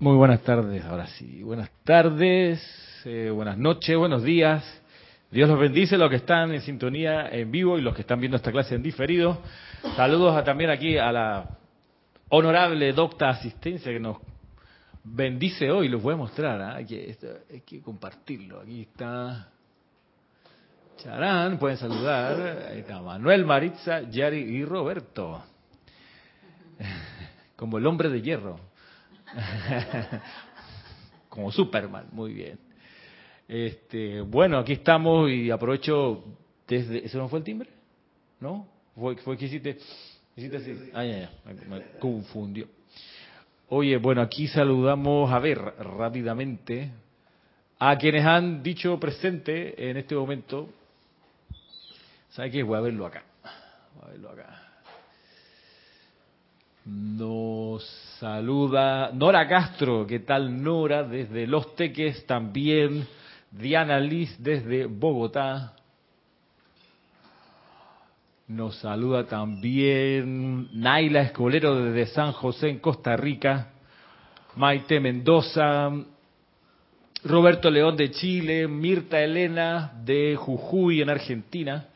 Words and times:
Muy 0.00 0.14
buenas 0.14 0.42
tardes, 0.42 0.84
ahora 0.84 1.08
sí. 1.08 1.42
Buenas 1.42 1.70
tardes, 1.82 2.62
eh, 3.04 3.30
buenas 3.34 3.58
noches, 3.58 3.96
buenos 3.96 4.22
días. 4.22 4.62
Dios 5.28 5.48
los 5.48 5.58
bendice, 5.58 5.98
los 5.98 6.08
que 6.08 6.14
están 6.14 6.54
en 6.54 6.60
sintonía 6.60 7.28
en 7.30 7.50
vivo 7.50 7.76
y 7.76 7.82
los 7.82 7.96
que 7.96 8.02
están 8.02 8.20
viendo 8.20 8.36
esta 8.36 8.52
clase 8.52 8.76
en 8.76 8.82
diferido. 8.84 9.42
Saludos 9.96 10.36
a, 10.36 10.44
también 10.44 10.70
aquí 10.70 10.96
a 10.96 11.10
la 11.10 11.48
honorable 12.28 12.92
docta 12.92 13.30
asistencia 13.30 13.90
que 13.90 13.98
nos 13.98 14.18
bendice 15.02 15.68
hoy. 15.68 15.88
Los 15.88 16.00
voy 16.00 16.14
a 16.14 16.18
mostrar, 16.18 16.62
¿ah? 16.62 16.76
hay, 16.76 16.86
que, 16.86 17.16
hay 17.50 17.60
que 17.62 17.82
compartirlo. 17.82 18.60
Aquí 18.60 18.82
está 18.82 19.48
Charán, 20.98 21.58
pueden 21.58 21.76
saludar. 21.76 22.68
Ahí 22.70 22.78
está 22.78 23.02
Manuel, 23.02 23.44
Maritza, 23.44 24.02
Yari 24.02 24.38
y 24.38 24.64
Roberto. 24.64 25.42
Como 27.56 27.78
el 27.78 27.86
hombre 27.88 28.10
de 28.10 28.22
hierro. 28.22 28.67
Como 31.28 31.52
Superman, 31.52 32.08
muy 32.12 32.32
bien. 32.32 32.58
Este, 33.46 34.20
bueno, 34.20 34.58
aquí 34.58 34.74
estamos 34.74 35.30
y 35.30 35.50
aprovecho 35.50 36.24
desde... 36.66 37.04
¿Ese 37.04 37.16
no 37.16 37.28
fue 37.28 37.38
el 37.38 37.44
timbre? 37.44 37.70
¿No? 38.40 38.66
¿Fue, 38.94 39.16
fue 39.16 39.36
que 39.36 39.46
hiciste? 39.46 39.78
hiciste 40.36 40.56
así? 40.56 40.90
Ah, 40.92 41.04
ya, 41.04 41.18
ya, 41.20 41.30
me, 41.68 41.82
confundió. 41.98 42.66
Oye, 43.70 43.96
bueno, 43.98 44.22
aquí 44.22 44.48
saludamos, 44.48 45.30
a 45.30 45.38
ver, 45.38 45.58
rápidamente, 45.58 46.90
a 47.78 47.96
quienes 47.96 48.24
han 48.24 48.62
dicho 48.62 48.98
presente 48.98 49.90
en 49.90 49.96
este 49.98 50.14
momento. 50.14 50.70
¿Sabe 52.30 52.50
qué? 52.50 52.62
Voy 52.62 52.76
a 52.76 52.80
verlo 52.80 53.06
acá. 53.06 53.24
Voy 53.94 54.04
a 54.04 54.10
verlo 54.12 54.30
acá. 54.30 54.62
Nos 56.84 58.07
saluda 58.18 59.10
Nora 59.12 59.46
Castro. 59.46 60.06
¿Qué 60.06 60.20
tal 60.20 60.62
Nora? 60.62 61.04
Desde 61.04 61.46
Los 61.46 61.74
Teques 61.74 62.26
también. 62.26 63.06
Diana 63.50 63.98
Liz 63.98 64.36
desde 64.38 64.86
Bogotá. 64.86 65.74
Nos 68.48 68.76
saluda 68.76 69.24
también 69.24 70.68
Naila 70.72 71.22
Escolero 71.22 71.74
desde 71.76 72.12
San 72.12 72.32
José 72.32 72.70
en 72.70 72.78
Costa 72.78 73.16
Rica. 73.16 73.70
Maite 74.56 75.00
Mendoza. 75.00 75.90
Roberto 77.24 77.70
León 77.70 77.96
de 77.96 78.10
Chile. 78.10 78.66
Mirta 78.66 79.20
Elena 79.20 79.92
de 80.04 80.36
Jujuy 80.36 81.02
en 81.02 81.10
Argentina. 81.10 81.86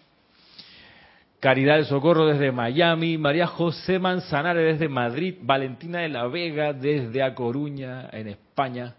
Caridad 1.43 1.79
de 1.79 1.87
Socorro 1.87 2.29
desde 2.29 2.53
Miami, 2.53 3.19
María 3.19 3.49
José 3.49 3.99
Manzanares 3.99 4.79
desde 4.79 4.89
Madrid, 4.89 5.35
Valentina 5.41 5.99
de 5.99 6.09
la 6.09 6.29
Vega 6.29 6.73
desde 6.73 7.21
A 7.21 7.35
Coruña, 7.35 8.09
en 8.13 8.29
España, 8.29 8.95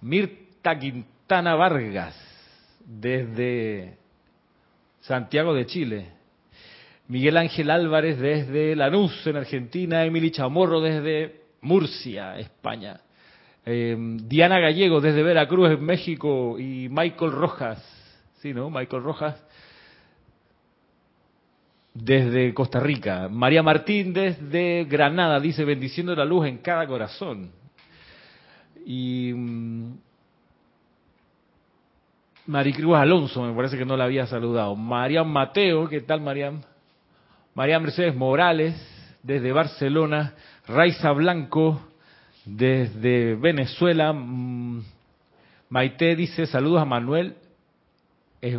Mirta 0.00 0.78
Quintana 0.78 1.56
Vargas 1.56 2.14
desde 2.78 3.98
Santiago 5.00 5.52
de 5.52 5.66
Chile, 5.66 6.06
Miguel 7.08 7.36
Ángel 7.38 7.68
Álvarez 7.72 8.20
desde 8.20 8.76
Lanús, 8.76 9.26
en 9.26 9.38
Argentina, 9.38 10.04
Emily 10.04 10.30
Chamorro 10.30 10.80
desde 10.80 11.40
Murcia, 11.60 12.38
España, 12.38 13.00
eh, 13.66 13.96
Diana 13.98 14.60
Gallego 14.60 15.00
desde 15.00 15.24
Veracruz, 15.24 15.70
en 15.72 15.84
México, 15.84 16.56
y 16.56 16.88
Michael 16.88 17.32
Rojas, 17.32 17.82
sí, 18.40 18.54
¿no? 18.54 18.70
Michael 18.70 19.02
Rojas 19.02 19.44
desde 21.94 22.52
Costa 22.52 22.80
Rica. 22.80 23.28
María 23.30 23.62
Martín 23.62 24.12
desde 24.12 24.84
Granada 24.84 25.38
dice 25.38 25.64
bendiciendo 25.64 26.14
la 26.14 26.24
luz 26.24 26.46
en 26.46 26.58
cada 26.58 26.86
corazón. 26.86 27.52
Y 28.84 29.32
um, 29.32 29.96
Maricruz 32.46 32.96
Alonso, 32.96 33.42
me 33.42 33.54
parece 33.54 33.78
que 33.78 33.86
no 33.86 33.96
la 33.96 34.04
había 34.04 34.26
saludado. 34.26 34.74
María 34.74 35.22
Mateo, 35.22 35.88
¿qué 35.88 36.00
tal 36.00 36.20
María? 36.20 36.52
María 37.54 37.78
Mercedes 37.78 38.14
Morales 38.14 38.74
desde 39.22 39.52
Barcelona. 39.52 40.34
Raiza 40.66 41.12
Blanco 41.12 41.80
desde 42.44 43.36
Venezuela. 43.36 44.12
Maite 45.68 46.16
dice 46.16 46.46
saludos 46.46 46.82
a 46.82 46.84
Manuel. 46.84 47.36
Es, 48.40 48.58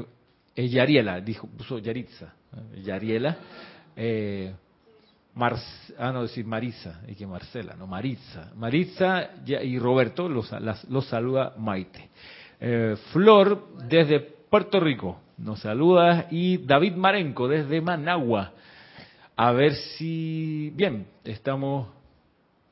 es 0.55 0.71
Yariela, 0.71 1.19
dijo, 1.19 1.47
puso 1.47 1.77
Yaritza. 1.77 2.33
Yariela, 2.83 3.37
eh, 3.95 4.53
ah, 5.97 6.11
no, 6.11 6.23
decir 6.23 6.45
Marisa, 6.45 7.01
y 7.07 7.15
que 7.15 7.27
Marcela, 7.27 7.75
no, 7.75 7.87
Maritza. 7.87 8.51
Maritza 8.55 9.29
y 9.45 9.77
Roberto 9.79 10.29
los, 10.29 10.51
los 10.89 11.05
saluda 11.07 11.53
Maite. 11.57 12.09
Eh, 12.59 12.95
Flor 13.11 13.67
desde 13.87 14.19
Puerto 14.19 14.79
Rico 14.79 15.19
nos 15.37 15.59
saluda 15.59 16.27
y 16.31 16.57
David 16.57 16.93
Marenco 16.93 17.47
desde 17.47 17.81
Managua. 17.81 18.53
A 19.35 19.51
ver 19.51 19.73
si, 19.75 20.71
bien, 20.75 21.07
estamos 21.25 21.89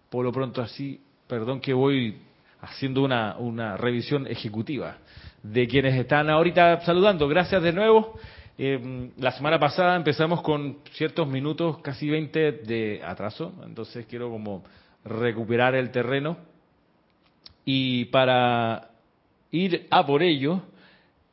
por 0.10 0.24
lo 0.24 0.32
pronto 0.32 0.62
así, 0.62 1.02
perdón 1.28 1.60
que 1.60 1.74
voy 1.74 2.18
haciendo 2.62 3.04
una, 3.04 3.36
una 3.38 3.76
revisión 3.76 4.28
ejecutiva 4.28 4.98
de 5.42 5.68
quienes 5.68 5.96
están 5.96 6.30
ahorita 6.30 6.80
saludando. 6.82 7.28
Gracias 7.28 7.62
de 7.62 7.74
nuevo. 7.74 8.18
Eh, 8.58 9.12
la 9.18 9.32
semana 9.32 9.60
pasada 9.60 9.96
empezamos 9.96 10.42
con 10.44 10.80
ciertos 10.92 11.28
minutos, 11.28 11.80
casi 11.80 12.08
20 12.10 12.52
de 12.52 13.02
atraso, 13.04 13.54
entonces 13.66 14.06
quiero 14.06 14.30
como 14.30 14.64
recuperar 15.04 15.74
el 15.76 15.90
terreno. 15.92 16.38
Y 17.66 18.06
para 18.06 18.92
ir 19.52 19.88
a 19.90 20.06
por 20.06 20.22
ello, 20.22 20.62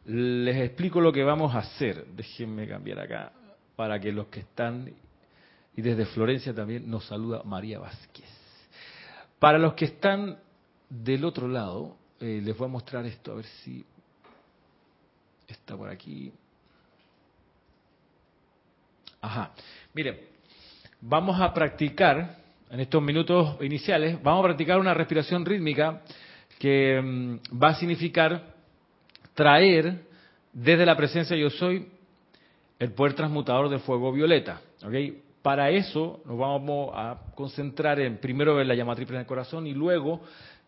les 0.07 0.57
explico 0.57 1.01
lo 1.01 1.13
que 1.13 1.25
vamos 1.25 1.55
a 1.55 1.59
hacer. 1.59 2.07
Déjenme 2.07 2.67
cambiar 2.67 3.01
acá 3.01 3.33
para 3.77 4.01
que 4.01 4.13
los 4.13 4.27
que 4.29 4.41
están, 4.41 4.91
y 5.77 5.83
desde 5.83 6.07
Florencia 6.07 6.55
también 6.55 6.89
nos 6.91 7.07
saluda 7.07 7.43
María 7.45 7.79
Vázquez. 7.79 8.29
Para 9.39 9.59
los 9.59 9.75
que 9.75 9.87
están 9.87 10.39
del 10.89 11.25
otro 11.25 11.49
lado, 11.49 11.97
eh, 12.21 12.41
les 12.43 12.57
voy 12.57 12.67
a 12.67 12.71
mostrar 12.71 13.05
esto, 13.07 13.33
a 13.33 13.37
ver 13.37 13.47
si 13.63 13.85
está 15.49 15.77
por 15.77 15.89
aquí. 15.89 16.33
Ajá. 19.21 19.53
Mire, 19.93 20.29
vamos 21.01 21.41
a 21.41 21.53
practicar, 21.53 22.37
en 22.71 22.81
estos 22.81 23.03
minutos 23.03 23.57
iniciales, 23.61 24.23
vamos 24.23 24.41
a 24.41 24.49
practicar 24.49 24.79
una 24.79 24.95
respiración 24.95 25.45
rítmica 25.45 26.03
que 26.59 27.01
mm, 27.01 27.59
va 27.63 27.69
a 27.69 27.75
significar 27.75 28.55
traer 29.35 30.03
desde 30.53 30.87
la 30.87 30.97
presencia 30.97 31.37
yo 31.37 31.51
soy 31.51 31.89
el 32.79 32.93
poder 32.93 33.15
transmutador 33.15 33.69
del 33.69 33.81
fuego 33.81 34.13
violeta. 34.13 34.61
¿okay? 34.85 35.23
Para 35.43 35.71
eso 35.71 36.23
nos 36.25 36.39
vamos 36.39 36.91
a 36.95 37.19
concentrar 37.35 38.01
en 38.01 38.19
primero 38.19 38.55
ver 38.55 38.67
la 38.67 38.75
llama 38.75 38.95
triple 38.95 39.17
en 39.17 39.21
el 39.21 39.27
corazón 39.27 39.67
y 39.67 39.75
luego, 39.75 40.21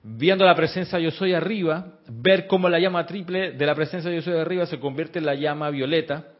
viendo 0.02 0.44
la 0.44 0.54
presencia 0.54 0.98
yo 0.98 1.10
soy 1.10 1.32
arriba, 1.32 1.98
ver 2.08 2.46
cómo 2.46 2.68
la 2.68 2.78
llama 2.78 3.06
triple 3.06 3.52
de 3.52 3.66
la 3.66 3.74
presencia 3.74 4.10
yo 4.10 4.22
soy 4.22 4.36
arriba 4.36 4.66
se 4.66 4.78
convierte 4.78 5.18
en 5.18 5.26
la 5.26 5.34
llama 5.34 5.70
violeta 5.70 6.31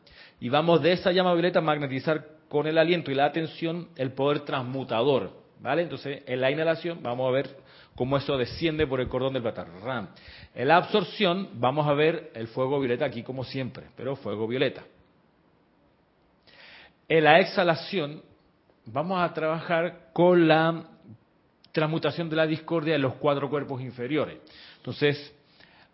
y 0.42 0.48
vamos 0.48 0.82
de 0.82 0.90
esa 0.90 1.12
llama 1.12 1.34
violeta 1.34 1.60
a 1.60 1.62
magnetizar 1.62 2.26
con 2.48 2.66
el 2.66 2.76
aliento 2.76 3.12
y 3.12 3.14
la 3.14 3.26
atención 3.26 3.90
el 3.94 4.10
poder 4.10 4.40
transmutador. 4.40 5.30
¿Vale? 5.60 5.82
Entonces, 5.82 6.24
en 6.26 6.40
la 6.40 6.50
inhalación 6.50 7.00
vamos 7.00 7.28
a 7.28 7.30
ver 7.30 7.56
cómo 7.94 8.16
eso 8.16 8.36
desciende 8.36 8.84
por 8.88 9.00
el 9.00 9.08
cordón 9.08 9.34
del 9.34 9.42
batar. 9.42 9.68
En 10.52 10.66
la 10.66 10.78
absorción 10.78 11.50
vamos 11.60 11.86
a 11.86 11.92
ver 11.92 12.32
el 12.34 12.48
fuego 12.48 12.80
violeta 12.80 13.04
aquí 13.04 13.22
como 13.22 13.44
siempre, 13.44 13.86
pero 13.96 14.16
fuego 14.16 14.48
violeta. 14.48 14.82
En 17.08 17.22
la 17.22 17.38
exhalación 17.38 18.20
vamos 18.86 19.22
a 19.22 19.32
trabajar 19.32 20.08
con 20.12 20.48
la 20.48 20.88
transmutación 21.70 22.28
de 22.28 22.34
la 22.34 22.48
discordia 22.48 22.96
en 22.96 23.02
los 23.02 23.14
cuatro 23.14 23.48
cuerpos 23.48 23.80
inferiores. 23.80 24.38
Entonces, 24.78 25.32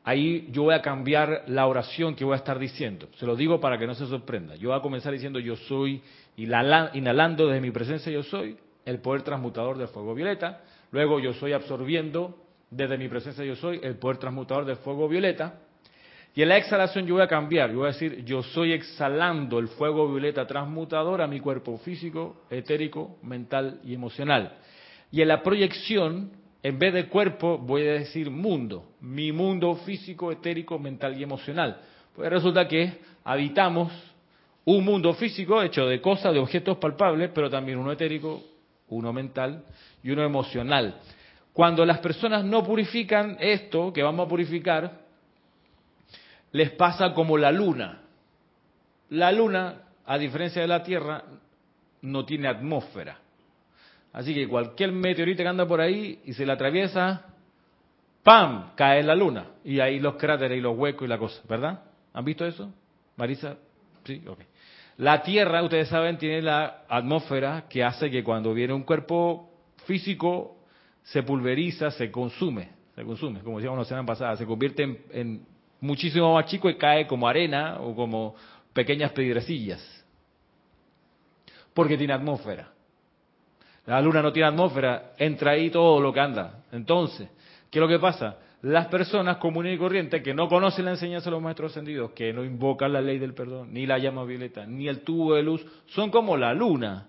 ahí 0.08 0.49
yo 0.50 0.62
voy 0.62 0.75
a 0.75 0.81
cambiar 0.81 1.44
la 1.49 1.66
oración 1.66 2.14
que 2.14 2.25
voy 2.25 2.32
a 2.32 2.38
estar 2.38 2.58
diciendo. 2.58 3.08
Se 3.19 3.26
lo 3.26 3.37
digo 3.37 3.60
para 3.60 3.76
que 3.76 3.87
no 3.87 3.94
se 3.94 4.06
sorprenda. 4.06 4.56
Yo 4.56 4.70
voy 4.70 4.78
a 4.78 4.81
comenzar 4.81 5.12
diciendo 5.12 5.38
yo 5.38 5.55
soy, 5.55 6.00
inhalando 6.34 7.46
desde 7.46 7.60
mi 7.60 7.70
presencia 7.70 8.10
yo 8.10 8.22
soy, 8.22 8.56
el 8.87 9.00
poder 9.00 9.20
transmutador 9.20 9.76
del 9.76 9.88
fuego 9.88 10.14
violeta. 10.14 10.62
Luego 10.93 11.20
yo 11.20 11.34
soy 11.34 11.52
absorbiendo 11.52 12.38
desde 12.70 12.96
mi 12.96 13.06
presencia 13.08 13.44
yo 13.44 13.55
soy, 13.55 13.81
el 13.82 13.96
poder 13.96 14.16
transmutador 14.16 14.64
del 14.64 14.76
fuego 14.76 15.10
violeta. 15.10 15.60
Y 16.34 16.40
en 16.40 16.49
la 16.49 16.56
exhalación 16.56 17.04
yo 17.06 17.16
voy 17.16 17.22
a 17.22 17.28
cambiar, 17.28 17.70
yo 17.70 17.81
voy 17.81 17.88
a 17.88 17.93
decir 17.93 18.25
yo 18.25 18.43
soy 18.43 18.72
exhalando 18.72 19.58
el 19.58 19.69
fuego 19.69 20.11
violeta 20.11 20.46
transmutador 20.46 21.20
a 21.20 21.26
mi 21.26 21.38
cuerpo 21.38 21.76
físico, 21.76 22.44
etérico, 22.49 23.19
mental 23.22 23.78
y 23.84 23.93
emocional. 23.93 24.56
Y 25.11 25.20
en 25.20 25.28
la 25.28 25.43
proyección 25.43 26.31
en 26.62 26.78
vez 26.78 26.93
de 26.93 27.08
cuerpo 27.08 27.58
voy 27.58 27.87
a 27.87 27.93
decir 27.93 28.31
mundo, 28.31 28.93
mi 29.00 29.32
mundo 29.32 29.76
físico, 29.76 30.32
etérico, 30.32 30.78
mental 30.78 31.19
y 31.19 31.22
emocional. 31.22 31.81
Pues 32.14 32.31
resulta 32.31 32.66
que 32.66 32.99
habitamos 33.25 33.93
un 34.64 34.84
mundo 34.84 35.14
físico 35.14 35.62
hecho 35.62 35.87
de 35.87 36.00
cosas, 36.00 36.32
de 36.34 36.40
objetos 36.40 36.78
palpables, 36.78 37.31
pero 37.32 37.49
también 37.49 37.78
uno 37.78 37.93
etérico, 37.93 38.43
uno 38.88 39.12
mental 39.12 39.64
y 40.02 40.10
uno 40.10 40.25
emocional. 40.25 40.96
Cuando 41.52 41.84
las 41.84 42.00
personas 42.00 42.44
no 42.44 42.64
purifican 42.64 43.37
esto 43.40 43.93
que 43.93 44.02
vamos 44.02 44.26
a 44.26 44.28
purificar, 44.28 45.00
les 46.52 46.70
pasa 46.72 47.14
como 47.14 47.38
la 47.38 47.52
luna. 47.52 48.02
La 49.11 49.32
luna, 49.32 49.82
a 50.04 50.19
diferencia 50.19 50.62
de 50.62 50.69
la 50.69 50.82
Tierra, 50.82 51.25
no 52.02 52.25
tiene 52.25 52.49
atmósfera. 52.49 53.19
Así 54.12 54.34
que 54.34 54.49
cualquier 54.49 54.93
meteorito 54.93 55.43
que 55.43 55.49
anda 55.49 55.66
por 55.66 55.81
ahí 55.81 56.20
y 56.25 56.32
se 56.32 56.46
le 56.46 56.52
atraviesa, 56.52 57.26
¡pam! 58.22 58.72
cae 58.75 59.00
en 59.00 59.06
la 59.06 59.14
luna. 59.14 59.46
Y 59.64 59.81
ahí 59.81 60.00
los 60.00 60.16
cráteres 60.16 60.58
y 60.58 60.60
los 60.60 60.76
huecos 60.76 61.06
y 61.06 61.08
la 61.08 61.19
cosa, 61.19 61.40
¿verdad? 61.49 61.82
¿Han 62.12 62.25
visto 62.25 62.46
eso? 62.46 62.72
Marisa, 63.16 63.56
sí, 64.05 64.22
ok. 64.26 64.40
La 64.99 65.22
Tierra, 65.22 65.62
ustedes 65.62 65.88
saben, 65.88 66.19
tiene 66.19 66.43
la 66.43 66.82
atmósfera 66.88 67.66
que 67.69 67.84
hace 67.84 68.10
que 68.10 68.25
cuando 68.25 68.52
viene 68.52 68.72
un 68.72 68.82
cuerpo 68.82 69.49
físico 69.87 70.56
se 71.04 71.22
pulveriza, 71.22 71.90
se 71.93 72.11
consume, 72.11 72.70
se 72.94 73.04
consume, 73.04 73.40
como 73.40 73.58
decíamos 73.58 73.78
la 73.78 73.84
semana 73.84 74.06
pasada, 74.06 74.37
se 74.37 74.44
convierte 74.44 75.04
en, 75.12 75.46
muchísimo 75.81 76.34
más 76.34 76.46
chico 76.46 76.69
y 76.69 76.76
cae 76.76 77.06
como 77.06 77.28
arena 77.28 77.78
o 77.81 77.94
como 77.94 78.34
pequeñas 78.72 79.12
piedrecillas. 79.12 79.81
Porque 81.72 81.96
tiene 81.96 82.12
atmósfera. 82.12 82.72
La 83.88 84.02
luna 84.02 84.20
no 84.20 84.35
tiene 84.35 84.50
atmósfera, 84.50 85.12
entra 85.17 85.52
ahí 85.52 85.70
todo 85.70 85.99
lo 85.99 86.12
que 86.12 86.20
anda. 86.20 86.62
Entonces, 86.73 87.26
¿qué 87.70 87.79
es 87.79 87.81
lo 87.81 87.88
que 87.88 87.99
pasa? 87.99 88.37
Las 88.61 88.88
personas 88.88 89.38
comunes 89.38 89.75
y 89.75 89.79
corrientes 89.79 90.23
que 90.23 90.35
no 90.35 90.46
conocen 90.46 90.85
la 90.85 90.90
enseñanza 90.90 91.31
de 91.31 91.31
los 91.31 91.43
maestros 91.43 91.73
ascendidos, 91.73 92.11
que 92.11 92.31
no 92.35 92.44
invocan 92.44 92.93
la 92.93 93.00
ley 93.00 93.19
del 93.19 93.32
perdón, 93.32 93.73
ni 93.73 93.87
la 93.87 93.96
llama 93.96 94.25
violeta, 94.25 94.67
ni 94.67 94.88
el 94.88 95.00
tubo 95.00 95.37
de 95.37 95.43
luz, 95.43 95.64
son 95.87 96.11
como 96.11 96.37
la 96.37 96.52
luna. 96.52 97.06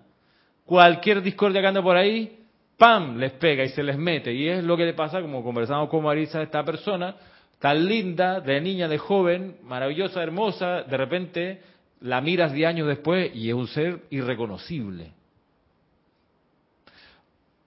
Cualquier 0.64 1.20
discordia 1.20 1.60
que 1.60 1.66
anda 1.66 1.82
por 1.82 1.98
ahí, 1.98 2.38
¡pam! 2.78 3.18
les 3.18 3.32
pega 3.32 3.62
y 3.62 3.68
se 3.68 3.82
les 3.82 3.98
mete. 3.98 4.32
Y 4.32 4.48
es 4.48 4.64
lo 4.64 4.74
que 4.78 4.86
le 4.86 4.94
pasa, 4.94 5.20
como 5.20 5.44
conversamos 5.44 5.90
con 5.90 6.02
Marisa, 6.02 6.40
esta 6.40 6.64
persona, 6.64 7.14
tan 7.58 7.84
linda, 7.84 8.40
de 8.40 8.58
niña, 8.58 8.88
de 8.88 8.96
joven, 8.96 9.56
maravillosa, 9.64 10.22
hermosa, 10.22 10.84
de 10.84 10.96
repente 10.96 11.60
la 12.00 12.22
miras 12.22 12.54
de 12.54 12.64
años 12.64 12.88
después 12.88 13.36
y 13.36 13.50
es 13.50 13.54
un 13.54 13.66
ser 13.66 14.00
irreconocible. 14.08 15.19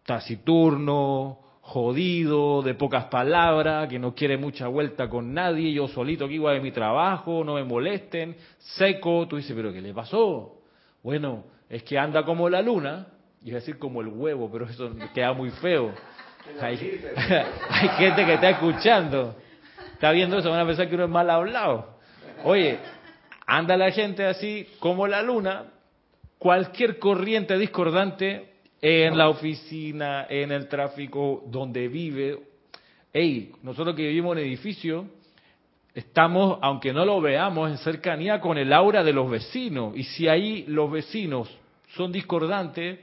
Taciturno, 0.05 1.39
jodido, 1.61 2.61
de 2.61 2.73
pocas 2.73 3.05
palabras, 3.05 3.87
que 3.87 3.99
no 3.99 4.13
quiere 4.13 4.37
mucha 4.37 4.67
vuelta 4.67 5.09
con 5.09 5.33
nadie, 5.33 5.71
yo 5.71 5.87
solito 5.87 6.25
aquí 6.25 6.37
voy 6.37 6.57
a 6.57 6.61
mi 6.61 6.71
trabajo, 6.71 7.43
no 7.43 7.55
me 7.55 7.63
molesten, 7.63 8.35
seco, 8.57 9.27
tú 9.27 9.37
dices, 9.37 9.53
pero 9.55 9.71
¿qué 9.71 9.81
le 9.81 9.93
pasó? 9.93 10.59
Bueno, 11.01 11.45
es 11.69 11.83
que 11.83 11.97
anda 11.97 12.23
como 12.23 12.49
la 12.49 12.61
luna, 12.61 13.07
Iba 13.45 13.57
a 13.57 13.59
decir 13.59 13.77
como 13.77 14.01
el 14.01 14.07
huevo, 14.07 14.49
pero 14.51 14.65
eso 14.65 14.89
queda 15.13 15.33
muy 15.33 15.49
feo. 15.51 15.93
Hay, 16.61 16.77
gente 16.77 18.25
que 18.25 18.33
está 18.33 18.51
escuchando. 18.51 19.35
Está 19.93 20.11
viendo 20.11 20.37
eso, 20.37 20.49
van 20.49 20.61
a 20.61 20.65
pensar 20.65 20.87
que 20.87 20.95
uno 20.95 21.05
es 21.05 21.09
mal 21.09 21.29
hablado. 21.29 21.97
Oye, 22.43 22.79
anda 23.45 23.77
la 23.77 23.91
gente 23.91 24.25
así 24.25 24.67
como 24.79 25.07
la 25.07 25.21
luna, 25.21 25.65
cualquier 26.37 26.99
corriente 26.99 27.57
discordante 27.57 28.52
en 28.85 29.17
la 29.17 29.29
oficina, 29.29 30.27
en 30.29 30.51
el 30.51 30.67
tráfico, 30.67 31.41
donde 31.47 31.87
vive. 31.87 32.37
Hey, 33.13 33.53
nosotros 33.61 33.95
que 33.95 34.01
vivimos 34.01 34.35
en 34.35 34.43
edificio, 34.43 35.05
estamos, 35.95 36.59
aunque 36.61 36.91
no 36.91 37.05
lo 37.05 37.21
veamos, 37.21 37.71
en 37.71 37.77
cercanía 37.77 38.41
con 38.41 38.57
el 38.57 38.73
aura 38.73 39.01
de 39.01 39.13
los 39.13 39.31
vecinos. 39.31 39.95
Y 39.95 40.03
si 40.03 40.27
ahí 40.27 40.65
los 40.67 40.91
vecinos 40.91 41.49
son 41.95 42.11
discordantes, 42.11 42.99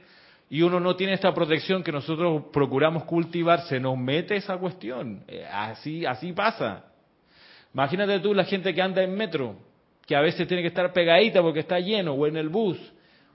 y 0.51 0.61
uno 0.61 0.79
no 0.79 0.95
tiene 0.95 1.13
esta 1.13 1.33
protección 1.33 1.81
que 1.81 1.91
nosotros 1.91 2.43
procuramos 2.53 3.05
cultivar, 3.05 3.61
se 3.61 3.79
nos 3.79 3.97
mete 3.97 4.35
esa 4.35 4.57
cuestión. 4.57 5.23
Eh, 5.27 5.47
así, 5.51 6.05
así 6.05 6.31
pasa. 6.31 6.85
Imagínate 7.73 8.19
tú 8.19 8.35
la 8.35 8.43
gente 8.43 8.75
que 8.75 8.83
anda 8.83 9.01
en 9.01 9.15
metro, 9.15 9.55
que 10.05 10.15
a 10.15 10.21
veces 10.21 10.47
tiene 10.47 10.61
que 10.61 10.67
estar 10.67 10.93
pegadita 10.93 11.41
porque 11.41 11.61
está 11.61 11.79
lleno, 11.79 12.13
o 12.13 12.27
en 12.27 12.37
el 12.37 12.49
bus. 12.49 12.77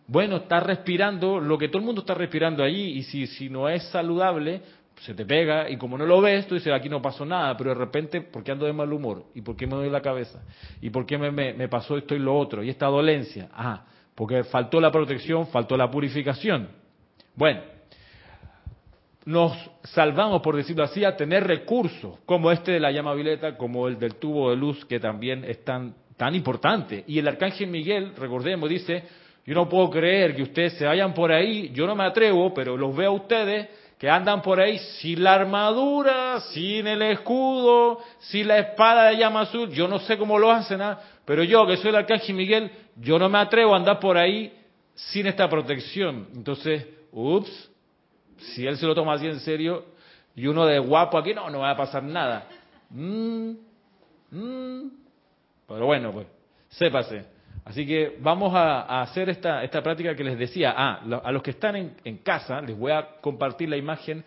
Bueno, 0.08 0.36
está 0.36 0.60
respirando 0.60 1.40
lo 1.40 1.58
que 1.58 1.68
todo 1.68 1.78
el 1.78 1.84
mundo 1.84 2.02
está 2.02 2.14
respirando 2.14 2.62
allí, 2.62 2.98
y 2.98 3.02
si, 3.02 3.26
si 3.26 3.48
no 3.48 3.68
es 3.68 3.82
saludable, 3.90 4.60
se 5.00 5.14
te 5.14 5.26
pega, 5.26 5.68
y 5.68 5.76
como 5.76 5.98
no 5.98 6.06
lo 6.06 6.20
ves, 6.20 6.46
tú 6.46 6.54
dices, 6.54 6.72
aquí 6.72 6.88
no 6.88 7.02
pasó 7.02 7.24
nada, 7.24 7.56
pero 7.56 7.70
de 7.70 7.76
repente, 7.76 8.20
¿por 8.20 8.42
qué 8.42 8.52
ando 8.52 8.66
de 8.66 8.72
mal 8.72 8.92
humor? 8.92 9.24
¿Y 9.34 9.42
por 9.42 9.56
qué 9.56 9.66
me 9.66 9.74
doy 9.74 9.90
la 9.90 10.00
cabeza? 10.00 10.42
¿Y 10.80 10.90
por 10.90 11.04
qué 11.04 11.18
me, 11.18 11.30
me, 11.30 11.52
me 11.52 11.68
pasó 11.68 11.96
esto 11.96 12.14
y 12.14 12.18
lo 12.18 12.36
otro? 12.36 12.62
¿Y 12.62 12.70
esta 12.70 12.86
dolencia? 12.86 13.48
Ah, 13.52 13.84
porque 14.14 14.44
faltó 14.44 14.80
la 14.80 14.90
protección, 14.90 15.48
faltó 15.48 15.76
la 15.76 15.90
purificación. 15.90 16.68
Bueno, 17.34 17.60
nos 19.26 19.52
salvamos, 19.82 20.40
por 20.40 20.56
decirlo 20.56 20.84
así, 20.84 21.04
a 21.04 21.16
tener 21.16 21.44
recursos 21.44 22.18
como 22.24 22.52
este 22.52 22.72
de 22.72 22.80
la 22.80 22.92
llama 22.92 23.12
violeta, 23.12 23.56
como 23.56 23.88
el 23.88 23.98
del 23.98 24.14
tubo 24.14 24.50
de 24.50 24.56
luz, 24.56 24.84
que 24.86 25.00
también 25.00 25.44
es 25.44 25.64
tan, 25.64 25.94
tan 26.16 26.34
importante. 26.34 27.04
Y 27.08 27.18
el 27.18 27.26
arcángel 27.26 27.68
Miguel, 27.68 28.12
recordemos, 28.16 28.70
dice, 28.70 29.02
yo 29.46 29.54
no 29.54 29.68
puedo 29.68 29.88
creer 29.90 30.34
que 30.34 30.42
ustedes 30.42 30.72
se 30.74 30.84
vayan 30.84 31.14
por 31.14 31.30
ahí, 31.30 31.70
yo 31.72 31.86
no 31.86 31.94
me 31.94 32.04
atrevo, 32.04 32.52
pero 32.52 32.76
los 32.76 32.94
veo 32.94 33.12
a 33.12 33.14
ustedes 33.14 33.68
que 33.96 34.10
andan 34.10 34.42
por 34.42 34.60
ahí 34.60 34.78
sin 35.00 35.22
la 35.22 35.34
armadura, 35.34 36.40
sin 36.52 36.86
el 36.86 37.00
escudo, 37.00 38.00
sin 38.18 38.48
la 38.48 38.58
espada 38.58 39.10
de 39.10 39.18
llama 39.18 39.42
azul, 39.42 39.70
yo 39.70 39.86
no 39.86 40.00
sé 40.00 40.18
cómo 40.18 40.38
lo 40.38 40.50
hacen, 40.50 40.82
¿ah? 40.82 40.98
pero 41.24 41.44
yo 41.44 41.64
que 41.66 41.76
soy 41.76 41.90
el 41.90 41.96
arcángel 41.96 42.34
Miguel, 42.34 42.70
yo 42.96 43.18
no 43.18 43.28
me 43.28 43.38
atrevo 43.38 43.72
a 43.72 43.76
andar 43.76 44.00
por 44.00 44.18
ahí 44.18 44.52
sin 44.96 45.26
esta 45.26 45.48
protección. 45.48 46.26
Entonces, 46.34 46.84
ups, 47.12 47.70
si 48.38 48.66
él 48.66 48.76
se 48.76 48.86
lo 48.86 48.94
toma 48.94 49.14
así 49.14 49.26
en 49.26 49.40
serio 49.40 49.84
y 50.34 50.46
uno 50.48 50.66
de 50.66 50.78
guapo 50.78 51.16
aquí, 51.18 51.32
no, 51.32 51.48
no 51.48 51.60
va 51.60 51.70
a 51.70 51.76
pasar 51.76 52.02
nada. 52.02 52.48
Mm, 52.90 53.52
mm. 54.30 54.90
Pero 55.68 55.86
bueno, 55.86 56.12
pues, 56.12 56.26
sépase. 56.70 57.35
Así 57.66 57.86
que 57.86 58.16
vamos 58.20 58.54
a, 58.54 59.02
hacer 59.02 59.28
esta, 59.28 59.62
esta 59.62 59.82
práctica 59.82 60.14
que 60.14 60.24
les 60.24 60.38
decía. 60.38 60.72
Ah, 60.74 61.02
a 61.22 61.32
los 61.32 61.42
que 61.42 61.50
están 61.50 61.76
en, 61.76 61.96
en, 62.02 62.18
casa, 62.18 62.62
les 62.62 62.78
voy 62.78 62.92
a 62.92 63.16
compartir 63.20 63.68
la 63.68 63.76
imagen 63.76 64.24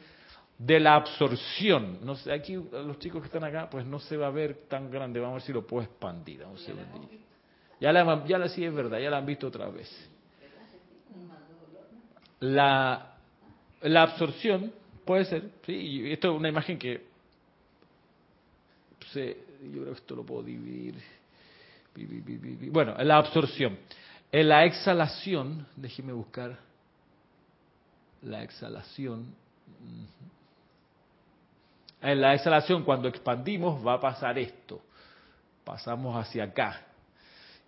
de 0.58 0.80
la 0.80 0.96
absorción. 0.96 2.00
No 2.04 2.16
sé, 2.16 2.32
aquí 2.32 2.56
los 2.56 3.00
chicos 3.00 3.22
que 3.22 3.28
están 3.28 3.44
acá, 3.44 3.68
pues 3.70 3.86
no 3.86 4.00
se 4.00 4.18
va 4.18 4.28
a 4.28 4.32
ver 4.32 4.68
tan 4.68 4.92
grande. 4.92 5.20
Vamos 5.20 5.34
a 5.34 5.36
ver 5.38 5.44
si 5.44 5.54
lo 5.54 5.66
puedo 5.66 5.84
expandir. 5.84 6.44
Ya 7.80 7.92
la, 7.92 8.26
ya 8.26 8.38
la 8.38 8.50
sí 8.50 8.64
es 8.64 8.74
verdad, 8.74 9.00
ya 9.00 9.10
la 9.10 9.18
han 9.18 9.26
visto 9.26 9.48
otra 9.48 9.68
vez 9.70 9.90
la, 12.40 13.18
la 13.82 14.04
absorción 14.04 14.72
puede 15.06 15.26
ser, 15.26 15.50
sí, 15.66 16.12
esto 16.12 16.32
es 16.32 16.38
una 16.38 16.50
imagen 16.50 16.78
que 16.78 17.10
yo 19.14 19.82
creo 19.82 19.86
que 19.86 19.92
esto 19.92 20.16
lo 20.16 20.24
puedo 20.24 20.44
dividir. 20.44 20.96
Bueno, 22.72 22.96
la 23.04 23.18
absorción. 23.18 23.78
En 24.32 24.50
la 24.50 24.66
exhalación, 24.66 25.68
déjeme 25.76 26.14
buscar 26.14 26.58
la 28.22 28.44
exhalación. 28.44 29.34
En 32.02 32.22
la 32.22 32.36
exhalación, 32.36 32.84
cuando 32.84 33.08
expandimos, 33.08 33.86
va 33.86 33.96
a 33.96 34.00
pasar 34.00 34.38
esto. 34.38 34.82
Pasamos 35.64 36.16
hacia 36.16 36.46
acá. 36.46 36.86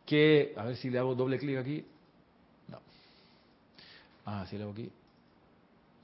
Que, 0.05 0.53
a 0.57 0.65
ver 0.65 0.75
si 0.77 0.89
le 0.89 0.99
hago 0.99 1.15
doble 1.15 1.37
clic 1.37 1.57
aquí. 1.57 1.85
Ah, 4.25 4.45
sí, 4.49 4.57
lo 4.57 4.65
hago 4.65 4.73
aquí. 4.73 4.91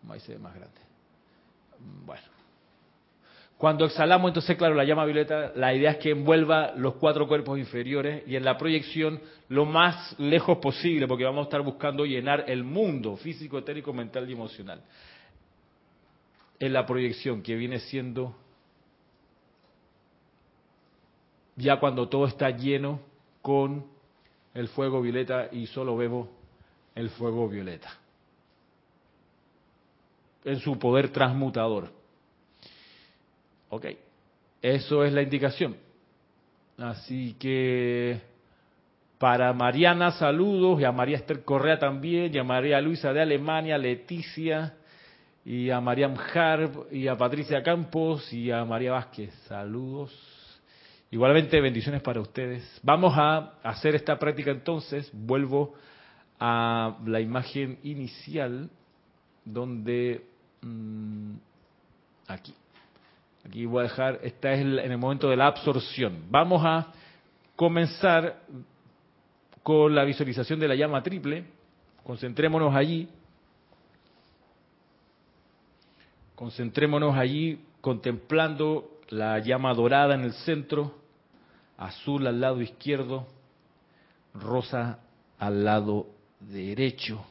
Ahí 0.09 0.19
se 0.21 0.33
ve 0.33 0.39
más 0.39 0.55
grande. 0.55 0.81
Bueno. 2.05 2.36
Cuando 3.57 3.85
exhalamos, 3.85 4.29
entonces, 4.29 4.55
claro, 4.55 4.75
la 4.75 4.83
llama 4.83 5.05
violeta, 5.05 5.51
la 5.55 5.73
idea 5.73 5.91
es 5.91 5.97
que 5.97 6.11
envuelva 6.11 6.73
los 6.75 6.95
cuatro 6.95 7.27
cuerpos 7.27 7.57
inferiores 7.57 8.23
y 8.27 8.35
en 8.35 8.45
la 8.45 8.55
proyección 8.55 9.19
lo 9.49 9.65
más 9.65 10.17
lejos 10.19 10.59
posible, 10.59 11.07
porque 11.07 11.23
vamos 11.23 11.41
a 11.41 11.43
estar 11.45 11.61
buscando 11.61 12.05
llenar 12.05 12.45
el 12.47 12.63
mundo 12.63 13.17
físico, 13.17 13.57
etérico, 13.57 13.93
mental 13.93 14.29
y 14.29 14.33
emocional. 14.33 14.83
En 16.59 16.71
la 16.71 16.85
proyección, 16.85 17.41
que 17.41 17.55
viene 17.55 17.79
siendo 17.79 18.35
ya 21.55 21.79
cuando 21.79 22.07
todo 22.07 22.27
está 22.27 22.51
lleno 22.51 22.99
con 23.41 23.87
el 24.53 24.67
fuego 24.67 25.01
violeta 25.01 25.49
y 25.51 25.65
solo 25.65 25.97
vemos 25.97 26.29
el 26.93 27.09
fuego 27.09 27.49
violeta 27.49 27.89
en 30.45 30.59
su 30.59 30.77
poder 30.77 31.09
transmutador. 31.09 31.96
Ok, 33.69 33.85
eso 34.61 35.03
es 35.03 35.13
la 35.13 35.21
indicación. 35.21 35.75
Así 36.77 37.35
que 37.39 38.21
para 39.17 39.51
Mariana 39.53 40.11
saludos 40.11 40.79
y 40.79 40.83
a 40.83 40.91
María 40.91 41.17
Esther 41.17 41.43
Correa 41.43 41.79
también, 41.79 42.33
y 42.33 42.37
a 42.37 42.43
María 42.43 42.79
Luisa 42.81 43.13
de 43.13 43.21
Alemania, 43.21 43.77
Leticia, 43.77 44.75
y 45.43 45.69
a 45.69 45.79
María 45.79 46.13
Harb, 46.33 46.87
y 46.91 47.07
a 47.07 47.17
Patricia 47.17 47.63
Campos, 47.63 48.31
y 48.31 48.51
a 48.51 48.63
María 48.65 48.91
Vázquez. 48.91 49.33
Saludos. 49.47 50.13
Igualmente 51.09 51.61
bendiciones 51.61 52.01
para 52.01 52.19
ustedes. 52.19 52.79
Vamos 52.83 53.13
a 53.15 53.53
hacer 53.63 53.95
esta 53.95 54.19
práctica 54.19 54.51
entonces. 54.51 55.09
Vuelvo 55.13 55.73
a 56.39 56.97
la 57.05 57.21
imagen 57.21 57.79
inicial 57.83 58.69
donde 59.45 60.21
Mm, 60.61 61.35
aquí. 62.27 62.53
Aquí 63.47 63.65
voy 63.65 63.79
a 63.79 63.83
dejar, 63.83 64.19
esta 64.23 64.51
es 64.51 64.59
en 64.59 64.91
el 64.91 64.97
momento 64.97 65.29
de 65.29 65.37
la 65.37 65.47
absorción. 65.47 66.25
Vamos 66.29 66.61
a 66.65 66.91
comenzar 67.55 68.41
con 69.63 69.95
la 69.95 70.03
visualización 70.03 70.59
de 70.59 70.67
la 70.67 70.75
llama 70.75 71.01
triple. 71.01 71.45
Concentrémonos 72.03 72.75
allí. 72.75 73.07
Concentrémonos 76.35 77.15
allí 77.15 77.59
contemplando 77.79 78.99
la 79.09 79.39
llama 79.39 79.73
dorada 79.73 80.13
en 80.15 80.21
el 80.21 80.33
centro, 80.33 80.95
azul 81.77 82.27
al 82.27 82.41
lado 82.41 82.61
izquierdo, 82.61 83.27
rosa 84.33 84.99
al 85.39 85.63
lado 85.63 86.07
derecho. 86.41 87.25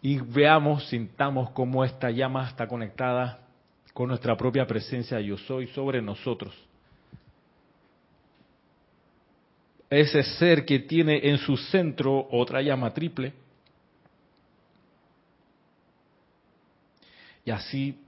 Y 0.00 0.18
veamos, 0.18 0.88
sintamos 0.88 1.50
cómo 1.50 1.84
esta 1.84 2.10
llama 2.10 2.48
está 2.48 2.66
conectada 2.68 3.40
con 3.92 4.08
nuestra 4.08 4.36
propia 4.36 4.66
presencia 4.66 5.20
yo 5.20 5.36
soy 5.36 5.66
sobre 5.68 6.00
nosotros. 6.00 6.54
Ese 9.90 10.22
ser 10.22 10.64
que 10.64 10.80
tiene 10.80 11.28
en 11.28 11.38
su 11.38 11.56
centro 11.56 12.28
otra 12.30 12.60
llama 12.62 12.92
triple, 12.92 13.32
Y 17.48 17.50
así 17.50 17.98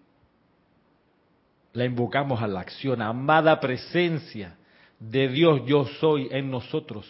la 1.73 1.87
invocamos 1.87 2.43
a 2.43 2.47
la 2.47 2.61
acción. 2.61 3.01
Amada 3.01 3.59
presencia 3.59 4.55
de 4.99 5.29
Dios, 5.29 5.63
yo 5.65 5.87
soy 5.99 6.29
en 6.31 6.51
nosotros. 6.51 7.07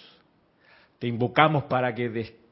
Te 1.01 1.09
invocamos 1.09 1.65
para 1.65 1.93
que 1.93 2.09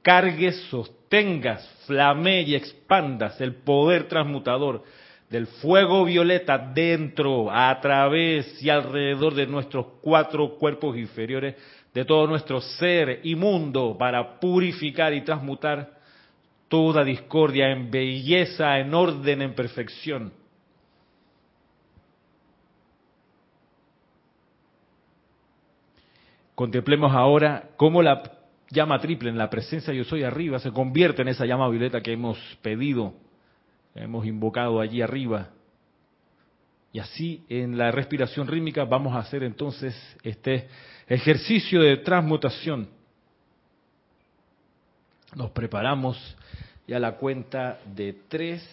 descargues, 0.08 0.56
sostengas, 0.70 1.68
flame 1.86 2.40
y 2.40 2.54
expandas 2.54 3.38
el 3.42 3.56
poder 3.56 4.08
transmutador 4.08 4.82
del 5.28 5.46
fuego 5.46 6.06
violeta 6.06 6.56
dentro, 6.56 7.50
a 7.50 7.78
través 7.82 8.62
y 8.62 8.70
alrededor 8.70 9.34
de 9.34 9.46
nuestros 9.46 9.84
cuatro 10.00 10.56
cuerpos 10.56 10.96
inferiores, 10.96 11.56
de 11.92 12.06
todo 12.06 12.26
nuestro 12.26 12.58
ser 12.62 13.20
inmundo, 13.24 13.96
para 13.98 14.40
purificar 14.40 15.12
y 15.12 15.20
transmutar 15.20 15.98
toda 16.68 17.04
discordia 17.04 17.70
en 17.70 17.90
belleza, 17.90 18.78
en 18.78 18.94
orden, 18.94 19.42
en 19.42 19.54
perfección. 19.54 20.32
Contemplemos 26.54 27.12
ahora 27.12 27.68
cómo 27.76 28.02
la 28.02 28.37
llama 28.70 29.00
triple 29.00 29.30
en 29.30 29.38
la 29.38 29.50
presencia 29.50 29.92
yo 29.94 30.04
soy 30.04 30.22
arriba 30.22 30.58
se 30.58 30.72
convierte 30.72 31.22
en 31.22 31.28
esa 31.28 31.46
llama 31.46 31.68
violeta 31.68 32.00
que 32.00 32.12
hemos 32.12 32.38
pedido, 32.62 33.14
hemos 33.94 34.26
invocado 34.26 34.80
allí 34.80 35.02
arriba. 35.02 35.50
Y 36.92 37.00
así 37.00 37.44
en 37.48 37.76
la 37.76 37.90
respiración 37.90 38.46
rítmica 38.46 38.84
vamos 38.84 39.14
a 39.14 39.18
hacer 39.18 39.42
entonces 39.42 39.94
este 40.22 40.68
ejercicio 41.06 41.82
de 41.82 41.98
transmutación. 41.98 42.88
Nos 45.34 45.50
preparamos 45.50 46.36
y 46.86 46.94
a 46.94 46.98
la 46.98 47.16
cuenta 47.16 47.78
de 47.94 48.14
tres 48.28 48.66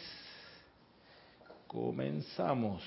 comenzamos. 1.68 2.82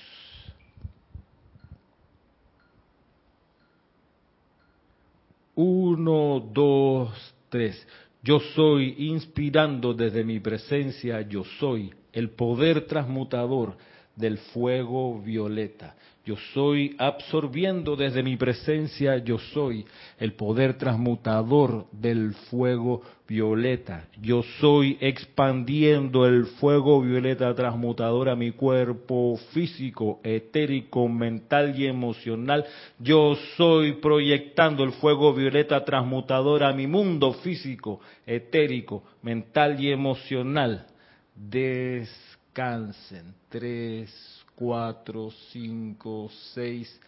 Uno, 5.61 6.39
dos, 6.53 7.09
tres. 7.49 7.85
Yo 8.23 8.39
soy 8.39 8.95
inspirando 9.09 9.93
desde 9.93 10.23
mi 10.23 10.39
presencia, 10.39 11.19
yo 11.19 11.43
soy 11.59 11.93
el 12.13 12.29
poder 12.29 12.87
transmutador 12.87 13.75
del 14.15 14.37
fuego 14.37 15.21
violeta. 15.21 15.97
Yo 16.29 16.35
soy 16.53 16.95
absorbiendo 16.99 17.95
desde 17.95 18.21
mi 18.21 18.37
presencia, 18.37 19.17
yo 19.17 19.39
soy 19.39 19.83
el 20.19 20.33
poder 20.33 20.77
transmutador 20.77 21.87
del 21.91 22.35
fuego 22.51 23.01
violeta. 23.27 24.05
Yo 24.21 24.43
soy 24.59 24.95
expandiendo 25.01 26.27
el 26.27 26.45
fuego 26.45 27.01
violeta 27.01 27.51
transmutador 27.55 28.29
a 28.29 28.35
mi 28.35 28.51
cuerpo 28.51 29.39
físico, 29.53 30.19
etérico, 30.23 31.07
mental 31.07 31.73
y 31.75 31.87
emocional. 31.87 32.63
Yo 32.99 33.35
soy 33.57 33.93
proyectando 33.93 34.83
el 34.83 34.91
fuego 34.91 35.33
violeta 35.33 35.83
transmutador 35.83 36.63
a 36.63 36.73
mi 36.73 36.85
mundo 36.85 37.33
físico, 37.33 38.01
etérico, 38.27 39.03
mental 39.23 39.83
y 39.83 39.91
emocional. 39.91 40.85
Descansen. 41.33 43.33
Tres, 43.49 44.38
cuatro, 44.59 45.31
cinco, 45.53 46.29
seis, 46.53 46.99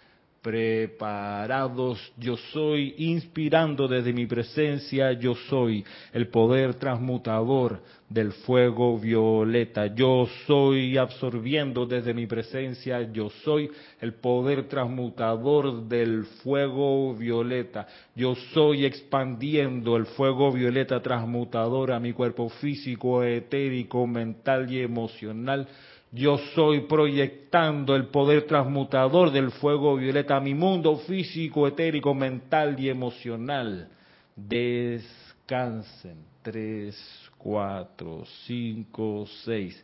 preparados. 0.41 1.99
Yo 2.17 2.37
soy 2.37 2.95
inspirando 2.97 3.87
desde 3.87 4.13
mi 4.13 4.25
presencia, 4.25 5.11
yo 5.13 5.35
soy 5.49 5.83
el 6.13 6.27
poder 6.27 6.75
transmutador 6.75 7.81
del 8.09 8.31
fuego 8.31 8.97
violeta. 8.97 9.87
Yo 9.87 10.27
soy 10.47 10.97
absorbiendo 10.97 11.85
desde 11.85 12.13
mi 12.13 12.25
presencia, 12.25 13.01
yo 13.11 13.29
soy 13.43 13.69
el 13.99 14.13
poder 14.15 14.67
transmutador 14.67 15.87
del 15.87 16.25
fuego 16.43 17.13
violeta. 17.13 17.87
Yo 18.15 18.35
soy 18.53 18.85
expandiendo 18.85 19.95
el 19.95 20.05
fuego 20.07 20.51
violeta 20.51 21.01
transmutador 21.01 21.91
a 21.91 21.99
mi 21.99 22.13
cuerpo 22.13 22.49
físico, 22.49 23.23
etérico, 23.23 24.07
mental 24.07 24.71
y 24.71 24.79
emocional. 24.79 25.67
Yo 26.13 26.37
soy 26.53 26.81
proyectando 26.81 27.95
el 27.95 28.07
poder 28.07 28.45
transmutador 28.45 29.31
del 29.31 29.49
fuego 29.51 29.95
violeta 29.95 30.35
a 30.35 30.41
mi 30.41 30.53
mundo 30.53 30.97
físico, 31.07 31.67
etérico, 31.67 32.13
mental 32.13 32.77
y 32.77 32.89
emocional. 32.89 33.87
Descansen. 34.35 36.29
Tres, 36.41 36.97
cuatro, 37.37 38.23
cinco, 38.45 39.25
seis. 39.45 39.81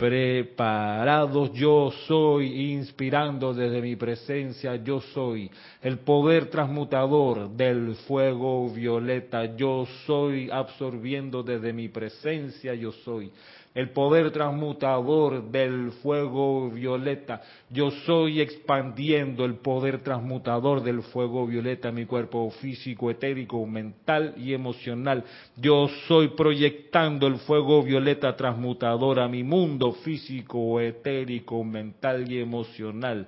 Preparados 0.00 1.52
yo 1.52 1.92
soy, 2.06 2.72
inspirando 2.72 3.52
desde 3.52 3.82
mi 3.82 3.96
presencia, 3.96 4.76
yo 4.76 5.02
soy 5.12 5.50
el 5.82 5.98
poder 5.98 6.46
transmutador 6.46 7.50
del 7.50 7.94
fuego 8.06 8.70
violeta, 8.70 9.54
yo 9.56 9.86
soy 10.06 10.48
absorbiendo 10.50 11.42
desde 11.42 11.74
mi 11.74 11.90
presencia, 11.90 12.74
yo 12.74 12.92
soy 12.92 13.30
el 13.74 13.90
poder 13.90 14.32
transmutador 14.32 15.50
del 15.50 15.92
fuego 16.02 16.70
violeta. 16.70 17.40
Yo 17.68 17.90
soy 17.90 18.40
expandiendo 18.40 19.44
el 19.44 19.56
poder 19.56 20.02
transmutador 20.02 20.82
del 20.82 21.02
fuego 21.02 21.46
violeta 21.46 21.92
mi 21.92 22.04
cuerpo 22.04 22.50
físico, 22.50 23.10
etérico, 23.10 23.64
mental 23.66 24.34
y 24.36 24.54
emocional. 24.54 25.24
Yo 25.56 25.88
soy 26.08 26.28
proyectando 26.28 27.28
el 27.28 27.36
fuego 27.36 27.82
violeta 27.82 28.36
transmutador 28.36 29.20
a 29.20 29.28
mi 29.28 29.44
mundo 29.44 29.92
físico, 29.92 30.80
etérico, 30.80 31.62
mental 31.62 32.30
y 32.30 32.40
emocional. 32.40 33.26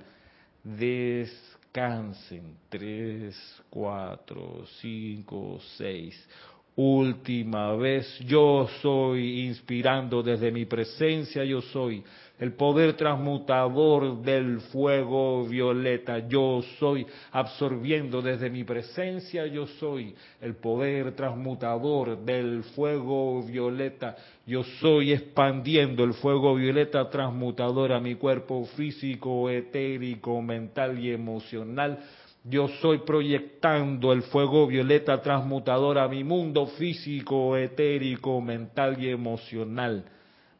Descansen. 0.64 2.56
Tres, 2.68 3.62
cuatro, 3.70 4.64
cinco, 4.80 5.58
seis 5.78 6.28
última 6.76 7.74
vez. 7.76 8.18
Yo 8.20 8.68
soy 8.80 9.46
inspirando 9.46 10.22
desde 10.22 10.50
mi 10.50 10.64
presencia, 10.64 11.44
yo 11.44 11.60
soy 11.60 12.02
el 12.38 12.54
poder 12.54 12.94
transmutador 12.94 14.20
del 14.22 14.60
fuego 14.60 15.44
violeta. 15.44 16.26
Yo 16.26 16.60
soy 16.80 17.06
absorbiendo 17.30 18.20
desde 18.20 18.50
mi 18.50 18.64
presencia, 18.64 19.46
yo 19.46 19.66
soy 19.78 20.14
el 20.40 20.56
poder 20.56 21.12
transmutador 21.12 22.18
del 22.24 22.64
fuego 22.74 23.44
violeta. 23.44 24.16
Yo 24.44 24.64
soy 24.80 25.12
expandiendo 25.12 26.02
el 26.02 26.14
fuego 26.14 26.56
violeta 26.56 27.08
transmutador 27.10 27.92
a 27.92 28.00
mi 28.00 28.16
cuerpo 28.16 28.64
físico, 28.76 29.48
etérico, 29.48 30.42
mental 30.42 30.98
y 30.98 31.12
emocional 31.12 32.00
yo 32.44 32.68
soy 32.80 32.98
proyectando 32.98 34.12
el 34.12 34.22
fuego 34.22 34.66
violeta 34.66 35.20
transmutador 35.22 35.98
a 35.98 36.08
mi 36.08 36.24
mundo 36.24 36.66
físico, 36.66 37.56
etérico, 37.56 38.40
mental 38.40 39.02
y 39.02 39.10
emocional. 39.10 40.04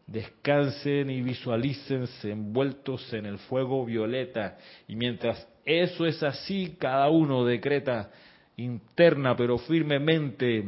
Descansen 0.06 1.10
y 1.10 1.22
visualícense 1.22 2.30
envueltos 2.30 3.12
en 3.12 3.26
el 3.26 3.38
fuego 3.38 3.84
violeta. 3.84 4.58
Y 4.86 4.94
mientras 4.94 5.48
eso 5.64 6.06
es 6.06 6.22
así, 6.22 6.76
cada 6.78 7.08
uno 7.08 7.44
decreta 7.44 8.10
interna 8.56 9.34
pero 9.36 9.58
firmemente, 9.58 10.64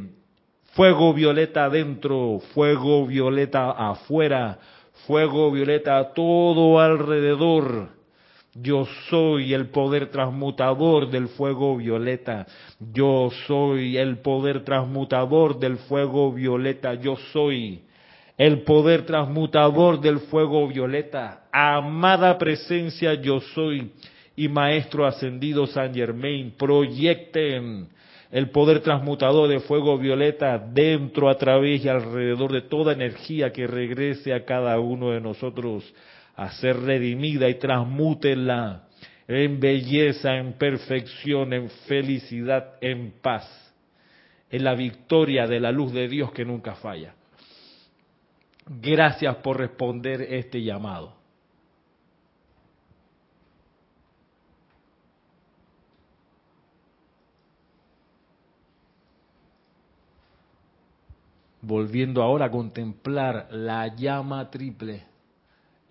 fuego 0.73 1.13
violeta 1.13 1.65
adentro, 1.65 2.41
fuego 2.53 3.05
violeta 3.05 3.71
afuera, 3.71 4.59
fuego 5.05 5.51
violeta 5.51 6.11
todo 6.13 6.79
alrededor 6.79 7.94
Yo 8.57 8.87
soy 9.09 9.53
el 9.53 9.67
poder 9.67 10.09
transmutador 10.11 11.11
del 11.11 11.27
fuego 11.27 11.75
violeta. 11.75 12.47
Yo 12.93 13.29
soy 13.47 13.97
el 13.97 14.19
poder 14.19 14.63
transmutador 14.63 15.59
del 15.59 15.75
fuego 15.75 16.31
violeta. 16.31 16.93
Yo 16.93 17.17
soy 17.33 17.81
el 18.37 18.61
poder 18.63 19.05
transmutador 19.05 19.99
del 19.99 20.19
fuego 20.19 20.69
violeta. 20.69 21.43
Amada 21.51 22.37
presencia, 22.37 23.15
yo 23.15 23.41
soy. 23.41 23.91
Y 24.37 24.47
Maestro 24.47 25.05
Ascendido 25.05 25.67
San 25.67 25.93
Germain, 25.93 26.53
proyecten 26.57 27.89
el 28.31 28.49
poder 28.51 28.79
transmutador 28.79 29.49
de 29.49 29.59
fuego 29.59 29.97
violeta 29.97 30.57
dentro, 30.57 31.29
a 31.29 31.37
través 31.37 31.83
y 31.83 31.89
alrededor 31.89 32.53
de 32.53 32.61
toda 32.61 32.93
energía 32.93 33.51
que 33.51 33.67
regrese 33.67 34.33
a 34.33 34.45
cada 34.45 34.79
uno 34.79 35.11
de 35.11 35.19
nosotros 35.19 35.83
a 36.35 36.51
ser 36.51 36.77
redimida 36.81 37.47
y 37.47 37.55
transmútela 37.55 38.83
en 39.27 39.59
belleza, 39.59 40.35
en 40.35 40.53
perfección, 40.53 41.53
en 41.53 41.69
felicidad, 41.87 42.75
en 42.81 43.13
paz, 43.21 43.73
en 44.49 44.63
la 44.63 44.75
victoria 44.75 45.47
de 45.47 45.59
la 45.59 45.71
luz 45.71 45.93
de 45.93 46.07
Dios 46.07 46.31
que 46.31 46.45
nunca 46.45 46.75
falla. 46.75 47.15
Gracias 48.67 49.35
por 49.37 49.57
responder 49.57 50.21
este 50.21 50.61
llamado. 50.61 51.15
Volviendo 61.61 62.21
ahora 62.21 62.45
a 62.45 62.51
contemplar 62.51 63.47
la 63.49 63.87
llama 63.95 64.51
triple 64.51 65.14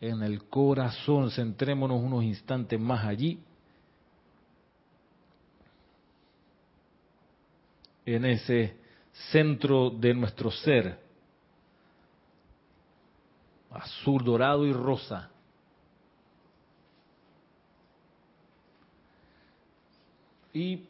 en 0.08 0.22
el 0.22 0.44
corazón, 0.44 1.30
centrémonos 1.30 2.02
unos 2.02 2.24
instantes 2.24 2.78
más 2.78 3.04
allí. 3.04 3.40
En 8.04 8.26
ese 8.26 8.76
centro 9.32 9.88
de 9.88 10.12
nuestro 10.12 10.50
ser, 10.50 10.98
azul, 13.70 14.22
dorado 14.22 14.66
y 14.66 14.72
rosa. 14.72 15.30
Y 20.52 20.86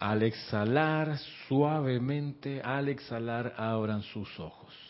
al 0.00 0.24
exhalar 0.24 1.16
suavemente, 1.46 2.60
al 2.60 2.88
exhalar 2.88 3.54
abran 3.56 4.02
sus 4.02 4.38
ojos. 4.40 4.81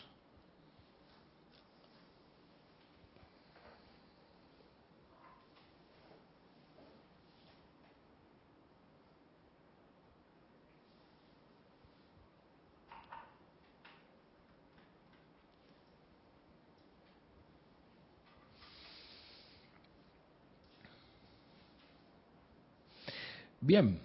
Bien. 23.65 23.97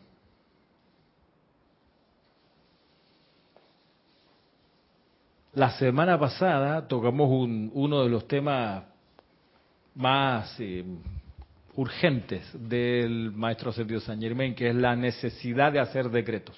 La 5.54 5.72
semana 5.72 6.16
pasada 6.16 6.86
tocamos 6.86 7.28
uno 7.28 8.04
de 8.04 8.08
los 8.08 8.28
temas 8.28 8.84
más 9.96 10.54
eh, 10.60 10.84
urgentes 11.74 12.48
del 12.54 13.32
maestro 13.32 13.70
Ascendido 13.70 13.98
San 13.98 14.20
Germain, 14.20 14.54
que 14.54 14.68
es 14.68 14.76
la 14.76 14.94
necesidad 14.94 15.72
de 15.72 15.80
hacer 15.80 16.08
decretos. 16.08 16.56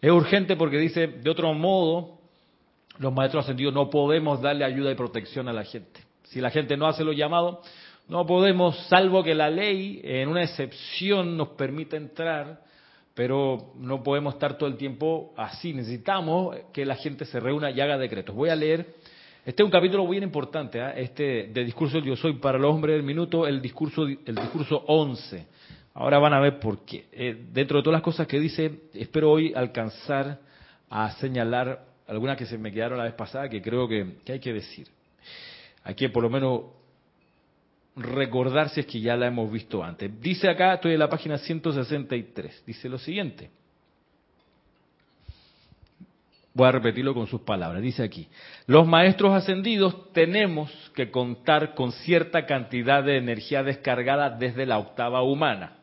Es 0.00 0.10
urgente 0.10 0.56
porque 0.56 0.78
dice, 0.78 1.08
de 1.08 1.28
otro 1.28 1.52
modo, 1.52 2.18
los 2.98 3.12
maestros 3.12 3.44
ascendidos 3.44 3.74
no 3.74 3.90
podemos 3.90 4.40
darle 4.40 4.64
ayuda 4.64 4.90
y 4.90 4.94
protección 4.94 5.46
a 5.46 5.52
la 5.52 5.64
gente. 5.64 6.00
Si 6.22 6.40
la 6.40 6.48
gente 6.48 6.74
no 6.78 6.86
hace 6.86 7.04
los 7.04 7.14
llamados, 7.14 7.58
no 8.08 8.24
podemos, 8.24 8.76
salvo 8.88 9.22
que 9.22 9.34
la 9.34 9.50
ley 9.50 10.00
en 10.02 10.30
una 10.30 10.42
excepción 10.42 11.36
nos 11.36 11.48
permita 11.48 11.96
entrar, 11.96 12.62
pero 13.14 13.74
no 13.76 14.02
podemos 14.02 14.34
estar 14.34 14.56
todo 14.56 14.68
el 14.68 14.76
tiempo 14.76 15.34
así. 15.36 15.74
Necesitamos 15.74 16.56
que 16.72 16.86
la 16.86 16.96
gente 16.96 17.26
se 17.26 17.38
reúna 17.38 17.70
y 17.70 17.80
haga 17.80 17.98
decretos. 17.98 18.34
Voy 18.34 18.48
a 18.48 18.56
leer, 18.56 18.94
este 19.44 19.62
es 19.62 19.64
un 19.64 19.70
capítulo 19.70 20.08
bien 20.08 20.22
importante, 20.22 20.78
¿eh? 20.78 20.92
este 20.96 21.48
de 21.52 21.64
discurso 21.64 21.96
del 21.96 22.04
yo 22.04 22.16
soy 22.16 22.34
para 22.34 22.58
los 22.58 22.74
hombres 22.74 22.96
del 22.96 23.02
minuto, 23.02 23.46
el 23.46 23.60
discurso, 23.60 24.06
el 24.06 24.34
discurso 24.34 24.84
11. 24.86 25.46
Ahora 25.92 26.18
van 26.18 26.32
a 26.32 26.40
ver 26.40 26.58
por 26.60 26.86
qué. 26.86 27.06
Eh, 27.12 27.36
dentro 27.52 27.76
de 27.78 27.82
todas 27.82 27.96
las 27.96 28.02
cosas 28.02 28.26
que 28.26 28.40
dice, 28.40 28.84
espero 28.94 29.32
hoy 29.32 29.52
alcanzar 29.54 30.38
a 30.88 31.10
señalar 31.16 31.84
algunas 32.06 32.38
que 32.38 32.46
se 32.46 32.56
me 32.56 32.72
quedaron 32.72 32.96
la 32.96 33.04
vez 33.04 33.14
pasada 33.14 33.50
que 33.50 33.60
creo 33.60 33.86
que, 33.86 34.14
que 34.24 34.32
hay 34.32 34.40
que 34.40 34.54
decir. 34.54 34.86
Aquí 35.84 36.08
por 36.08 36.22
lo 36.22 36.30
menos 36.30 36.77
recordar 37.98 38.68
si 38.70 38.80
es 38.80 38.86
que 38.86 39.00
ya 39.00 39.16
la 39.16 39.26
hemos 39.26 39.50
visto 39.50 39.82
antes. 39.82 40.20
Dice 40.20 40.48
acá, 40.48 40.74
estoy 40.74 40.92
en 40.92 40.98
la 41.00 41.08
página 41.08 41.38
163, 41.38 42.64
dice 42.66 42.88
lo 42.88 42.98
siguiente. 42.98 43.50
Voy 46.54 46.66
a 46.66 46.72
repetirlo 46.72 47.14
con 47.14 47.26
sus 47.26 47.42
palabras. 47.42 47.82
Dice 47.82 48.02
aquí, 48.02 48.26
los 48.66 48.86
maestros 48.86 49.32
ascendidos 49.32 50.12
tenemos 50.12 50.70
que 50.94 51.10
contar 51.10 51.74
con 51.74 51.92
cierta 51.92 52.46
cantidad 52.46 53.04
de 53.04 53.16
energía 53.16 53.62
descargada 53.62 54.30
desde 54.30 54.66
la 54.66 54.78
octava 54.78 55.22
humana, 55.22 55.76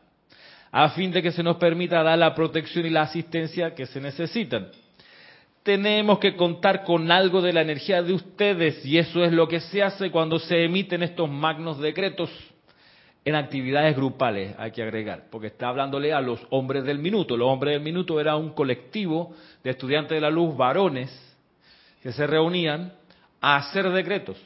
a 0.70 0.90
fin 0.90 1.12
de 1.12 1.22
que 1.22 1.32
se 1.32 1.42
nos 1.42 1.56
permita 1.56 2.02
dar 2.02 2.18
la 2.18 2.34
protección 2.34 2.84
y 2.84 2.90
la 2.90 3.02
asistencia 3.02 3.74
que 3.74 3.86
se 3.86 4.00
necesitan 4.00 4.68
tenemos 5.66 6.20
que 6.20 6.36
contar 6.36 6.84
con 6.84 7.10
algo 7.10 7.42
de 7.42 7.52
la 7.52 7.60
energía 7.60 8.00
de 8.00 8.12
ustedes 8.12 8.86
y 8.86 8.98
eso 8.98 9.24
es 9.24 9.32
lo 9.32 9.48
que 9.48 9.58
se 9.58 9.82
hace 9.82 10.12
cuando 10.12 10.38
se 10.38 10.62
emiten 10.62 11.02
estos 11.02 11.28
magnos 11.28 11.80
decretos 11.80 12.30
en 13.24 13.34
actividades 13.34 13.96
grupales, 13.96 14.54
hay 14.58 14.70
que 14.70 14.84
agregar, 14.84 15.24
porque 15.28 15.48
está 15.48 15.66
hablándole 15.66 16.12
a 16.12 16.20
los 16.20 16.40
hombres 16.50 16.84
del 16.84 17.00
minuto. 17.00 17.36
Los 17.36 17.48
hombres 17.48 17.74
del 17.74 17.82
minuto 17.82 18.20
era 18.20 18.36
un 18.36 18.50
colectivo 18.50 19.34
de 19.64 19.70
estudiantes 19.70 20.14
de 20.14 20.20
la 20.20 20.30
luz, 20.30 20.56
varones, 20.56 21.10
que 22.00 22.12
se 22.12 22.28
reunían 22.28 22.92
a 23.40 23.56
hacer 23.56 23.90
decretos. 23.90 24.36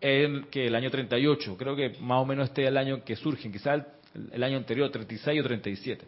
En 0.00 0.44
que 0.44 0.68
el 0.68 0.74
año 0.74 0.90
38, 0.90 1.54
creo 1.58 1.76
que 1.76 1.96
más 2.00 2.22
o 2.22 2.24
menos 2.24 2.48
este 2.48 2.62
es 2.62 2.68
el 2.68 2.78
año 2.78 3.04
que 3.04 3.14
surgen, 3.14 3.52
quizás 3.52 3.82
el, 4.14 4.30
el 4.32 4.42
año 4.42 4.56
anterior, 4.56 4.90
36 4.90 5.38
o 5.38 5.44
37. 5.44 6.06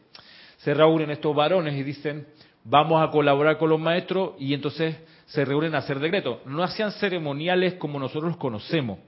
Se 0.56 0.72
reúnen 0.72 1.10
estos 1.10 1.36
varones 1.36 1.74
y 1.74 1.82
dicen, 1.82 2.26
vamos 2.64 3.02
a 3.02 3.10
colaborar 3.10 3.58
con 3.58 3.70
los 3.70 3.80
maestros 3.80 4.32
y 4.38 4.54
entonces 4.54 4.96
se 5.26 5.44
reúnen 5.44 5.74
a 5.74 5.78
hacer 5.78 5.98
decretos. 5.98 6.38
No 6.46 6.62
hacían 6.62 6.92
ceremoniales 6.92 7.74
como 7.74 7.98
nosotros 7.98 8.32
los 8.32 8.36
conocemos. 8.36 8.98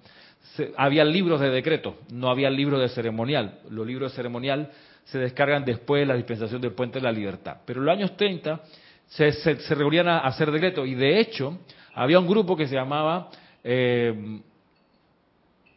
había 0.76 1.04
libros 1.04 1.40
de 1.40 1.50
decretos, 1.50 1.94
no 2.12 2.28
había 2.30 2.50
libros 2.50 2.80
de 2.80 2.88
ceremonial. 2.88 3.60
Los 3.70 3.86
libros 3.86 4.12
de 4.12 4.16
ceremonial 4.16 4.70
se 5.04 5.18
descargan 5.18 5.64
después 5.64 6.00
de 6.00 6.06
la 6.06 6.14
dispensación 6.14 6.60
del 6.60 6.72
Puente 6.72 6.98
de 6.98 7.04
la 7.04 7.12
Libertad. 7.12 7.58
Pero 7.64 7.80
en 7.80 7.86
los 7.86 7.96
años 7.96 8.16
30 8.16 8.60
se, 9.06 9.32
se, 9.32 9.74
reunían 9.74 10.08
a 10.08 10.18
hacer 10.20 10.50
decretos 10.50 10.86
y 10.86 10.94
de 10.94 11.20
hecho 11.20 11.58
había 11.94 12.18
un 12.18 12.26
grupo 12.26 12.56
que 12.56 12.66
se 12.66 12.74
llamaba, 12.74 13.28
eh, 13.62 14.40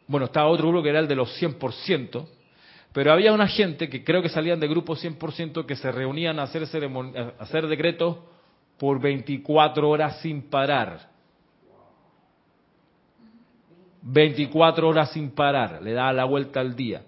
bueno, 0.08 0.26
estaba 0.26 0.48
otro 0.48 0.70
grupo 0.70 0.84
que 0.84 0.90
era 0.90 1.00
el 1.00 1.08
de 1.08 1.16
los 1.16 1.42
100%, 1.42 2.26
pero 2.98 3.12
había 3.12 3.32
una 3.32 3.48
gente 3.48 3.90
que 3.90 4.04
creo 4.04 4.24
que 4.24 4.30
salían 4.30 4.60
de 4.60 4.68
grupos 4.68 5.06
100% 5.06 5.68
que 5.68 5.76
se 5.76 5.92
reunían 5.92 6.40
a 6.40 6.44
hacer, 6.46 6.64
a 6.64 7.44
hacer 7.44 7.68
decretos 7.68 8.18
por 8.80 9.00
24 9.00 9.88
horas 9.88 10.20
sin 10.20 10.50
parar. 10.50 11.08
24 14.02 14.90
horas 14.90 15.12
sin 15.12 15.30
parar, 15.30 15.80
le 15.84 15.94
da 15.94 16.12
la 16.12 16.26
vuelta 16.26 16.60
al 16.60 16.76
día. 16.76 17.04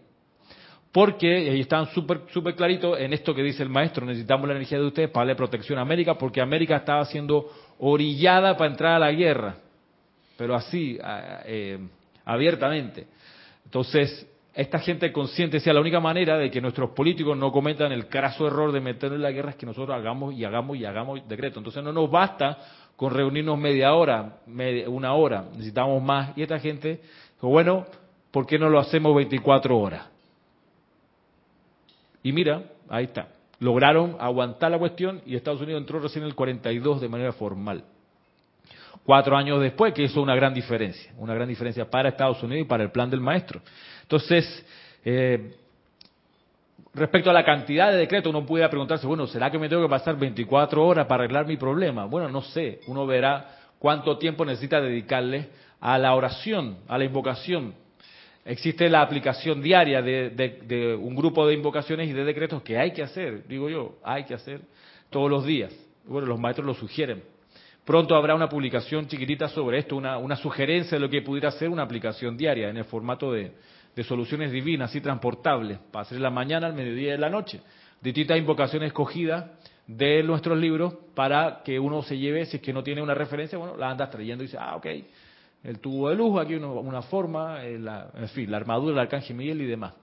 Porque 0.92 1.50
ellos 1.50 1.62
estaban 1.62 1.88
súper 1.88 2.22
super 2.32 2.54
claritos 2.54 3.00
en 3.00 3.12
esto 3.12 3.34
que 3.34 3.42
dice 3.42 3.64
el 3.64 3.70
maestro, 3.70 4.06
necesitamos 4.06 4.48
la 4.48 4.54
energía 4.54 4.78
de 4.78 4.86
ustedes 4.86 5.10
para 5.10 5.26
darle 5.26 5.38
protección 5.38 5.80
a 5.80 5.82
América, 5.82 6.20
porque 6.20 6.40
América 6.40 6.76
estaba 6.76 7.04
siendo 7.06 7.50
orillada 7.80 8.56
para 8.56 8.70
entrar 8.70 8.94
a 8.94 9.00
la 9.00 9.12
guerra, 9.12 9.56
pero 10.38 10.54
así, 10.54 11.00
eh, 11.48 11.80
abiertamente. 12.26 13.08
Entonces, 13.66 14.28
esta 14.54 14.80
gente 14.80 15.12
consciente 15.12 15.58
decía 15.58 15.74
la 15.74 15.82
única 15.82 16.00
manera 16.00 16.38
de 16.38 16.50
que 16.50 16.60
nuestros 16.60 16.92
políticos 16.92 17.38
no 17.38 17.52
cometan 17.52 17.92
el 17.92 18.08
craso 18.08 18.48
error 18.48 18.72
de 18.72 18.82
meter 18.82 19.14
en 19.14 19.22
la 19.22 19.32
guerra 19.32 19.52
es 19.52 19.56
que 19.56 19.66
nosotros 19.66 19.96
hagamos 19.96 20.34
y 20.34 20.44
hagamos 20.44 20.78
y 20.78 20.86
hagamos 20.86 21.28
decreto. 21.28 21.60
Entonces 21.60 21.84
no 21.84 21.94
nos 21.94 22.10
basta 22.10 22.58
con 22.96 23.14
reunirnos 23.14 23.58
media 23.58 23.94
hora, 23.94 24.40
una 24.88 25.14
hora, 25.14 25.46
necesitamos 25.54 26.02
más. 26.04 26.38
Y 26.38 26.42
esta 26.42 26.60
gente 26.60 27.02
bueno, 27.48 27.86
¿por 28.32 28.46
qué 28.46 28.60
no 28.60 28.70
lo 28.70 28.80
hacemos 28.80 29.16
24 29.16 29.78
horas? 29.78 30.08
Y 32.22 32.34
mira, 32.34 32.64
ahí 32.90 33.06
está. 33.06 33.30
Lograron 33.60 34.18
aguantar 34.20 34.72
la 34.72 34.80
cuestión 34.80 35.22
y 35.26 35.36
Estados 35.36 35.62
Unidos 35.62 35.82
entró 35.82 36.00
recién 36.00 36.24
en 36.24 36.30
el 36.30 36.36
42 36.36 37.02
de 37.02 37.10
manera 37.10 37.32
formal. 37.34 37.84
Cuatro 39.10 39.36
años 39.36 39.60
después, 39.60 39.92
que 39.92 40.04
es 40.04 40.16
una 40.16 40.36
gran 40.36 40.54
diferencia, 40.54 41.12
una 41.18 41.34
gran 41.34 41.48
diferencia 41.48 41.90
para 41.90 42.10
Estados 42.10 42.44
Unidos 42.44 42.66
y 42.66 42.68
para 42.68 42.84
el 42.84 42.92
plan 42.92 43.10
del 43.10 43.20
maestro. 43.20 43.60
Entonces, 44.04 44.64
eh, 45.04 45.56
respecto 46.94 47.32
a 47.32 47.34
la 47.34 47.44
cantidad 47.44 47.92
de 47.92 47.98
decretos, 47.98 48.30
uno 48.30 48.46
puede 48.46 48.70
preguntarse, 48.70 49.08
bueno, 49.08 49.26
¿será 49.26 49.50
que 49.50 49.58
me 49.58 49.68
tengo 49.68 49.82
que 49.82 49.90
pasar 49.90 50.16
24 50.16 50.86
horas 50.86 51.08
para 51.08 51.24
arreglar 51.24 51.48
mi 51.48 51.58
problema? 51.58 52.06
Bueno, 52.06 52.30
no 52.30 52.42
sé, 52.42 52.82
uno 52.86 53.08
verá 53.08 53.48
cuánto 53.80 54.20
tiempo 54.20 54.46
necesita 54.46 54.80
dedicarle 54.80 55.50
a 55.82 55.98
la 55.98 56.14
oración, 56.14 56.78
a 56.88 56.96
la 57.00 57.06
invocación. 57.06 57.74
Existe 58.46 58.88
la 58.90 59.02
aplicación 59.02 59.60
diaria 59.60 60.04
de, 60.04 61.00
un 61.02 61.16
grupo 61.16 61.48
de 61.48 61.56
invocaciones 61.56 62.10
y 62.10 62.14
de 62.14 62.26
decretos 62.26 62.62
que 62.62 62.78
hay 62.78 62.92
que 62.92 63.02
hacer, 63.02 63.48
digo 63.48 63.72
yo, 63.72 63.96
hay 64.04 64.26
que 64.26 64.36
hacer 64.36 64.62
todos 65.10 65.32
los 65.32 65.46
días. 65.46 65.74
Bueno, 66.06 66.28
los 66.28 66.40
maestros 66.40 66.68
lo 66.68 66.76
sugieren. 66.76 67.24
Pronto 67.90 68.16
habrá 68.16 68.36
una 68.36 68.48
publicación 68.48 69.08
chiquitita 69.08 69.48
sobre 69.48 69.80
esto, 69.80 69.96
una, 69.96 70.36
sugerencia 70.36 70.96
de 70.96 71.00
lo 71.00 71.10
que 71.10 71.24
pudiera 71.24 71.50
ser 71.50 71.70
una 71.70 71.82
aplicación 71.82 72.38
diaria 72.38 72.70
en 72.70 72.78
el 72.78 72.84
formato 72.84 73.32
de, 73.32 73.52
soluciones 74.04 74.52
divinas 74.52 74.96
y 74.96 75.02
transportables, 75.02 75.80
para 75.92 76.04
hacer 76.04 76.20
la 76.20 76.30
mañana, 76.30 76.68
al 76.68 76.76
mediodía 76.76 77.16
y 77.16 77.18
la 77.18 77.32
noche. 77.32 77.62
Distintas 78.00 78.38
invocaciones 78.38 78.90
escogidas 78.90 79.44
de 79.88 80.22
nuestros 80.22 80.56
libros 80.60 80.94
para 81.16 81.64
que 81.66 81.80
uno 81.80 82.04
se 82.04 82.16
lleve, 82.16 82.46
si 82.46 82.58
es 82.58 82.62
que 82.62 82.72
no 82.72 82.84
tiene 82.84 83.02
una 83.02 83.16
referencia, 83.16 83.58
bueno, 83.58 83.76
la 83.76 83.90
andas 83.90 84.12
trayendo 84.12 84.44
y 84.44 84.46
dice, 84.46 84.60
ah, 84.62 84.76
ok, 84.76 84.86
el 85.64 85.80
tubo 85.80 86.10
de 86.10 86.16
luz, 86.16 86.40
aquí 86.40 86.54
una 86.58 87.02
forma, 87.02 87.66
eh, 87.66 87.82
en 88.14 88.28
fin, 88.28 88.52
la 88.52 88.58
armadura 88.58 88.92
del 88.92 89.00
arcángel 89.00 89.36
Miguel 89.36 89.62
y 89.62 89.66
demás. 89.66 89.96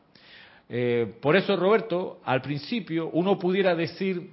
Eh, 0.68 1.14
por 1.22 1.36
eso, 1.36 1.54
Roberto, 1.54 2.18
al 2.24 2.42
principio 2.42 3.10
uno 3.12 3.38
pudiera 3.38 3.76
decir, 3.76 4.28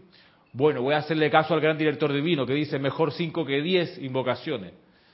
bueno, 0.54 0.84
voy 0.84 0.94
a 0.94 1.00
hacerle 1.00 1.32
caso 1.32 1.56
al 1.56 1.62
gran 1.62 1.78
director 1.78 2.14
divino 2.14 2.46
que 2.46 2.54
dice 2.54 2.78
mejor 2.78 3.12
5 3.12 3.46
que 3.46 3.62
10 3.62 3.98
invocaciones. 4.04 4.74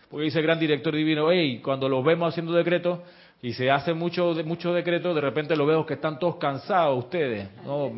Porque 0.10 0.26
dice 0.26 0.40
el 0.40 0.46
gran 0.46 0.60
director 0.60 0.94
divino, 0.94 1.32
hey, 1.32 1.62
cuando 1.64 1.88
los 1.88 2.04
vemos 2.04 2.30
haciendo 2.30 2.52
decretos 2.52 3.00
y 3.42 3.54
se 3.54 3.72
hacen 3.72 3.98
muchos 3.98 4.44
mucho 4.44 4.74
decretos, 4.74 5.16
de 5.16 5.22
repente 5.22 5.56
lo 5.56 5.66
veo 5.66 5.86
que 5.86 5.94
están 5.94 6.20
todos 6.20 6.36
cansados 6.36 7.06
ustedes. 7.06 7.48
No, 7.66 7.92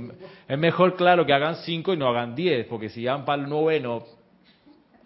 es 0.48 0.58
mejor, 0.58 0.96
claro, 0.96 1.26
que 1.26 1.34
hagan 1.34 1.56
5 1.56 1.94
y 1.94 1.98
no 1.98 2.08
hagan 2.08 2.36
10, 2.36 2.68
porque 2.68 2.90
si 2.90 3.06
van 3.06 3.26
para 3.26 3.42
el 3.42 3.50
noveno 3.50 4.04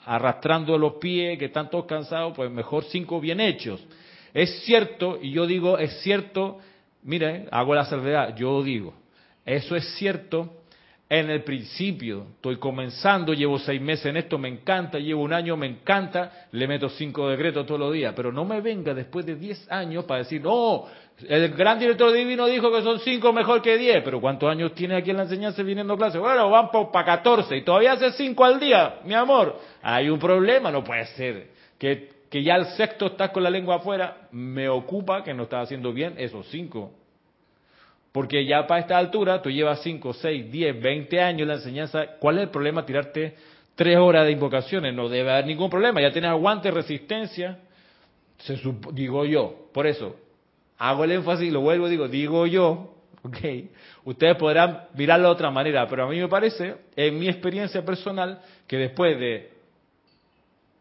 arrastrando 0.06 0.78
los 0.78 0.94
pies, 0.94 1.40
que 1.40 1.46
están 1.46 1.70
todos 1.70 1.86
cansados, 1.86 2.34
pues 2.36 2.52
mejor 2.52 2.84
cinco 2.86 3.20
bien 3.20 3.40
hechos. 3.40 3.84
Es 4.34 4.64
cierto, 4.64 5.18
y 5.22 5.32
yo 5.32 5.48
digo, 5.48 5.78
es 5.78 6.02
cierto, 6.02 6.60
mire, 7.04 7.48
hago 7.52 7.74
la 7.74 7.86
salvedad, 7.86 8.36
yo 8.36 8.62
digo, 8.62 8.94
eso 9.46 9.76
es 9.76 9.86
cierto 9.96 10.65
en 11.08 11.30
el 11.30 11.44
principio, 11.44 12.26
estoy 12.36 12.58
comenzando, 12.58 13.34
llevo 13.34 13.60
seis 13.60 13.80
meses 13.80 14.08
en 14.08 14.18
esto, 14.18 14.40
me 14.40 14.50
encanta, 14.50 14.98
llevo 14.98 15.22
un 15.22 15.34
año, 15.34 15.56
me 15.56 15.68
encanta, 15.68 16.48
le 16.52 16.68
meto 16.68 16.90
cinco 16.90 17.30
decretos 17.30 17.68
todos 17.68 17.80
los 17.80 17.94
días, 17.94 18.14
pero 18.16 18.32
no 18.32 18.44
me 18.44 18.60
venga 18.60 18.92
después 18.94 19.24
de 19.24 19.36
diez 19.36 19.72
años 19.72 20.06
para 20.06 20.20
decir, 20.20 20.42
no, 20.42 20.86
el 21.28 21.50
gran 21.50 21.78
director 21.78 22.12
divino 22.12 22.48
dijo 22.48 22.72
que 22.72 22.82
son 22.82 23.00
cinco 23.02 23.32
mejor 23.32 23.62
que 23.62 23.78
diez, 23.78 24.02
pero 24.04 24.20
¿cuántos 24.20 24.50
años 24.50 24.74
tiene 24.74 24.96
aquí 24.96 25.12
en 25.12 25.18
la 25.18 25.24
enseñanza 25.24 25.62
viniendo 25.62 25.94
a 25.94 25.98
clase? 25.98 26.18
Bueno, 26.18 26.50
van 26.50 26.70
para 26.92 27.06
catorce 27.06 27.56
y 27.56 27.62
todavía 27.62 27.92
hace 27.92 28.12
cinco 28.14 28.44
al 28.44 28.60
día, 28.60 29.02
mi 29.06 29.14
amor. 29.14 29.60
Hay 29.84 30.10
un 30.10 30.18
problema, 30.18 30.72
no 30.72 30.84
puede 30.84 31.06
ser. 31.08 31.50
Que, 31.78 32.10
que 32.32 32.42
ya 32.42 32.56
el 32.56 32.66
sexto 32.78 33.08
estás 33.08 33.30
con 33.30 33.44
la 33.44 33.52
lengua 33.52 33.76
afuera, 33.76 34.28
me 34.32 34.68
ocupa 34.68 35.24
que 35.24 35.36
no 35.36 35.44
estás 35.44 35.66
haciendo 35.66 35.94
bien 35.94 36.16
esos 36.18 36.48
cinco. 36.48 36.92
Porque 38.16 38.46
ya 38.46 38.66
para 38.66 38.80
esta 38.80 38.98
altura, 38.98 39.42
tú 39.42 39.52
llevas 39.52 39.82
cinco, 39.84 40.14
seis, 40.14 40.50
diez, 40.50 40.82
veinte 40.82 41.20
años 41.20 41.42
en 41.42 41.48
la 41.50 41.56
enseñanza, 41.56 42.12
¿cuál 42.18 42.38
es 42.38 42.44
el 42.44 42.50
problema 42.50 42.86
tirarte 42.86 43.36
tres 43.76 43.98
horas 43.98 44.26
de 44.26 44.32
invocaciones? 44.32 44.94
No 44.94 45.10
debe 45.10 45.34
haber 45.34 45.46
ningún 45.46 45.70
problema, 45.70 46.00
ya 46.00 46.14
tienes 46.14 46.30
aguante, 46.30 46.72
resistencia, 46.72 47.60
se 48.38 48.58
digo 48.94 49.26
yo. 49.26 49.68
Por 49.74 49.86
eso, 49.86 50.16
hago 50.78 51.04
el 51.04 51.12
énfasis, 51.12 51.52
lo 51.52 51.60
vuelvo, 51.60 51.90
digo, 51.90 52.08
digo 52.08 52.48
yo, 52.48 52.96
ok, 53.22 53.38
ustedes 54.06 54.38
podrán 54.38 54.86
mirarlo 54.94 55.28
de 55.28 55.34
otra 55.34 55.52
manera, 55.52 55.86
pero 55.90 56.06
a 56.06 56.10
mí 56.10 56.18
me 56.18 56.30
parece, 56.30 56.74
en 56.96 57.20
mi 57.20 57.28
experiencia 57.28 57.84
personal, 57.84 58.40
que 58.66 58.78
después 58.78 59.20
de 59.20 59.52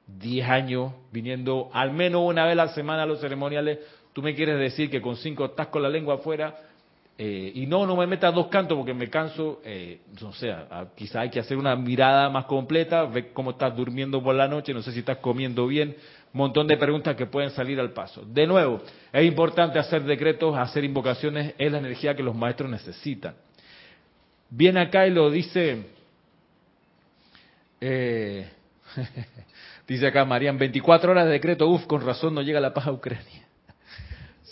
10 0.07 0.49
años 0.49 0.93
viniendo 1.11 1.69
al 1.73 1.93
menos 1.93 2.23
una 2.25 2.45
vez 2.45 2.53
a 2.53 2.67
la 2.67 2.69
semana 2.69 3.03
a 3.03 3.07
los 3.07 3.21
ceremoniales, 3.21 3.81
tú 4.13 4.23
me 4.23 4.37
quieres 4.37 4.57
decir 4.57 4.89
que 4.89 5.03
con 5.03 5.17
cinco 5.17 5.47
estás 5.47 5.67
con 5.67 5.83
la 5.83 5.89
lengua 5.89 6.15
afuera, 6.15 6.55
eh, 7.17 7.53
y 7.55 7.67
no, 7.67 7.87
no 7.87 7.97
me 7.97 8.07
metas 8.07 8.35
dos 8.35 8.49
cantos 8.49 8.77
porque 8.77 8.93
me 8.93 9.09
canso, 9.09 9.61
eh, 9.65 10.01
no 10.21 10.33
sé, 10.33 10.53
quizá 10.97 11.21
hay 11.21 11.31
que 11.31 11.39
hacer 11.39 11.57
una 11.57 11.77
mirada 11.77 12.29
más 12.29 12.47
completa, 12.47 13.05
ver 13.05 13.33
cómo 13.33 13.53
estás 13.53 13.77
durmiendo 13.77 14.23
por 14.23 14.35
la 14.35 14.49
noche, 14.49 14.75
no 14.75 14.83
sé 14.83 14.91
si 14.91 14.99
estás 14.99 15.19
comiendo 15.19 15.67
bien, 15.69 15.95
montón 16.35 16.67
de 16.67 16.77
preguntas 16.77 17.15
que 17.15 17.27
pueden 17.27 17.51
salir 17.51 17.79
al 17.79 17.93
paso. 17.93 18.25
De 18.27 18.47
nuevo, 18.47 18.83
es 19.13 19.25
importante 19.25 19.79
hacer 19.79 20.03
decretos, 20.03 20.57
hacer 20.57 20.85
invocaciones, 20.85 21.55
es 21.57 21.71
la 21.71 21.79
energía 21.79 22.17
que 22.17 22.25
los 22.25 22.35
maestros 22.35 22.69
necesitan. 22.69 23.37
Viene 24.51 24.81
acá 24.81 25.07
y 25.07 25.11
lo 25.11 25.31
dice, 25.31 25.87
eh, 27.81 28.51
dice 29.87 30.09
acá 30.09 30.25
Marian, 30.25 30.59
24 30.59 31.13
horas 31.13 31.27
de 31.27 31.33
decreto, 31.33 31.69
uff, 31.69 31.87
con 31.87 32.05
razón 32.05 32.35
no 32.35 32.43
llega 32.43 32.59
la 32.59 32.75
paz 32.75 32.89
a 32.89 32.93
Ucrania. 32.93 33.44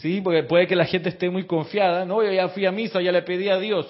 Sí, 0.02 0.20
porque 0.20 0.42
puede 0.42 0.66
que 0.66 0.74
la 0.74 0.84
gente 0.84 1.10
esté 1.10 1.30
muy 1.30 1.44
confiada, 1.44 2.04
no, 2.04 2.24
yo 2.24 2.32
ya 2.32 2.48
fui 2.48 2.66
a 2.66 2.72
misa, 2.72 3.00
ya 3.00 3.12
le 3.12 3.22
pedí 3.22 3.48
a 3.48 3.58
Dios, 3.58 3.86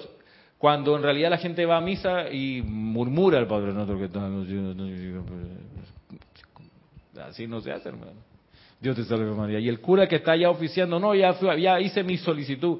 cuando 0.59 0.95
en 0.95 1.01
realidad 1.01 1.31
la 1.31 1.39
gente 1.39 1.65
va 1.65 1.77
a 1.77 1.81
misa 1.81 2.29
y 2.31 2.61
murmura 2.61 3.39
el 3.39 3.47
Padre 3.47 3.73
Nuestro 3.73 3.97
que 3.97 4.05
está 4.05 4.29
Así 7.27 7.47
no 7.47 7.61
se 7.61 7.71
hace, 7.71 7.89
hermano. 7.89 8.11
Dios 8.79 8.95
te 8.95 9.03
salve 9.05 9.31
María. 9.31 9.59
Y 9.59 9.67
el 9.67 9.79
cura 9.79 10.07
que 10.07 10.17
está 10.17 10.33
allá 10.33 10.51
oficiando, 10.51 10.99
no, 10.99 11.15
ya, 11.15 11.35
ya 11.57 11.79
hice 11.79 12.03
mi 12.03 12.17
solicitud. 12.17 12.79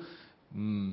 Mm. 0.52 0.92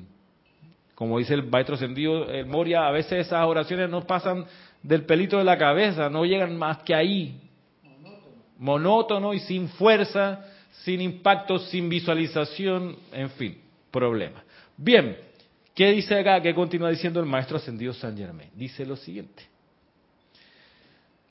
Como 0.95 1.19
dice 1.19 1.35
el 1.35 1.43
maestro 1.43 1.75
ascendido, 1.75 2.27
el 2.27 2.47
Moria, 2.47 2.87
a 2.87 2.91
veces 2.91 3.27
esas 3.27 3.45
oraciones 3.45 3.87
no 3.87 4.01
pasan 4.01 4.45
del 4.81 5.05
pelito 5.05 5.37
de 5.37 5.43
la 5.43 5.59
cabeza, 5.59 6.09
no 6.09 6.25
llegan 6.25 6.57
más 6.57 6.79
que 6.79 6.95
ahí. 6.95 7.39
Monótono. 7.83 8.33
Monótono 8.57 9.33
y 9.35 9.39
sin 9.41 9.67
fuerza, 9.69 10.45
sin 10.71 11.01
impacto, 11.01 11.59
sin 11.59 11.89
visualización, 11.89 12.95
en 13.11 13.29
fin, 13.31 13.57
problema. 13.91 14.43
Bien, 14.77 15.17
¿qué 15.75 15.91
dice 15.91 16.19
acá? 16.19 16.41
¿Qué 16.41 16.53
continúa 16.53 16.89
diciendo 16.89 17.19
el 17.19 17.25
maestro 17.25 17.57
ascendido 17.57 17.93
San 17.93 18.17
Germain? 18.17 18.49
Dice 18.55 18.85
lo 18.85 18.95
siguiente. 18.95 19.43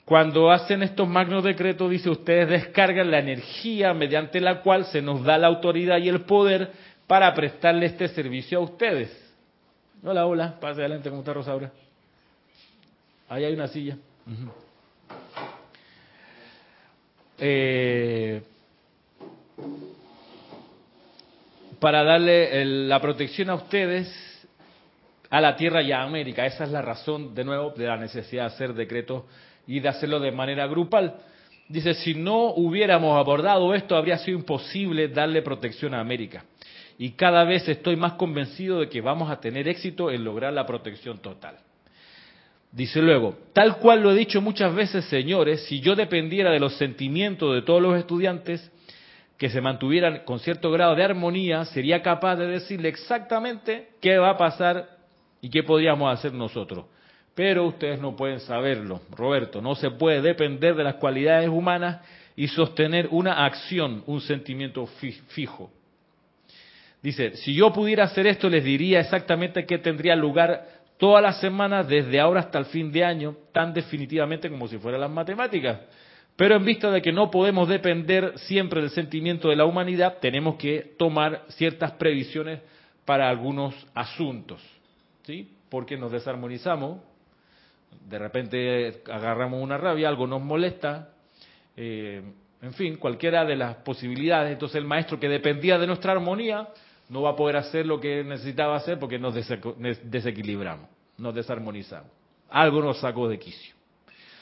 Cuando 0.05 0.51
hacen 0.51 0.83
estos 0.83 1.07
magnos 1.07 1.43
decretos, 1.43 1.89
dice, 1.89 2.09
ustedes 2.09 2.49
descargan 2.49 3.11
la 3.11 3.19
energía 3.19 3.93
mediante 3.93 4.41
la 4.41 4.61
cual 4.61 4.85
se 4.85 5.01
nos 5.01 5.23
da 5.23 5.37
la 5.37 5.47
autoridad 5.47 5.99
y 5.99 6.09
el 6.09 6.21
poder 6.21 6.71
para 7.07 7.33
prestarle 7.33 7.85
este 7.85 8.07
servicio 8.07 8.59
a 8.59 8.61
ustedes. 8.61 9.09
Hola, 10.03 10.25
hola, 10.25 10.59
pase 10.59 10.81
adelante, 10.81 11.09
¿cómo 11.09 11.21
está 11.21 11.33
Rosaura? 11.33 11.71
Ahí 13.29 13.45
hay 13.45 13.53
una 13.53 13.67
silla. 13.67 13.97
eh, 17.37 18.41
para 21.79 22.03
darle 22.03 22.63
la 22.87 23.01
protección 23.01 23.49
a 23.49 23.55
ustedes, 23.55 24.07
a 25.31 25.41
la 25.41 25.55
tierra 25.55 25.81
y 25.81 25.91
a 25.91 26.03
América. 26.03 26.45
Esa 26.45 26.65
es 26.65 26.71
la 26.71 26.81
razón, 26.81 27.33
de 27.33 27.43
nuevo, 27.43 27.71
de 27.71 27.87
la 27.87 27.97
necesidad 27.97 28.43
de 28.43 28.53
hacer 28.53 28.73
decretos 28.73 29.23
y 29.65 29.79
de 29.79 29.89
hacerlo 29.89 30.19
de 30.19 30.31
manera 30.31 30.67
grupal. 30.67 31.15
Dice, 31.67 31.93
si 31.95 32.13
no 32.13 32.53
hubiéramos 32.53 33.17
abordado 33.17 33.73
esto, 33.73 33.95
habría 33.95 34.17
sido 34.19 34.37
imposible 34.37 35.07
darle 35.07 35.41
protección 35.41 35.93
a 35.93 36.01
América. 36.01 36.45
Y 36.99 37.11
cada 37.11 37.45
vez 37.45 37.67
estoy 37.67 37.95
más 37.95 38.13
convencido 38.13 38.81
de 38.81 38.89
que 38.89 39.01
vamos 39.01 39.31
a 39.31 39.39
tener 39.39 39.67
éxito 39.67 40.11
en 40.11 40.23
lograr 40.23 40.53
la 40.53 40.67
protección 40.67 41.17
total. 41.17 41.55
Dice 42.71 43.01
luego, 43.01 43.37
tal 43.53 43.77
cual 43.77 44.01
lo 44.01 44.11
he 44.11 44.15
dicho 44.15 44.39
muchas 44.39 44.75
veces, 44.75 45.05
señores, 45.05 45.65
si 45.65 45.79
yo 45.79 45.95
dependiera 45.95 46.51
de 46.51 46.59
los 46.59 46.75
sentimientos 46.75 47.55
de 47.55 47.63
todos 47.63 47.81
los 47.81 47.97
estudiantes 47.97 48.71
que 49.41 49.49
se 49.49 49.59
mantuvieran 49.59 50.19
con 50.23 50.37
cierto 50.37 50.69
grado 50.69 50.93
de 50.93 51.03
armonía, 51.03 51.65
sería 51.65 52.03
capaz 52.03 52.35
de 52.35 52.45
decirle 52.45 52.89
exactamente 52.89 53.87
qué 53.99 54.19
va 54.19 54.29
a 54.29 54.37
pasar 54.37 54.87
y 55.41 55.49
qué 55.49 55.63
podríamos 55.63 56.13
hacer 56.13 56.31
nosotros. 56.31 56.85
Pero 57.33 57.65
ustedes 57.65 57.99
no 57.99 58.15
pueden 58.15 58.39
saberlo, 58.39 59.01
Roberto. 59.09 59.59
No 59.59 59.73
se 59.73 59.89
puede 59.89 60.21
depender 60.21 60.75
de 60.75 60.83
las 60.83 60.93
cualidades 60.97 61.49
humanas 61.49 62.05
y 62.35 62.49
sostener 62.49 63.07
una 63.09 63.43
acción, 63.43 64.03
un 64.05 64.21
sentimiento 64.21 64.85
fijo. 65.29 65.71
Dice, 67.01 67.35
si 67.37 67.55
yo 67.55 67.73
pudiera 67.73 68.03
hacer 68.03 68.27
esto, 68.27 68.47
les 68.47 68.63
diría 68.63 68.99
exactamente 68.99 69.65
qué 69.65 69.79
tendría 69.79 70.15
lugar 70.15 70.67
todas 70.99 71.23
las 71.23 71.41
semanas, 71.41 71.87
desde 71.87 72.19
ahora 72.19 72.41
hasta 72.41 72.59
el 72.59 72.65
fin 72.65 72.91
de 72.91 73.03
año, 73.03 73.35
tan 73.51 73.73
definitivamente 73.73 74.51
como 74.51 74.67
si 74.67 74.77
fueran 74.77 75.01
las 75.01 75.09
matemáticas. 75.09 75.79
Pero 76.41 76.55
en 76.55 76.65
vista 76.65 76.89
de 76.89 77.03
que 77.03 77.11
no 77.11 77.29
podemos 77.29 77.69
depender 77.69 78.33
siempre 78.39 78.81
del 78.81 78.89
sentimiento 78.89 79.49
de 79.49 79.55
la 79.55 79.65
humanidad, 79.65 80.17
tenemos 80.19 80.55
que 80.55 80.95
tomar 80.97 81.45
ciertas 81.49 81.91
previsiones 81.91 82.61
para 83.05 83.29
algunos 83.29 83.75
asuntos. 83.93 84.59
¿Sí? 85.21 85.53
Porque 85.69 85.97
nos 85.97 86.11
desarmonizamos 86.11 86.97
de 88.09 88.17
repente 88.17 89.03
agarramos 89.11 89.61
una 89.61 89.77
rabia, 89.77 90.09
algo 90.09 90.25
nos 90.25 90.41
molesta 90.41 91.09
eh, 91.77 92.23
en 92.59 92.73
fin, 92.73 92.95
cualquiera 92.95 93.45
de 93.45 93.55
las 93.55 93.75
posibilidades. 93.75 94.53
Entonces 94.53 94.77
el 94.77 94.85
maestro 94.85 95.19
que 95.19 95.29
dependía 95.29 95.77
de 95.77 95.85
nuestra 95.85 96.13
armonía 96.13 96.69
no 97.09 97.21
va 97.21 97.33
a 97.33 97.35
poder 97.35 97.57
hacer 97.57 97.85
lo 97.85 97.99
que 97.99 98.23
necesitaba 98.23 98.77
hacer 98.77 98.97
porque 98.97 99.19
nos 99.19 99.35
desequilibramos, 99.35 100.89
nos 101.19 101.35
desarmonizamos. 101.35 102.09
Algo 102.49 102.81
nos 102.81 102.99
sacó 102.99 103.29
de 103.29 103.37
quicio. 103.37 103.75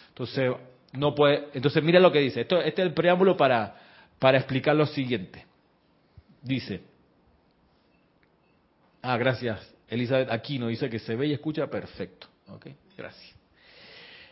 Entonces, 0.09 0.49
no 0.93 1.13
puede, 1.13 1.47
entonces 1.53 1.83
mira 1.83 1.99
lo 1.99 2.11
que 2.11 2.19
dice. 2.19 2.41
Esto, 2.41 2.59
este 2.61 2.81
es 2.81 2.87
el 2.87 2.93
preámbulo 2.93 3.37
para, 3.37 3.75
para 4.17 4.37
explicar 4.37 4.75
lo 4.75 4.85
siguiente. 4.85 5.45
Dice, 6.41 6.81
ah, 9.01 9.17
gracias, 9.17 9.75
Elizabeth 9.89 10.31
Aquino 10.31 10.67
dice 10.67 10.89
que 10.89 10.99
se 10.99 11.15
ve 11.15 11.27
y 11.27 11.33
escucha 11.33 11.67
perfecto. 11.67 12.27
Ok, 12.47 12.67
gracias. 12.97 13.35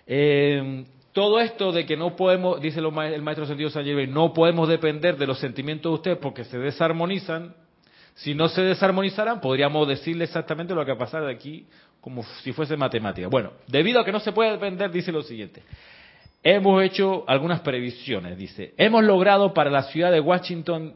Eh, 0.07 0.85
todo 1.11 1.39
esto 1.39 1.71
de 1.71 1.85
que 1.85 1.97
no 1.97 2.15
podemos, 2.15 2.61
dice 2.61 2.79
el 2.79 3.21
maestro 3.23 3.47
sentido 3.47 3.71
San 3.71 3.83
Germain, 3.83 4.13
no 4.13 4.33
podemos 4.33 4.69
depender 4.69 5.17
de 5.17 5.25
los 5.25 5.39
sentimientos 5.39 5.91
de 5.91 5.95
ustedes 5.95 6.17
porque 6.19 6.43
se 6.43 6.59
desarmonizan. 6.59 7.55
Si 8.13 8.33
no 8.33 8.47
se 8.49 8.61
desarmonizaran, 8.61 9.41
podríamos 9.41 9.87
decirle 9.87 10.25
exactamente 10.25 10.73
lo 10.73 10.85
que 10.85 10.93
va 10.93 11.07
a 11.11 11.21
de 11.21 11.31
aquí 11.31 11.65
como 12.01 12.23
si 12.43 12.51
fuese 12.53 12.77
matemática. 12.77 13.27
Bueno, 13.27 13.51
debido 13.67 13.99
a 13.99 14.05
que 14.05 14.11
no 14.11 14.19
se 14.19 14.31
puede 14.31 14.51
depender, 14.51 14.91
dice 14.91 15.11
lo 15.11 15.23
siguiente. 15.23 15.63
Hemos 16.43 16.83
hecho 16.83 17.23
algunas 17.27 17.61
previsiones, 17.61 18.37
dice. 18.37 18.73
Hemos 18.77 19.03
logrado 19.03 19.53
para 19.53 19.69
la 19.69 19.83
ciudad 19.83 20.11
de 20.11 20.19
Washington, 20.19 20.95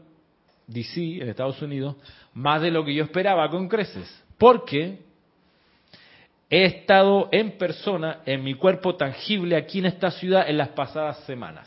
D.C., 0.66 1.22
en 1.22 1.28
Estados 1.28 1.60
Unidos, 1.60 1.96
más 2.32 2.62
de 2.62 2.70
lo 2.70 2.84
que 2.84 2.94
yo 2.94 3.04
esperaba 3.04 3.50
con 3.50 3.68
creces. 3.68 4.24
Porque 4.38 4.98
He 6.54 6.66
estado 6.66 7.30
en 7.32 7.52
persona, 7.52 8.18
en 8.26 8.44
mi 8.44 8.52
cuerpo 8.52 8.94
tangible, 8.94 9.56
aquí 9.56 9.78
en 9.78 9.86
esta 9.86 10.10
ciudad 10.10 10.50
en 10.50 10.58
las 10.58 10.68
pasadas 10.68 11.24
semanas. 11.24 11.66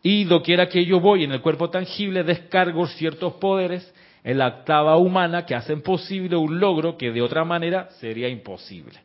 Y 0.00 0.22
doquiera 0.22 0.68
que 0.68 0.84
yo 0.84 1.00
voy 1.00 1.24
en 1.24 1.32
el 1.32 1.40
cuerpo 1.40 1.68
tangible, 1.68 2.22
descargo 2.22 2.86
ciertos 2.86 3.32
poderes 3.32 3.92
en 4.22 4.38
la 4.38 4.46
octava 4.46 4.96
humana 4.96 5.44
que 5.44 5.56
hacen 5.56 5.82
posible 5.82 6.36
un 6.36 6.60
logro 6.60 6.96
que 6.96 7.10
de 7.10 7.20
otra 7.20 7.44
manera 7.44 7.90
sería 7.98 8.28
imposible. 8.28 9.00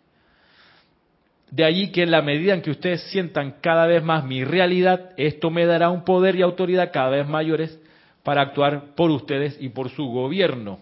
De 1.52 1.66
allí 1.66 1.92
que 1.92 2.04
en 2.04 2.12
la 2.12 2.22
medida 2.22 2.54
en 2.54 2.62
que 2.62 2.72
ustedes 2.72 3.04
sientan 3.12 3.58
cada 3.62 3.86
vez 3.86 4.02
más 4.02 4.24
mi 4.24 4.46
realidad, 4.46 5.12
esto 5.18 5.52
me 5.52 5.66
dará 5.66 5.90
un 5.90 6.06
poder 6.06 6.36
y 6.38 6.42
autoridad 6.42 6.92
cada 6.94 7.10
vez 7.10 7.28
mayores 7.28 7.78
para 8.24 8.42
actuar 8.42 8.96
por 8.96 9.12
ustedes 9.12 9.58
y 9.60 9.68
por 9.70 9.90
su 9.90 10.06
gobierno. 10.06 10.80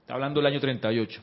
Está 0.00 0.14
hablando 0.14 0.40
del 0.40 0.52
año 0.52 0.60
38. 0.60 1.22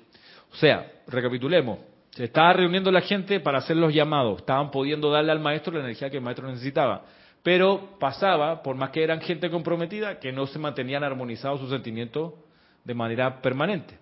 O 0.51 0.55
sea, 0.55 0.91
recapitulemos. 1.07 1.77
Se 2.09 2.23
estaba 2.25 2.53
reuniendo 2.53 2.91
la 2.91 3.01
gente 3.01 3.39
para 3.39 3.59
hacer 3.59 3.77
los 3.77 3.93
llamados. 3.93 4.39
Estaban 4.39 4.71
pudiendo 4.71 5.11
darle 5.11 5.31
al 5.31 5.39
maestro 5.39 5.73
la 5.73 5.81
energía 5.81 6.09
que 6.09 6.17
el 6.17 6.23
maestro 6.23 6.47
necesitaba. 6.49 7.03
Pero 7.43 7.97
pasaba, 7.99 8.63
por 8.63 8.75
más 8.75 8.89
que 8.89 9.03
eran 9.03 9.21
gente 9.21 9.51
comprometida, 9.51 10.19
que 10.19 10.31
no 10.31 10.47
se 10.47 10.57
mantenían 10.57 11.03
armonizados 11.03 11.59
sus 11.59 11.69
sentimientos 11.69 12.33
de 12.83 12.93
manera 12.95 13.41
permanente. 13.41 14.00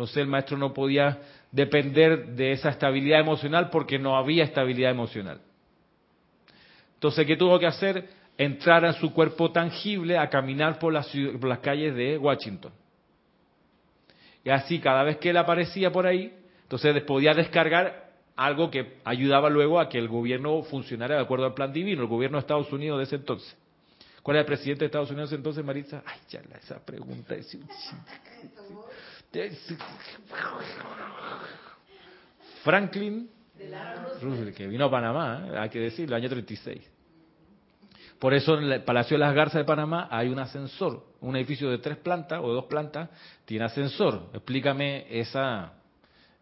Entonces 0.00 0.16
el 0.16 0.28
maestro 0.28 0.56
no 0.56 0.72
podía 0.72 1.18
depender 1.52 2.28
de 2.28 2.52
esa 2.52 2.70
estabilidad 2.70 3.20
emocional 3.20 3.68
porque 3.68 3.98
no 3.98 4.16
había 4.16 4.44
estabilidad 4.44 4.92
emocional. 4.92 5.42
Entonces, 6.94 7.26
¿qué 7.26 7.36
tuvo 7.36 7.58
que 7.58 7.66
hacer? 7.66 8.08
Entrar 8.38 8.82
a 8.86 8.94
su 8.94 9.12
cuerpo 9.12 9.52
tangible 9.52 10.16
a 10.16 10.30
caminar 10.30 10.78
por 10.78 10.94
las, 10.94 11.06
por 11.08 11.44
las 11.44 11.58
calles 11.58 11.94
de 11.94 12.16
Washington. 12.16 12.72
Y 14.42 14.48
así 14.48 14.78
cada 14.78 15.02
vez 15.02 15.18
que 15.18 15.28
él 15.28 15.36
aparecía 15.36 15.92
por 15.92 16.06
ahí, 16.06 16.34
entonces 16.62 17.02
podía 17.02 17.34
descargar 17.34 18.12
algo 18.36 18.70
que 18.70 19.00
ayudaba 19.04 19.50
luego 19.50 19.80
a 19.80 19.90
que 19.90 19.98
el 19.98 20.08
gobierno 20.08 20.62
funcionara 20.62 21.16
de 21.16 21.20
acuerdo 21.20 21.44
al 21.44 21.52
plan 21.52 21.74
divino, 21.74 22.00
el 22.00 22.08
gobierno 22.08 22.38
de 22.38 22.40
Estados 22.40 22.72
Unidos 22.72 22.96
de 22.96 23.04
ese 23.04 23.16
entonces. 23.16 23.54
¿Cuál 24.22 24.36
era 24.36 24.40
el 24.40 24.46
presidente 24.46 24.80
de 24.80 24.86
Estados 24.86 25.10
Unidos 25.10 25.30
entonces, 25.34 25.62
Maritza? 25.62 26.02
Ay, 26.06 26.20
ya, 26.30 26.40
esa 26.58 26.82
pregunta 26.82 27.34
es... 27.34 27.54
Franklin 32.62 33.30
Roosevelt, 34.20 34.56
que 34.56 34.66
vino 34.66 34.86
a 34.86 34.90
Panamá, 34.90 35.46
¿eh? 35.46 35.58
hay 35.58 35.68
que 35.68 35.78
decirlo, 35.78 36.16
año 36.16 36.28
36. 36.28 36.90
Por 38.18 38.34
eso 38.34 38.58
en 38.58 38.70
el 38.70 38.82
Palacio 38.82 39.16
de 39.16 39.20
las 39.20 39.34
Garzas 39.34 39.60
de 39.60 39.64
Panamá 39.64 40.08
hay 40.10 40.28
un 40.28 40.38
ascensor. 40.38 41.06
Un 41.20 41.36
edificio 41.36 41.70
de 41.70 41.78
tres 41.78 41.96
plantas 41.96 42.40
o 42.42 42.52
dos 42.52 42.66
plantas 42.66 43.08
tiene 43.46 43.64
ascensor. 43.64 44.28
Explícame 44.34 45.06
esa 45.08 45.72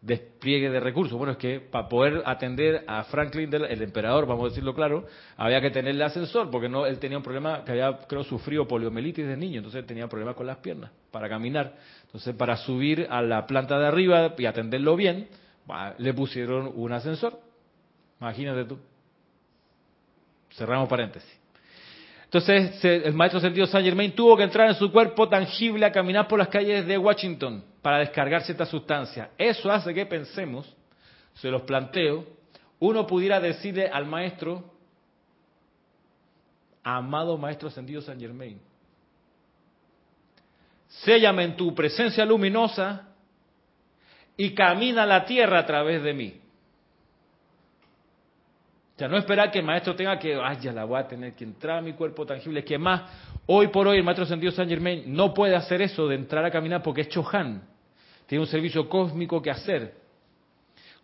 despliegue 0.01 0.69
de 0.69 0.79
recursos. 0.79 1.17
Bueno, 1.17 1.33
es 1.33 1.37
que 1.37 1.59
para 1.59 1.89
poder 1.89 2.23
atender 2.25 2.83
a 2.87 3.03
Franklin, 3.05 3.53
el 3.53 3.81
emperador, 3.81 4.25
vamos 4.25 4.45
a 4.45 4.49
decirlo 4.49 4.73
claro, 4.73 5.05
había 5.35 5.59
que 5.59 5.71
tenerle 5.71 6.03
ascensor, 6.05 6.49
porque 6.49 6.69
no 6.69 6.85
él 6.85 6.99
tenía 6.99 7.17
un 7.17 7.23
problema 7.23 7.63
que 7.65 7.71
había, 7.71 7.97
creo, 8.07 8.23
sufrido 8.23 8.67
poliomielitis 8.67 9.27
de 9.27 9.35
niño, 9.35 9.57
entonces 9.57 9.85
tenía 9.85 10.07
problemas 10.07 10.35
con 10.35 10.47
las 10.47 10.57
piernas 10.57 10.91
para 11.11 11.27
caminar. 11.27 11.75
Entonces, 12.05 12.33
para 12.35 12.55
subir 12.57 13.07
a 13.09 13.21
la 13.21 13.45
planta 13.45 13.77
de 13.77 13.87
arriba 13.87 14.33
y 14.37 14.45
atenderlo 14.45 14.95
bien, 14.95 15.27
le 15.97 16.13
pusieron 16.13 16.71
un 16.73 16.91
ascensor. 16.93 17.39
Imagínate 18.21 18.65
tú. 18.65 18.79
Cerramos 20.51 20.89
paréntesis. 20.89 21.39
Entonces 22.31 22.85
el 22.85 23.13
maestro 23.15 23.39
sentido 23.39 23.65
Saint 23.65 23.83
Germain 23.83 24.11
tuvo 24.11 24.37
que 24.37 24.43
entrar 24.43 24.67
en 24.67 24.75
su 24.75 24.91
cuerpo 24.91 25.27
tangible 25.27 25.83
a 25.83 25.91
caminar 25.91 26.27
por 26.27 26.37
las 26.37 26.49
calles 26.49 26.85
de 26.85 26.95
Washington 26.95 27.63
para 27.81 27.97
descargar 27.97 28.43
cierta 28.43 28.67
sustancia. 28.67 29.31
Eso 29.35 29.71
hace 29.71 29.95
que 29.95 30.05
pensemos, 30.05 30.71
se 31.33 31.49
los 31.49 31.63
planteo, 31.63 32.27
uno 32.77 33.07
pudiera 33.07 33.39
decirle 33.39 33.87
al 33.87 34.05
maestro, 34.05 34.63
amado 36.83 37.35
maestro 37.35 37.71
sentido 37.71 37.99
Saint 37.99 38.21
Germain, 38.21 38.61
séllame 40.87 41.45
en 41.45 41.57
tu 41.57 41.73
presencia 41.73 42.23
luminosa 42.25 43.07
y 44.37 44.53
camina 44.53 45.03
la 45.03 45.25
tierra 45.25 45.57
a 45.57 45.65
través 45.65 46.03
de 46.03 46.13
mí. 46.13 46.39
Sea, 48.99 49.07
no 49.07 49.15
esperar 49.15 49.49
que 49.49 49.59
el 49.59 49.65
maestro 49.65 49.95
tenga 49.95 50.19
que, 50.19 50.35
ay, 50.35 50.57
ya 50.59 50.73
la 50.73 50.83
voy 50.83 50.99
a 50.99 51.07
tener 51.07 51.31
que 51.31 51.45
entrar 51.45 51.77
a 51.77 51.81
mi 51.81 51.93
cuerpo 51.93 52.25
tangible. 52.25 52.59
Es 52.59 52.65
que 52.65 52.77
más, 52.77 53.03
hoy 53.45 53.67
por 53.67 53.87
hoy 53.87 53.97
el 53.97 54.03
maestro 54.03 54.25
sentido 54.25 54.51
San 54.51 54.67
Germain 54.67 55.03
no 55.07 55.33
puede 55.33 55.55
hacer 55.55 55.81
eso 55.81 56.05
de 56.05 56.15
entrar 56.15 56.43
a 56.43 56.51
caminar 56.51 56.83
porque 56.83 57.01
es 57.01 57.07
Chohan. 57.07 57.61
Tiene 58.27 58.41
un 58.41 58.47
servicio 58.47 58.89
cósmico 58.89 59.41
que 59.41 59.51
hacer. 59.51 59.93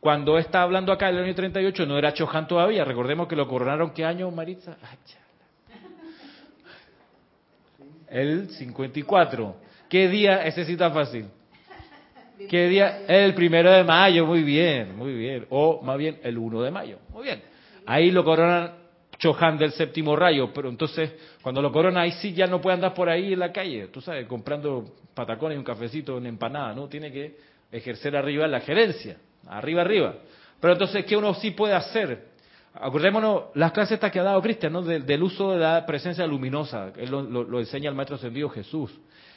Cuando 0.01 0.37
está 0.37 0.61
hablando 0.61 0.91
acá 0.91 1.07
en 1.07 1.15
el 1.15 1.23
año 1.23 1.35
38 1.35 1.85
no 1.85 1.97
era 1.97 2.13
Chohan 2.13 2.49
todavía. 2.49 2.83
Recordemos 2.83 3.29
que 3.29 3.37
lo 3.37 3.47
coronaron, 3.47 3.91
¿qué 3.91 4.03
año, 4.03 4.29
Maritza? 4.29 4.75
Ay, 4.81 4.97
el 8.09 8.49
54. 8.49 9.55
¿Qué 9.87 10.09
día? 10.09 10.45
Ese 10.45 10.65
sí 10.65 10.73
está 10.73 10.91
fácil. 10.91 11.27
¿Qué 12.49 12.67
día? 12.67 13.05
El 13.07 13.33
primero 13.33 13.71
de 13.71 13.85
mayo, 13.85 14.25
muy 14.25 14.43
bien, 14.43 14.97
muy 14.97 15.13
bien. 15.13 15.45
O 15.49 15.81
más 15.81 15.97
bien 15.97 16.19
el 16.23 16.37
1 16.37 16.61
de 16.61 16.71
mayo, 16.71 16.99
muy 17.13 17.23
bien. 17.23 17.54
Ahí 17.85 18.11
lo 18.11 18.23
coronan 18.23 18.85
Chohan 19.17 19.57
del 19.57 19.71
séptimo 19.71 20.15
rayo, 20.15 20.51
pero 20.53 20.69
entonces 20.69 21.13
cuando 21.41 21.61
lo 21.61 21.71
corona 21.71 22.01
ahí 22.01 22.11
sí 22.13 22.33
ya 22.33 22.47
no 22.47 22.59
puede 22.59 22.75
andar 22.75 22.93
por 22.93 23.09
ahí 23.09 23.33
en 23.33 23.39
la 23.39 23.51
calle, 23.51 23.87
tú 23.87 24.01
sabes, 24.01 24.27
comprando 24.27 24.93
patacones 25.13 25.55
y 25.55 25.59
un 25.59 25.63
cafecito, 25.63 26.17
en 26.17 26.25
empanada, 26.25 26.73
¿no? 26.73 26.87
Tiene 26.87 27.11
que 27.11 27.37
ejercer 27.71 28.15
arriba 28.15 28.47
la 28.47 28.59
gerencia, 28.59 29.17
arriba, 29.47 29.81
arriba. 29.81 30.15
Pero 30.59 30.73
entonces, 30.73 31.05
¿qué 31.05 31.15
uno 31.15 31.33
sí 31.35 31.51
puede 31.51 31.73
hacer? 31.73 32.35
Acordémonos 32.73 33.43
las 33.53 33.71
clases 33.71 33.99
que 33.99 34.19
ha 34.19 34.23
dado 34.23 34.41
Cristian, 34.41 34.73
¿no? 34.73 34.81
Del, 34.81 35.23
uso 35.23 35.51
de 35.51 35.59
la 35.59 35.85
presencia 35.85 36.27
luminosa, 36.27 36.91
él 36.97 37.09
lo, 37.09 37.21
lo 37.21 37.59
enseña 37.59 37.89
el 37.89 37.95
Maestro 37.95 38.17
Ascendido 38.17 38.49
Jesús. 38.49 38.91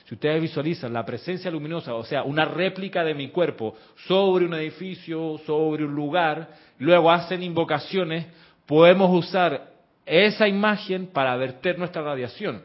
Si 0.08 0.14
ustedes 0.14 0.40
visualizan 0.40 0.94
la 0.94 1.04
presencia 1.04 1.50
luminosa, 1.50 1.94
o 1.94 2.02
sea, 2.02 2.22
una 2.22 2.46
réplica 2.46 3.04
de 3.04 3.12
mi 3.12 3.28
cuerpo 3.28 3.76
sobre 4.06 4.46
un 4.46 4.54
edificio, 4.54 5.36
sobre 5.44 5.84
un 5.84 5.94
lugar, 5.94 6.48
luego 6.78 7.10
hacen 7.10 7.42
invocaciones, 7.42 8.26
podemos 8.64 9.10
usar 9.14 9.70
esa 10.06 10.48
imagen 10.48 11.08
para 11.08 11.36
verter 11.36 11.78
nuestra 11.78 12.00
radiación 12.00 12.62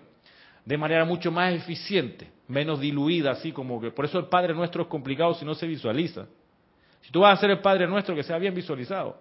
de 0.64 0.78
manera 0.78 1.04
mucho 1.04 1.34
más 1.34 1.54
eficiente, 1.54 2.32
menos 2.48 2.80
diluida, 2.80 3.32
así 3.32 3.52
como 3.52 3.82
que 3.82 3.92
por 3.92 4.06
eso 4.06 4.20
el 4.20 4.28
Padre 4.28 4.54
Nuestro 4.54 4.84
es 4.84 4.88
complicado 4.88 5.34
si 5.34 5.44
no 5.44 5.54
se 5.54 5.68
visualiza. 5.68 6.28
Si 7.02 7.12
tú 7.12 7.20
vas 7.20 7.32
a 7.32 7.34
hacer 7.34 7.50
el 7.50 7.60
Padre 7.60 7.88
Nuestro 7.88 8.16
que 8.16 8.24
sea 8.24 8.38
bien 8.38 8.56
visualizado, 8.56 9.18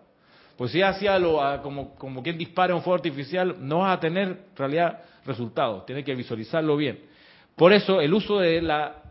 pues 0.56 0.70
si 0.70 0.80
hacía 0.80 1.18
lo 1.18 1.40
como, 1.60 1.96
como 1.96 2.22
quien 2.22 2.38
dispara 2.38 2.72
un 2.72 2.82
fuego 2.82 2.94
artificial, 2.94 3.56
no 3.58 3.80
vas 3.80 3.96
a 3.96 4.00
tener 4.00 4.28
en 4.28 4.56
realidad 4.56 5.02
resultados, 5.26 5.84
tienes 5.86 6.04
que 6.04 6.14
visualizarlo 6.14 6.76
bien. 6.76 7.10
Por 7.56 7.72
eso 7.72 8.00
el 8.00 8.12
uso 8.14 8.38
de 8.38 8.62
la 8.62 9.02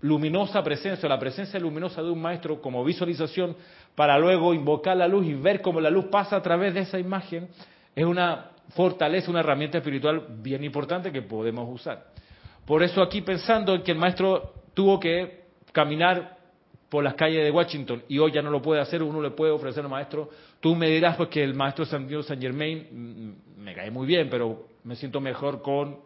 luminosa 0.00 0.62
presencia, 0.62 1.08
la 1.08 1.18
presencia 1.18 1.58
luminosa 1.60 2.02
de 2.02 2.10
un 2.10 2.20
maestro 2.20 2.60
como 2.60 2.84
visualización 2.84 3.56
para 3.94 4.18
luego 4.18 4.52
invocar 4.52 4.96
la 4.96 5.06
luz 5.06 5.26
y 5.26 5.34
ver 5.34 5.60
cómo 5.60 5.80
la 5.80 5.90
luz 5.90 6.06
pasa 6.06 6.36
a 6.36 6.42
través 6.42 6.74
de 6.74 6.80
esa 6.80 6.98
imagen, 6.98 7.48
es 7.94 8.04
una 8.04 8.50
fortaleza, 8.70 9.30
una 9.30 9.40
herramienta 9.40 9.78
espiritual 9.78 10.26
bien 10.42 10.64
importante 10.64 11.12
que 11.12 11.22
podemos 11.22 11.68
usar. 11.68 12.06
Por 12.64 12.82
eso 12.82 13.02
aquí 13.02 13.22
pensando 13.22 13.74
en 13.74 13.82
que 13.82 13.92
el 13.92 13.98
maestro 13.98 14.54
tuvo 14.74 14.98
que 14.98 15.42
caminar 15.72 16.36
por 16.88 17.02
las 17.02 17.14
calles 17.14 17.42
de 17.44 17.50
Washington 17.50 18.02
y 18.08 18.18
hoy 18.18 18.32
ya 18.32 18.42
no 18.42 18.50
lo 18.50 18.60
puede 18.60 18.80
hacer, 18.80 19.02
uno 19.02 19.20
le 19.20 19.30
puede 19.30 19.52
ofrecer 19.52 19.84
al 19.84 19.90
maestro. 19.90 20.28
Tú 20.60 20.74
me 20.74 20.88
dirás 20.88 21.16
pues 21.16 21.28
que 21.28 21.42
el 21.42 21.54
maestro 21.54 21.84
San 21.84 22.06
Diego 22.06 22.22
San 22.22 22.40
Germain 22.40 22.86
mm, 22.90 23.62
me 23.62 23.74
cae 23.74 23.90
muy 23.90 24.06
bien, 24.06 24.28
pero 24.30 24.66
me 24.84 24.96
siento 24.96 25.20
mejor 25.20 25.62
con, 25.62 25.98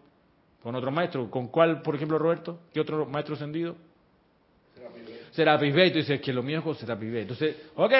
con 0.63 0.75
otro 0.75 0.91
maestro. 0.91 1.31
¿Con 1.31 1.49
cuál, 1.49 1.83
por 1.83 1.95
ejemplo, 1.95 2.19
Roberto? 2.19 2.61
¿Qué 2.73 2.81
otro 2.81 3.07
maestro 3.07 3.35
ascendido? 3.35 3.77
Serapis 5.33 5.75
Bey. 5.75 5.91
Tú 5.91 5.99
dices 5.99 6.21
que 6.21 6.33
lo 6.33 6.43
mío 6.43 6.59
es 6.59 6.65
con 6.65 6.75
Serapis 6.75 7.13
Bey. 7.13 7.23
Entonces, 7.23 7.57
ok, 7.75 7.93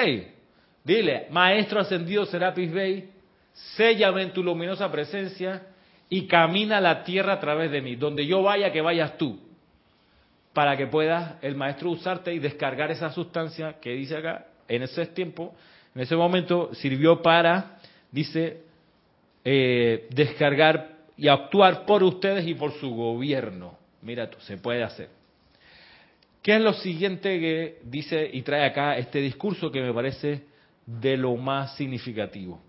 dile, 0.83 1.27
maestro 1.29 1.79
ascendido 1.79 2.25
Serapis 2.25 2.71
Bey, 2.71 3.09
séllame 3.75 4.23
en 4.23 4.33
tu 4.33 4.43
luminosa 4.43 4.91
presencia 4.91 5.67
y 6.09 6.27
camina 6.27 6.81
la 6.81 7.03
tierra 7.03 7.33
a 7.33 7.39
través 7.39 7.71
de 7.71 7.81
mí. 7.81 7.95
Donde 7.95 8.25
yo 8.25 8.41
vaya, 8.41 8.71
que 8.71 8.81
vayas 8.81 9.17
tú. 9.17 9.39
Para 10.53 10.75
que 10.75 10.87
pueda 10.87 11.37
el 11.41 11.55
maestro 11.55 11.91
usarte 11.91 12.33
y 12.33 12.39
descargar 12.39 12.89
esa 12.89 13.11
sustancia 13.11 13.79
que 13.79 13.91
dice 13.91 14.17
acá, 14.17 14.47
en 14.67 14.83
ese 14.83 15.05
tiempo, 15.07 15.55
en 15.93 16.01
ese 16.01 16.15
momento 16.15 16.73
sirvió 16.73 17.21
para, 17.21 17.79
dice, 18.11 18.63
eh, 19.45 20.07
descargar 20.09 20.96
y 21.17 21.27
actuar 21.27 21.85
por 21.85 22.03
ustedes 22.03 22.47
y 22.47 22.53
por 22.53 22.71
su 22.73 22.91
gobierno. 22.91 23.77
Mira 24.01 24.29
se 24.39 24.57
puede 24.57 24.83
hacer. 24.83 25.09
¿Qué 26.41 26.55
es 26.55 26.61
lo 26.61 26.73
siguiente 26.73 27.39
que 27.39 27.79
dice 27.83 28.29
y 28.31 28.41
trae 28.43 28.65
acá 28.65 28.97
este 28.97 29.19
discurso 29.19 29.71
que 29.71 29.81
me 29.81 29.93
parece 29.93 30.43
de 30.85 31.17
lo 31.17 31.35
más 31.35 31.75
significativo? 31.75 32.61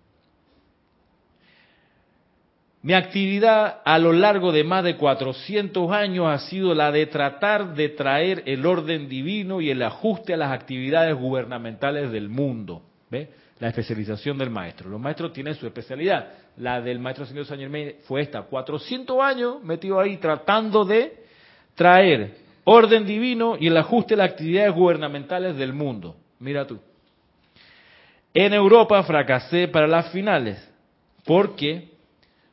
Mi 2.80 2.94
actividad 2.94 3.80
a 3.84 3.98
lo 3.98 4.12
largo 4.12 4.52
de 4.52 4.64
más 4.64 4.84
de 4.84 4.96
400 4.96 5.90
años 5.90 6.26
ha 6.28 6.38
sido 6.48 6.74
la 6.74 6.90
de 6.90 7.06
tratar 7.06 7.74
de 7.74 7.88
traer 7.88 8.44
el 8.46 8.64
orden 8.64 9.08
divino 9.08 9.60
y 9.60 9.70
el 9.70 9.82
ajuste 9.82 10.32
a 10.34 10.36
las 10.36 10.52
actividades 10.52 11.14
gubernamentales 11.14 12.10
del 12.12 12.28
mundo. 12.28 12.82
¿Ve? 13.10 13.30
La 13.60 13.68
especialización 13.68 14.38
del 14.38 14.50
maestro. 14.50 14.88
Los 14.88 15.00
maestros 15.00 15.32
tienen 15.32 15.54
su 15.54 15.66
especialidad. 15.66 16.28
La 16.58 16.80
del 16.80 16.98
maestro 16.98 17.26
señor 17.26 17.44
San 17.46 17.58
Germain 17.58 17.94
fue 18.04 18.20
esta. 18.20 18.42
400 18.42 19.20
años 19.20 19.62
metido 19.62 19.98
ahí 19.98 20.16
tratando 20.18 20.84
de 20.84 21.24
traer 21.74 22.36
orden 22.64 23.06
divino 23.06 23.56
y 23.58 23.66
el 23.66 23.76
ajuste 23.76 24.14
a 24.14 24.18
las 24.18 24.30
actividades 24.30 24.74
gubernamentales 24.74 25.56
del 25.56 25.72
mundo. 25.72 26.16
Mira 26.38 26.66
tú. 26.66 26.78
En 28.34 28.52
Europa 28.52 29.02
fracasé 29.02 29.68
para 29.68 29.88
las 29.88 30.12
finales 30.12 30.62
porque 31.24 31.88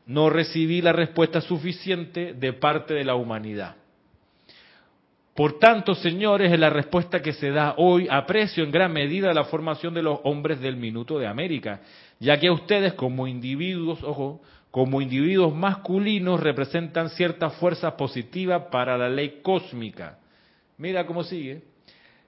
no 0.07 0.29
recibí 0.29 0.81
la 0.81 0.93
respuesta 0.93 1.41
suficiente 1.41 2.33
de 2.33 2.53
parte 2.53 2.93
de 2.93 3.03
la 3.03 3.15
humanidad. 3.15 3.75
Por 5.35 5.59
tanto, 5.59 5.95
señores, 5.95 6.53
es 6.53 6.57
la 6.57 6.69
respuesta 6.69 7.21
que 7.21 7.33
se 7.33 7.51
da 7.51 7.75
hoy 7.77 8.07
aprecio 8.09 8.63
en 8.63 8.71
gran 8.71 8.93
medida 8.93 9.33
la 9.33 9.43
formación 9.43 9.93
de 9.93 10.01
los 10.01 10.19
hombres 10.23 10.61
del 10.61 10.77
minuto 10.77 11.19
de 11.19 11.27
América, 11.27 11.81
ya 12.21 12.39
que 12.39 12.49
ustedes 12.49 12.93
como 12.93 13.27
individuos, 13.27 14.01
ojo, 14.01 14.41
como 14.71 15.01
individuos 15.01 15.53
masculinos 15.53 16.39
representan 16.39 17.09
cierta 17.09 17.49
fuerza 17.49 17.97
positiva 17.97 18.69
para 18.69 18.97
la 18.97 19.09
ley 19.09 19.41
cósmica. 19.41 20.19
Mira 20.77 21.05
cómo 21.05 21.25
sigue. 21.25 21.63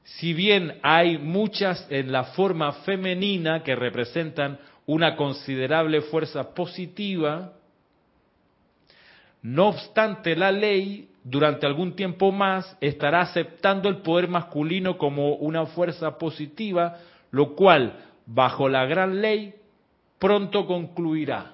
Si 0.04 0.34
bien 0.34 0.78
hay 0.84 1.17
muchas 1.17 1.88
en 1.89 2.12
la 2.12 2.26
forma 2.26 2.74
femenina 2.74 3.63
que 3.63 3.76
representan 3.76 4.60
una 4.86 5.15
considerable 5.15 6.02
fuerza 6.02 6.54
positiva, 6.54 7.54
no 9.41 9.67
obstante, 9.67 10.36
la 10.36 10.52
ley 10.52 11.08
durante 11.30 11.66
algún 11.66 11.94
tiempo 11.94 12.32
más 12.32 12.78
estará 12.80 13.20
aceptando 13.20 13.90
el 13.90 13.98
poder 13.98 14.30
masculino 14.30 14.98
como 14.98 15.36
una 15.36 15.66
fuerza 15.66 16.18
positiva, 16.18 17.00
lo 17.32 17.54
cual, 17.54 18.00
bajo 18.26 18.70
la 18.70 18.86
gran 18.86 19.22
ley, 19.22 19.54
pronto 20.20 20.66
concluirá. 20.66 21.54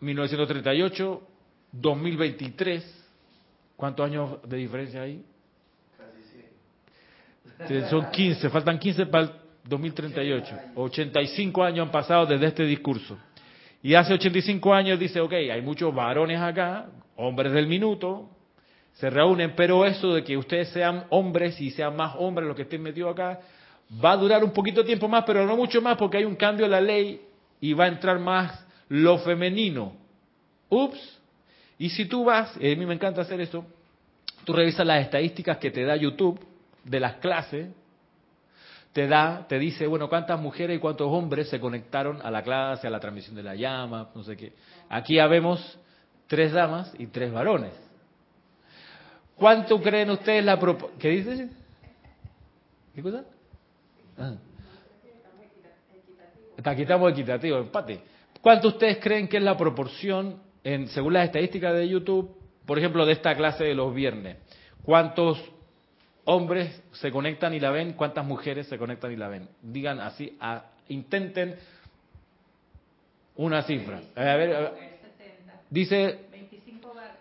¿1938? 0.00 1.20
¿2023? 1.74 2.82
¿Cuántos 3.76 4.06
años 4.06 4.38
de 4.48 4.56
diferencia 4.56 5.02
hay? 5.02 5.22
Casi 7.58 7.68
100. 7.68 7.90
Son 7.90 8.10
15, 8.10 8.48
faltan 8.48 8.78
15 8.78 9.04
para 9.04 9.45
2038. 9.68 10.58
85 10.74 11.64
años 11.64 11.86
han 11.86 11.92
pasado 11.92 12.26
desde 12.26 12.46
este 12.46 12.64
discurso. 12.64 13.18
Y 13.82 13.94
hace 13.94 14.14
85 14.14 14.74
años 14.74 14.98
dice, 14.98 15.20
ok, 15.20 15.32
hay 15.32 15.62
muchos 15.62 15.94
varones 15.94 16.40
acá, 16.40 16.86
hombres 17.16 17.52
del 17.52 17.66
minuto, 17.66 18.28
se 18.94 19.10
reúnen, 19.10 19.54
pero 19.54 19.84
eso 19.84 20.14
de 20.14 20.24
que 20.24 20.36
ustedes 20.36 20.70
sean 20.70 21.04
hombres 21.10 21.60
y 21.60 21.70
sean 21.70 21.94
más 21.94 22.14
hombres 22.18 22.46
los 22.46 22.56
que 22.56 22.62
estén 22.62 22.82
metidos 22.82 23.12
acá, 23.12 23.40
va 24.04 24.12
a 24.12 24.16
durar 24.16 24.42
un 24.42 24.52
poquito 24.52 24.84
tiempo 24.84 25.06
más, 25.06 25.24
pero 25.24 25.46
no 25.46 25.56
mucho 25.56 25.80
más 25.82 25.96
porque 25.96 26.18
hay 26.18 26.24
un 26.24 26.34
cambio 26.34 26.64
en 26.64 26.72
la 26.72 26.80
ley 26.80 27.20
y 27.60 27.72
va 27.74 27.84
a 27.84 27.88
entrar 27.88 28.18
más 28.18 28.66
lo 28.88 29.18
femenino. 29.18 29.92
Ups. 30.68 31.20
Y 31.78 31.90
si 31.90 32.06
tú 32.06 32.24
vas, 32.24 32.56
y 32.58 32.72
a 32.72 32.76
mí 32.76 32.86
me 32.86 32.94
encanta 32.94 33.20
hacer 33.20 33.40
eso, 33.40 33.66
tú 34.44 34.52
revisas 34.52 34.86
las 34.86 35.02
estadísticas 35.02 35.58
que 35.58 35.70
te 35.70 35.84
da 35.84 35.94
YouTube 35.94 36.40
de 36.84 37.00
las 37.00 37.16
clases, 37.16 37.68
te 38.96 39.06
da, 39.06 39.44
te 39.46 39.58
dice, 39.58 39.86
bueno, 39.86 40.08
cuántas 40.08 40.40
mujeres 40.40 40.78
y 40.78 40.80
cuántos 40.80 41.12
hombres 41.12 41.50
se 41.50 41.60
conectaron 41.60 42.18
a 42.22 42.30
la 42.30 42.42
clase, 42.42 42.86
a 42.86 42.90
la 42.90 42.98
transmisión 42.98 43.36
de 43.36 43.42
la 43.42 43.54
llama, 43.54 44.08
no 44.14 44.22
sé 44.22 44.38
qué. 44.38 44.54
Aquí 44.88 45.16
ya 45.16 45.26
vemos 45.26 45.78
tres 46.26 46.50
damas 46.50 46.94
y 46.98 47.08
tres 47.08 47.30
varones. 47.30 47.74
¿Cuánto 49.34 49.82
creen 49.82 50.08
ustedes 50.08 50.42
la 50.42 50.58
proporción? 50.58 50.98
¿Qué 50.98 51.10
dice? 51.10 51.50
¿Qué 52.94 53.02
cosa? 53.02 53.24
Ah. 54.16 54.36
Aquí 56.64 56.80
estamos 56.80 57.12
equitativo, 57.12 57.58
empate. 57.58 58.00
¿Cuánto 58.40 58.68
ustedes 58.68 58.96
creen 58.96 59.28
que 59.28 59.36
es 59.36 59.42
la 59.42 59.58
proporción, 59.58 60.40
en, 60.64 60.88
según 60.88 61.12
las 61.12 61.26
estadísticas 61.26 61.74
de 61.74 61.86
YouTube, 61.86 62.34
por 62.64 62.78
ejemplo, 62.78 63.04
de 63.04 63.12
esta 63.12 63.34
clase 63.34 63.62
de 63.62 63.74
los 63.74 63.94
viernes? 63.94 64.38
¿Cuántos 64.82 65.38
hombres 66.26 66.82
se 66.92 67.10
conectan 67.10 67.54
y 67.54 67.60
la 67.60 67.70
ven, 67.70 67.94
cuántas 67.94 68.24
mujeres 68.24 68.66
se 68.66 68.78
conectan 68.78 69.12
y 69.12 69.16
la 69.16 69.28
ven. 69.28 69.48
Digan 69.62 70.00
así, 70.00 70.36
intenten 70.88 71.56
una 73.36 73.62
cifra. 73.62 74.00
A 74.14 74.36
ver, 74.36 74.72
dice 75.70 76.20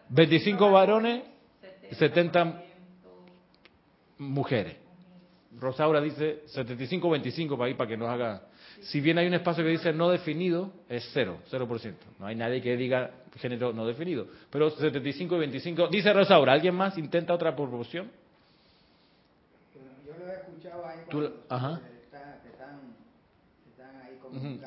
25 0.09 0.71
varones, 0.71 1.23
70 1.91 2.63
mujeres. 4.17 4.77
Rosaura 5.59 6.01
dice 6.01 6.43
75-25 6.53 7.57
para 7.57 7.69
ir 7.69 7.77
para 7.77 7.87
que 7.87 7.97
nos 7.97 8.09
haga. 8.09 8.41
Si 8.81 8.99
bien 8.99 9.17
hay 9.17 9.27
un 9.27 9.33
espacio 9.35 9.63
que 9.63 9.69
dice 9.69 9.93
no 9.93 10.09
definido, 10.09 10.71
es 10.89 11.09
cero, 11.13 11.39
0%. 11.49 11.93
No 12.19 12.25
hay 12.25 12.35
nadie 12.35 12.61
que 12.61 12.75
diga 12.75 13.11
género 13.37 13.71
no 13.71 13.85
definido. 13.85 14.27
Pero 14.49 14.69
75 14.69 15.35
y 15.35 15.39
25. 15.39 15.87
Dice 15.87 16.11
Rosaura, 16.11 16.53
¿alguien 16.53 16.75
más 16.75 16.97
intenta 16.97 17.33
otra 17.33 17.55
proporción? 17.55 18.11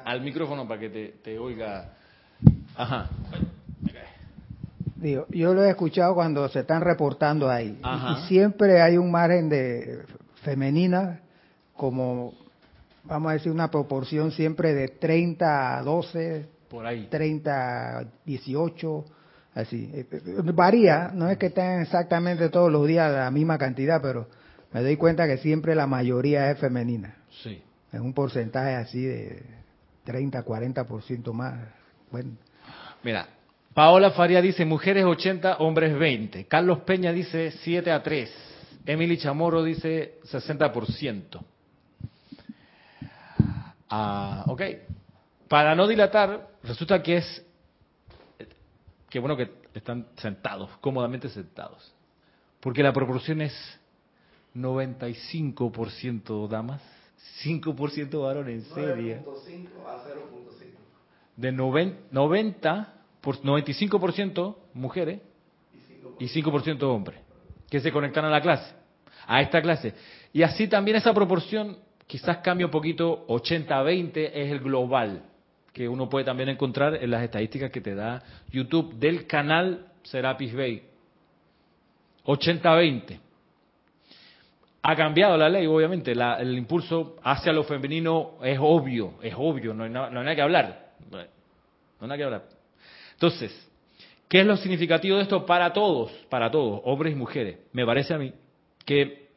Al 0.04 0.22
micrófono 0.22 0.66
para 0.66 0.80
que 0.80 1.18
te, 1.22 1.38
oiga. 1.38 1.92
Ajá. 2.74 3.10
Digo, 4.96 5.26
yo 5.30 5.54
lo 5.54 5.62
he 5.62 5.70
escuchado 5.70 6.14
cuando 6.14 6.48
se 6.48 6.60
están 6.60 6.82
reportando 6.82 7.48
ahí. 7.48 7.78
Y, 7.80 8.26
siempre 8.26 8.80
hay 8.82 8.96
un 8.96 9.10
margen 9.10 9.48
de 9.48 10.04
femenina, 10.42 11.20
como 11.74 12.34
vamos 13.04 13.30
a 13.30 13.32
decir, 13.34 13.52
una 13.52 13.70
proporción 13.70 14.32
siempre 14.32 14.74
de 14.74 14.88
30 14.88 15.78
a 15.78 15.82
12, 15.82 16.48
por 16.68 16.84
ahí. 16.84 17.06
30 17.08 17.98
a 17.98 18.04
18, 18.24 19.04
así. 19.54 19.90
Eh, 19.94 20.06
eh, 20.10 20.20
varía, 20.52 21.10
no 21.14 21.28
es 21.28 21.38
que 21.38 21.46
estén 21.46 21.80
exactamente 21.80 22.48
todos 22.48 22.70
los 22.70 22.86
días 22.86 23.12
la 23.12 23.30
misma 23.30 23.56
cantidad, 23.56 24.00
pero 24.02 24.28
me 24.72 24.82
doy 24.82 24.96
cuenta 24.96 25.26
que 25.26 25.38
siempre 25.38 25.74
la 25.74 25.86
mayoría 25.86 26.50
es 26.50 26.58
femenina. 26.58 27.16
Sí. 27.42 27.62
En 27.92 28.02
un 28.02 28.12
porcentaje 28.12 28.74
así 28.74 29.02
de 29.02 29.42
30, 30.04 30.44
40% 30.44 31.32
más. 31.32 31.58
Bueno. 32.10 32.32
Mira, 33.02 33.28
Paola 33.72 34.10
Faría 34.10 34.42
dice 34.42 34.64
mujeres 34.64 35.04
80, 35.04 35.58
hombres 35.58 35.98
20. 35.98 36.46
Carlos 36.46 36.80
Peña 36.80 37.12
dice 37.12 37.50
7 37.62 37.90
a 37.90 38.02
3. 38.02 38.30
Emily 38.84 39.18
Chamorro 39.18 39.62
dice 39.62 40.18
60%. 40.24 41.44
Ah, 43.90 44.44
ok. 44.46 44.62
Para 45.48 45.74
no 45.74 45.86
dilatar, 45.86 46.48
resulta 46.62 47.02
que 47.02 47.16
es 47.18 47.44
que 49.08 49.18
bueno 49.18 49.36
que 49.36 49.50
están 49.74 50.06
sentados, 50.16 50.70
cómodamente 50.80 51.28
sentados. 51.28 51.94
Porque 52.60 52.82
la 52.82 52.92
proporción 52.92 53.40
es 53.40 53.54
95% 54.58 56.48
damas, 56.48 56.82
5% 57.44 58.22
varones, 58.22 58.64
en 58.64 58.74
serio. 58.74 59.22
9.5 59.24 59.68
a 59.86 60.04
0.5. 60.04 60.74
De 61.36 61.52
90 61.52 62.94
por 63.20 63.40
95% 63.40 64.56
mujeres 64.74 65.20
y 66.18 66.26
5% 66.26 66.82
hombres 66.82 67.20
que 67.70 67.80
se 67.80 67.92
conectan 67.92 68.24
a 68.24 68.30
la 68.30 68.40
clase, 68.40 68.74
a 69.26 69.40
esta 69.42 69.60
clase. 69.60 69.94
Y 70.32 70.42
así 70.42 70.68
también 70.68 70.96
esa 70.96 71.12
proporción 71.12 71.76
quizás 72.06 72.38
cambia 72.38 72.66
un 72.66 72.72
poquito, 72.72 73.26
80-20 73.28 74.30
es 74.32 74.50
el 74.50 74.60
global, 74.60 75.22
que 75.72 75.88
uno 75.88 76.08
puede 76.08 76.24
también 76.24 76.48
encontrar 76.48 76.94
en 76.96 77.10
las 77.10 77.22
estadísticas 77.22 77.70
que 77.70 77.80
te 77.80 77.94
da 77.94 78.22
YouTube 78.50 78.94
del 78.94 79.26
canal 79.26 79.86
Serapis 80.02 80.54
Bay. 80.54 80.82
80-20. 82.24 83.20
Ha 84.82 84.96
cambiado 84.96 85.36
la 85.36 85.48
ley, 85.48 85.66
obviamente, 85.66 86.12
el 86.12 86.56
impulso 86.56 87.16
hacia 87.22 87.52
lo 87.52 87.64
femenino 87.64 88.34
es 88.42 88.58
obvio, 88.60 89.14
es 89.22 89.34
obvio, 89.36 89.74
no 89.74 89.84
hay, 89.84 89.90
no 89.90 90.04
hay 90.04 90.12
nada 90.12 90.34
que 90.34 90.42
hablar. 90.42 90.88
No 91.10 91.18
hay 91.18 91.26
nada 92.00 92.16
que 92.16 92.24
hablar. 92.24 92.44
Entonces, 93.14 93.70
¿qué 94.28 94.40
es 94.40 94.46
lo 94.46 94.56
significativo 94.56 95.16
de 95.16 95.24
esto 95.24 95.44
para 95.44 95.72
todos, 95.72 96.12
para 96.30 96.50
todos, 96.50 96.80
hombres 96.84 97.12
y 97.12 97.16
mujeres? 97.16 97.58
Me 97.72 97.84
parece 97.84 98.14
a 98.14 98.18
mí 98.18 98.32
que 98.84 99.28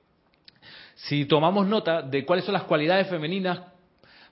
si 0.96 1.26
tomamos 1.26 1.68
nota 1.68 2.04
de 2.04 2.26
cuáles 2.26 2.46
son 2.46 2.54
las 2.54 2.64
cualidades 2.64 3.08
femeninas 3.10 3.62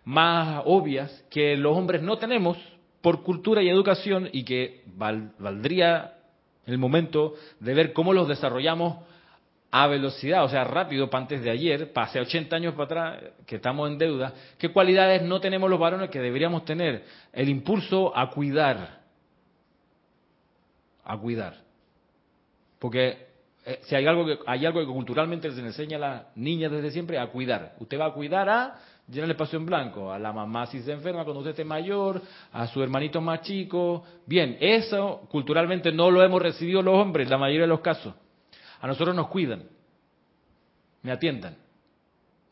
más 0.06 0.62
obvias 0.66 1.26
que 1.30 1.58
los 1.58 1.76
hombres 1.76 2.02
no 2.02 2.18
tenemos 2.18 2.58
por 3.02 3.24
cultura 3.24 3.62
y 3.64 3.70
educación 3.70 4.30
y 4.32 4.44
que 4.44 4.84
valdría 4.86 6.14
el 6.66 6.78
momento 6.78 7.34
de 7.60 7.74
ver 7.74 7.94
cómo 7.94 8.14
los 8.14 8.28
desarrollamos 8.28 8.98
a 9.72 9.88
velocidad, 9.88 10.44
o 10.44 10.50
sea, 10.50 10.64
rápido, 10.64 11.10
para 11.10 11.24
antes 11.24 11.44
de 11.44 11.52
ayer, 11.52 11.92
hace 11.94 12.20
80 12.20 12.56
años 12.56 12.74
para 12.74 12.86
atrás, 12.86 13.24
que 13.46 13.58
estamos 13.58 13.90
en 13.90 13.98
deuda, 13.98 14.34
¿qué 14.58 14.70
cualidades 14.70 15.22
no 15.22 15.40
tenemos 15.40 15.70
los 15.70 15.80
varones 15.80 16.10
que 16.10 16.20
deberíamos 16.20 16.66
tener? 16.66 17.04
El 17.32 17.50
impulso 17.50 18.16
a 18.18 18.32
cuidar, 18.32 19.02
a 21.04 21.18
cuidar. 21.18 21.56
Porque 22.80 23.28
eh, 23.66 23.80
si 23.84 23.94
hay 23.94 24.08
algo 24.08 24.26
que 24.26 24.40
hay 24.48 24.66
algo 24.66 24.80
que 24.80 24.88
culturalmente 24.88 25.52
se 25.52 25.60
enseña 25.60 25.98
a 25.98 26.00
las 26.00 26.38
niñas 26.38 26.72
desde 26.72 26.90
siempre 26.90 27.20
a 27.20 27.28
cuidar. 27.28 27.76
Usted 27.80 28.00
va 28.00 28.08
a 28.08 28.14
cuidar 28.14 28.50
a 28.50 28.80
llenar 29.08 29.26
el 29.26 29.32
espacio 29.32 29.60
en 29.60 29.66
blanco, 29.66 30.12
a 30.12 30.18
la 30.18 30.34
mamá 30.34 30.66
si 30.68 30.82
se 30.82 30.94
enferma 30.94 31.24
cuando 31.24 31.42
usted 31.42 31.52
esté 31.52 31.66
mayor, 31.66 32.22
a 32.52 32.66
su 32.68 32.82
hermanito 32.82 33.22
más 33.22 33.42
chico. 33.42 34.04
Bien, 34.26 34.58
eso 34.60 35.28
culturalmente 35.30 35.92
no 35.92 36.10
lo 36.10 36.24
hemos 36.24 36.42
recibido 36.42 36.82
los 36.82 36.96
hombres, 36.96 37.30
la 37.30 37.38
mayoría 37.38 37.62
de 37.62 37.68
los 37.68 37.82
casos. 37.82 38.16
A 38.82 38.88
nosotros 38.88 39.16
nos 39.16 39.28
cuidan, 39.28 39.64
me 41.02 41.12
atiendan. 41.12 41.56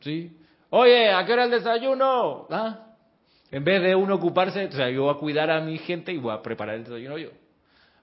¿Sí? 0.00 0.36
Oye, 0.70 1.10
¿a 1.10 1.24
qué 1.24 1.32
hora 1.32 1.44
el 1.44 1.50
desayuno? 1.50 2.46
¿Ah? 2.50 2.88
En 3.50 3.64
vez 3.64 3.82
de 3.82 3.94
uno 3.94 4.16
ocuparse, 4.16 4.66
o 4.66 4.72
sea, 4.72 4.90
yo 4.90 5.04
voy 5.04 5.14
a 5.14 5.18
cuidar 5.18 5.50
a 5.50 5.60
mi 5.60 5.78
gente 5.78 6.12
y 6.12 6.18
voy 6.18 6.34
a 6.34 6.42
preparar 6.42 6.76
el 6.76 6.84
desayuno 6.84 7.16
yo. 7.16 7.30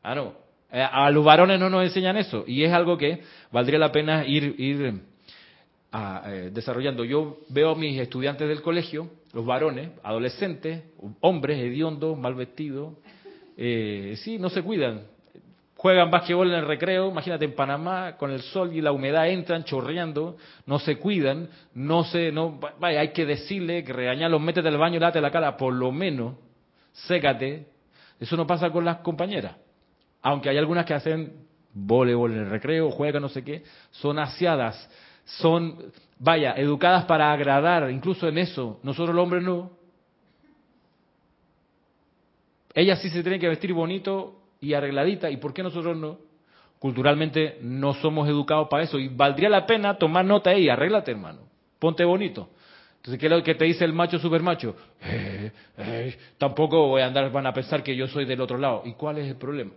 Ah, 0.01 0.15
no. 0.15 0.33
Eh, 0.71 0.81
a 0.81 1.09
los 1.11 1.23
varones 1.23 1.59
no 1.59 1.69
nos 1.69 1.83
enseñan 1.83 2.17
eso 2.17 2.43
y 2.47 2.63
es 2.63 2.73
algo 2.73 2.97
que 2.97 3.21
valdría 3.51 3.77
la 3.77 3.91
pena 3.91 4.25
ir, 4.25 4.55
ir 4.57 5.01
a, 5.91 6.23
eh, 6.25 6.49
desarrollando. 6.51 7.05
Yo 7.05 7.39
veo 7.49 7.71
a 7.71 7.75
mis 7.75 7.99
estudiantes 7.99 8.47
del 8.47 8.61
colegio, 8.61 9.09
los 9.33 9.45
varones, 9.45 9.91
adolescentes, 10.03 10.83
hombres 11.21 11.59
hediondos, 11.59 12.17
mal 12.17 12.33
vestidos, 12.33 12.95
eh, 13.55 14.15
sí, 14.17 14.39
no 14.39 14.49
se 14.49 14.63
cuidan. 14.63 15.03
Juegan 15.85 16.09
básquetbol 16.09 16.47
en 16.47 16.55
el 16.55 16.65
recreo, 16.65 17.11
imagínate 17.11 17.45
en 17.45 17.53
Panamá, 17.53 18.17
con 18.17 18.31
el 18.31 18.41
sol 18.41 18.73
y 18.73 18.81
la 18.81 18.91
humedad 18.91 19.29
entran 19.29 19.65
chorreando, 19.65 20.35
no 20.65 20.79
se 20.79 20.97
cuidan, 20.97 21.47
no 21.75 22.03
se, 22.05 22.31
no, 22.31 22.59
vaya, 22.79 23.01
hay 23.01 23.09
que 23.09 23.23
decirle 23.23 23.83
que 23.83 23.93
regañarlos, 23.93 24.41
métete 24.41 24.67
al 24.67 24.79
baño, 24.79 24.99
date 24.99 25.21
la 25.21 25.29
cara, 25.29 25.55
por 25.55 25.71
lo 25.71 25.91
menos, 25.91 26.37
sécate. 26.91 27.67
Eso 28.19 28.35
no 28.35 28.47
pasa 28.47 28.71
con 28.71 28.83
las 28.83 28.97
compañeras 29.01 29.57
aunque 30.23 30.49
hay 30.49 30.57
algunas 30.57 30.87
que 30.87 30.95
hacen 30.95 31.45
voleibol 31.71 32.31
en 32.31 32.39
el 32.39 32.49
recreo, 32.49 32.89
juegan 32.89 33.21
no 33.21 33.29
sé 33.29 33.43
qué, 33.43 33.61
son 33.91 34.17
aseadas, 34.17 34.89
son, 35.25 35.91
vaya, 36.17 36.53
educadas 36.53 37.05
para 37.05 37.31
agradar, 37.31 37.91
incluso 37.91 38.27
en 38.27 38.39
eso, 38.39 38.79
nosotros 38.81 39.15
los 39.15 39.21
hombres 39.21 39.43
no. 39.43 39.69
Ellas 42.73 42.99
sí 43.03 43.11
se 43.11 43.21
tienen 43.21 43.39
que 43.39 43.49
vestir 43.49 43.71
bonito 43.71 44.44
y 44.65 44.73
arregladita, 44.73 45.29
¿y 45.29 45.37
por 45.37 45.53
qué 45.53 45.61
nosotros 45.61 45.95
no? 45.95 46.17
Culturalmente 46.79 47.59
no 47.61 47.93
somos 47.93 48.27
educados 48.27 48.67
para 48.67 48.83
eso, 48.83 48.97
y 48.97 49.09
valdría 49.09 49.47
la 49.47 49.67
pena 49.67 49.97
tomar 49.97 50.25
nota 50.25 50.49
ahí, 50.49 50.69
arréglate 50.69 51.11
hermano, 51.11 51.41
ponte 51.77 52.03
bonito. 52.03 52.49
Entonces, 52.97 53.19
¿qué 53.19 53.27
es 53.27 53.31
lo 53.31 53.43
que 53.43 53.53
te 53.53 53.65
dice 53.65 53.85
el 53.85 53.93
macho 53.93 54.17
supermacho? 54.17 54.75
Eh, 55.03 55.51
eh, 55.77 56.17
tampoco 56.39 56.87
voy 56.87 57.03
a 57.03 57.05
andar, 57.05 57.31
van 57.31 57.45
a 57.45 57.53
pensar 57.53 57.83
que 57.83 57.95
yo 57.95 58.07
soy 58.07 58.25
del 58.25 58.41
otro 58.41 58.57
lado. 58.57 58.81
¿Y 58.83 58.93
cuál 58.93 59.19
es 59.19 59.27
el 59.27 59.35
problema? 59.35 59.73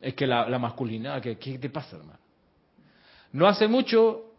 Es 0.00 0.14
que 0.14 0.26
la, 0.26 0.58
masculinidad, 0.58 1.20
¿qué, 1.20 1.36
¿qué 1.36 1.58
te 1.58 1.68
pasa, 1.68 1.96
hermano? 1.96 2.18
No 3.32 3.46
hace 3.46 3.68
mucho, 3.68 4.32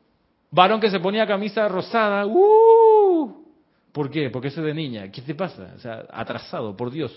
varón 0.50 0.80
que 0.80 0.90
se 0.90 1.00
ponía 1.00 1.28
camisa 1.28 1.68
rosada, 1.68 2.26
¡uh! 2.26 3.46
¿Por 3.92 4.10
qué? 4.10 4.32
Porque 4.32 4.48
eso 4.48 4.62
es 4.62 4.66
de 4.66 4.74
niña. 4.74 5.12
¿Qué 5.12 5.22
te 5.22 5.36
pasa? 5.36 5.74
O 5.76 5.80
sea, 5.80 6.08
atrasado, 6.10 6.76
por 6.76 6.90
Dios. 6.90 7.12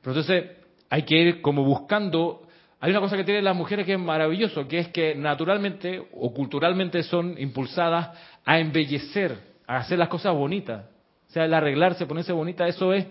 Pero 0.00 0.18
entonces 0.18 0.61
hay 0.92 1.04
que 1.04 1.16
ir 1.16 1.40
como 1.40 1.64
buscando. 1.64 2.42
Hay 2.78 2.90
una 2.90 3.00
cosa 3.00 3.16
que 3.16 3.24
tienen 3.24 3.44
las 3.44 3.56
mujeres 3.56 3.86
que 3.86 3.94
es 3.94 3.98
maravilloso, 3.98 4.68
que 4.68 4.78
es 4.78 4.88
que 4.88 5.14
naturalmente 5.14 6.06
o 6.12 6.34
culturalmente 6.34 7.02
son 7.02 7.34
impulsadas 7.38 8.10
a 8.44 8.58
embellecer, 8.58 9.38
a 9.66 9.78
hacer 9.78 9.98
las 9.98 10.08
cosas 10.08 10.34
bonitas. 10.34 10.84
O 11.30 11.32
sea, 11.32 11.46
el 11.46 11.54
arreglarse, 11.54 12.04
ponerse 12.04 12.32
bonita, 12.32 12.68
eso 12.68 12.92
es 12.92 13.06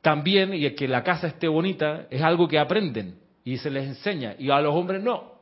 también, 0.00 0.52
y 0.52 0.66
el 0.66 0.74
que 0.74 0.88
la 0.88 1.04
casa 1.04 1.28
esté 1.28 1.46
bonita, 1.46 2.08
es 2.10 2.20
algo 2.22 2.48
que 2.48 2.58
aprenden 2.58 3.20
y 3.44 3.56
se 3.56 3.70
les 3.70 3.86
enseña. 3.86 4.34
Y 4.36 4.50
a 4.50 4.60
los 4.60 4.74
hombres 4.74 5.00
no. 5.00 5.34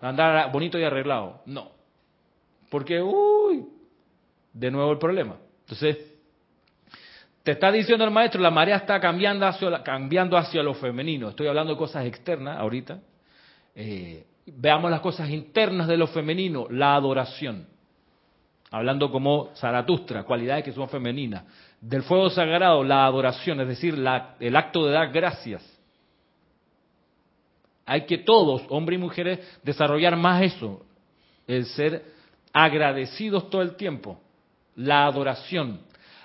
Andar 0.00 0.52
bonito 0.52 0.78
y 0.78 0.84
arreglado. 0.84 1.42
No. 1.46 1.72
Porque, 2.70 3.02
uy, 3.02 3.66
de 4.52 4.70
nuevo 4.70 4.92
el 4.92 4.98
problema. 4.98 5.34
Entonces, 5.62 6.11
te 7.42 7.52
está 7.52 7.72
diciendo 7.72 8.04
el 8.04 8.10
maestro, 8.10 8.40
la 8.40 8.50
marea 8.50 8.76
está 8.76 9.00
cambiando 9.00 9.46
hacia, 10.36 10.62
lo 10.62 10.74
femenino. 10.74 11.28
Estoy 11.28 11.48
hablando 11.48 11.72
de 11.72 11.78
cosas 11.78 12.06
externas 12.06 12.58
ahorita. 12.58 13.00
Eh, 13.74 14.24
veamos 14.46 14.90
las 14.90 15.00
cosas 15.00 15.28
internas 15.28 15.88
de 15.88 15.96
lo 15.96 16.06
femenino, 16.06 16.66
la 16.70 16.94
adoración. 16.94 17.66
Hablando 18.70 19.10
como 19.10 19.50
Zaratustra, 19.56 20.22
cualidades 20.22 20.64
que 20.64 20.72
son 20.72 20.88
femeninas. 20.88 21.44
Del 21.80 22.04
fuego 22.04 22.30
sagrado, 22.30 22.84
la 22.84 23.04
adoración, 23.06 23.60
es 23.60 23.68
decir, 23.68 23.94
el 23.94 24.56
acto 24.56 24.86
de 24.86 24.92
dar 24.92 25.10
gracias. 25.10 25.68
Hay 27.84 28.06
que 28.06 28.18
todos, 28.18 28.62
hombres 28.68 28.98
y 28.98 29.02
mujeres, 29.02 29.58
desarrollar 29.64 30.16
más 30.16 30.42
eso, 30.42 30.86
el 31.48 31.66
ser 31.66 32.04
agradecidos 32.52 33.50
todo 33.50 33.62
el 33.62 33.74
tiempo, 33.74 34.20
la 34.76 35.06
adoración, 35.06 35.80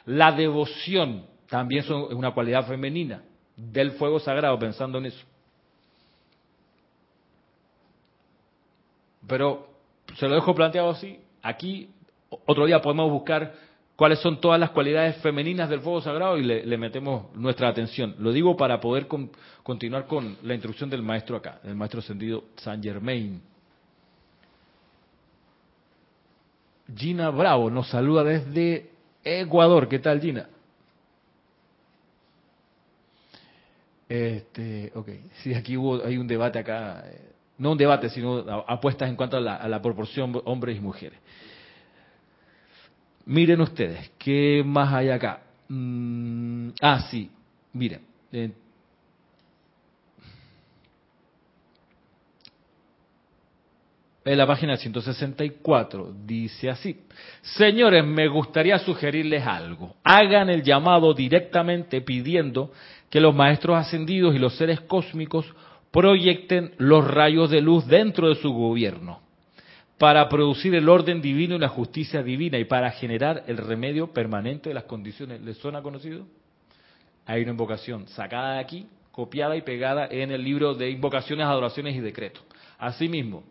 la 0.07 0.31
devoción, 0.31 1.25
también 1.49 1.83
es 1.83 1.89
una 1.89 2.31
cualidad 2.31 2.65
femenina 2.65 3.21
del 3.55 3.91
fuego 3.91 4.19
sagrado, 4.19 4.57
pensando 4.57 4.97
en 4.97 5.07
eso. 5.07 5.25
Pero 9.27 9.67
se 10.15 10.27
lo 10.27 10.35
dejo 10.35 10.55
planteado 10.55 10.91
así. 10.91 11.19
Aquí 11.41 11.89
otro 12.45 12.65
día 12.65 12.81
podemos 12.81 13.11
buscar 13.11 13.53
cuáles 13.97 14.19
son 14.19 14.39
todas 14.39 14.57
las 14.57 14.69
cualidades 14.69 15.17
femeninas 15.17 15.69
del 15.69 15.81
fuego 15.81 15.99
sagrado 15.99 16.37
y 16.37 16.43
le, 16.43 16.77
metemos 16.77 17.35
nuestra 17.35 17.67
atención. 17.67 18.15
Lo 18.19 18.31
digo 18.31 18.55
para 18.55 18.79
poder 18.79 19.07
continuar 19.61 20.07
con 20.07 20.37
la 20.43 20.53
instrucción 20.53 20.89
del 20.89 21.01
maestro 21.01 21.35
acá, 21.35 21.59
el 21.65 21.75
maestro 21.75 22.01
sentido 22.01 22.45
Saint 22.55 22.81
Germain. 22.81 23.41
Gina 26.95 27.29
Bravo 27.29 27.69
nos 27.69 27.89
saluda 27.89 28.23
desde 28.23 28.96
Ecuador. 29.27 29.87
¿Qué 29.87 29.99
tal, 29.99 30.21
Gina? 30.21 30.47
Este, 34.07 34.91
ok, 34.95 35.09
sí, 35.43 35.53
aquí 35.53 35.75
hubo, 35.75 36.03
hay 36.03 36.17
un 36.17 36.27
debate 36.27 36.59
acá, 36.59 37.03
eh, 37.05 37.29
no 37.57 37.73
un 37.73 37.77
debate, 37.77 38.09
sino 38.09 38.37
apuestas 38.67 39.09
en 39.09 39.17
cuanto 39.17 39.35
a 39.35 39.41
la, 39.41 39.81
proporción 39.81 40.41
hombres 40.45 40.77
y 40.77 40.79
mujeres. 40.79 41.19
Miren 43.25 43.59
ustedes, 43.59 44.09
¿qué 44.17 44.63
más 44.65 44.93
hay 44.93 45.09
acá? 45.09 45.41
Mm, 45.67 46.69
ah, 46.81 47.05
sí, 47.11 47.29
miren. 47.73 48.01
En 54.27 54.37
la 54.37 54.45
página 54.45 54.75
164 54.75 56.13
dice 56.25 56.69
así, 56.69 57.01
señores, 57.41 58.05
me 58.05 58.27
gustaría 58.27 58.77
sugerirles 58.79 59.45
algo. 59.45 59.95
Hagan 60.03 60.49
el 60.49 60.63
llamado 60.63 61.13
directamente 61.13 62.01
pidiendo 62.01 62.71
que 63.09 63.21
los 63.21 63.33
maestros 63.33 63.77
ascendidos 63.77 64.35
y 64.35 64.39
los 64.39 64.55
seres 64.57 64.81
cósmicos 64.81 65.45
proyecten 65.91 66.73
los 66.77 67.07
rayos 67.07 67.49
de 67.49 67.61
luz 67.61 67.87
dentro 67.87 68.27
de 68.29 68.35
su 68.35 68.51
gobierno 68.51 69.21
para 69.97 70.27
producir 70.29 70.75
el 70.75 70.89
orden 70.89 71.21
divino 71.21 71.55
y 71.55 71.59
la 71.59 71.69
justicia 71.69 72.21
divina 72.21 72.59
y 72.59 72.65
para 72.65 72.91
generar 72.91 73.43
el 73.47 73.57
remedio 73.57 74.13
permanente 74.13 74.69
de 74.69 74.75
las 74.75 74.83
condiciones. 74.83 75.41
¿Les 75.41 75.57
suena 75.57 75.81
conocido? 75.81 76.25
Hay 77.25 77.41
una 77.41 77.51
invocación 77.51 78.07
sacada 78.09 78.55
de 78.55 78.59
aquí 78.59 78.87
copiada 79.11 79.55
y 79.55 79.63
pegada 79.63 80.07
en 80.11 80.31
el 80.31 80.43
libro 80.43 80.75
de 80.75 80.91
invocaciones, 80.91 81.47
adoraciones 81.47 81.95
y 81.95 82.01
decretos. 82.01 82.43
Asimismo, 82.77 83.43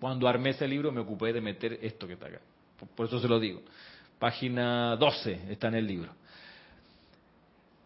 cuando 0.00 0.28
armé 0.28 0.50
ese 0.50 0.68
libro 0.68 0.92
me 0.92 1.00
ocupé 1.00 1.32
de 1.32 1.40
meter 1.40 1.78
esto 1.82 2.06
que 2.06 2.14
está 2.14 2.26
acá. 2.26 2.40
Por 2.94 3.06
eso 3.06 3.18
se 3.18 3.28
lo 3.28 3.40
digo. 3.40 3.62
Página 4.18 4.96
12 4.96 5.40
está 5.50 5.68
en 5.68 5.74
el 5.74 5.86
libro. 5.86 6.12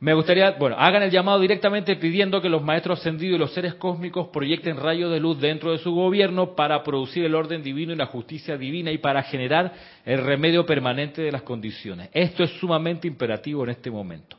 Me 0.02 0.14
gustaría, 0.14 0.50
bueno, 0.58 0.74
hagan 0.80 1.04
el 1.04 1.12
llamado 1.12 1.38
directamente 1.38 1.94
pidiendo 1.94 2.42
que 2.42 2.48
los 2.48 2.60
maestros 2.60 2.98
ascendidos 2.98 3.36
y 3.36 3.38
los 3.38 3.54
seres 3.54 3.74
cósmicos 3.74 4.30
proyecten 4.32 4.76
rayos 4.76 5.12
de 5.12 5.20
luz 5.20 5.40
dentro 5.40 5.70
de 5.70 5.78
su 5.78 5.94
gobierno 5.94 6.56
para 6.56 6.82
producir 6.82 7.24
el 7.24 7.36
orden 7.36 7.62
divino 7.62 7.92
y 7.92 7.96
la 7.96 8.06
justicia 8.06 8.56
divina 8.56 8.90
y 8.90 8.98
para 8.98 9.22
generar 9.22 9.72
el 10.04 10.24
remedio 10.24 10.66
permanente 10.66 11.22
de 11.22 11.30
las 11.30 11.42
condiciones. 11.42 12.10
Esto 12.12 12.42
es 12.42 12.50
sumamente 12.58 13.06
imperativo 13.06 13.62
en 13.62 13.70
este 13.70 13.92
momento. 13.92 14.36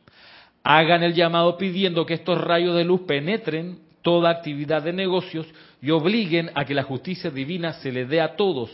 Hagan 0.65 1.01
el 1.01 1.13
llamado 1.13 1.57
pidiendo 1.57 2.05
que 2.05 2.15
estos 2.15 2.41
rayos 2.41 2.75
de 2.75 2.83
luz 2.83 3.03
penetren 3.07 3.79
toda 4.01 4.31
actividad 4.31 4.83
de 4.83 4.91
negocios 4.91 5.47
y 5.83 5.91
obliguen 5.91 6.49
a 6.55 6.63
que 6.63 6.73
la 6.73 6.83
justicia 6.83 7.29
divina 7.29 7.73
se 7.73 7.91
le 7.91 8.05
dé 8.05 8.21
a 8.21 8.37
todos. 8.37 8.71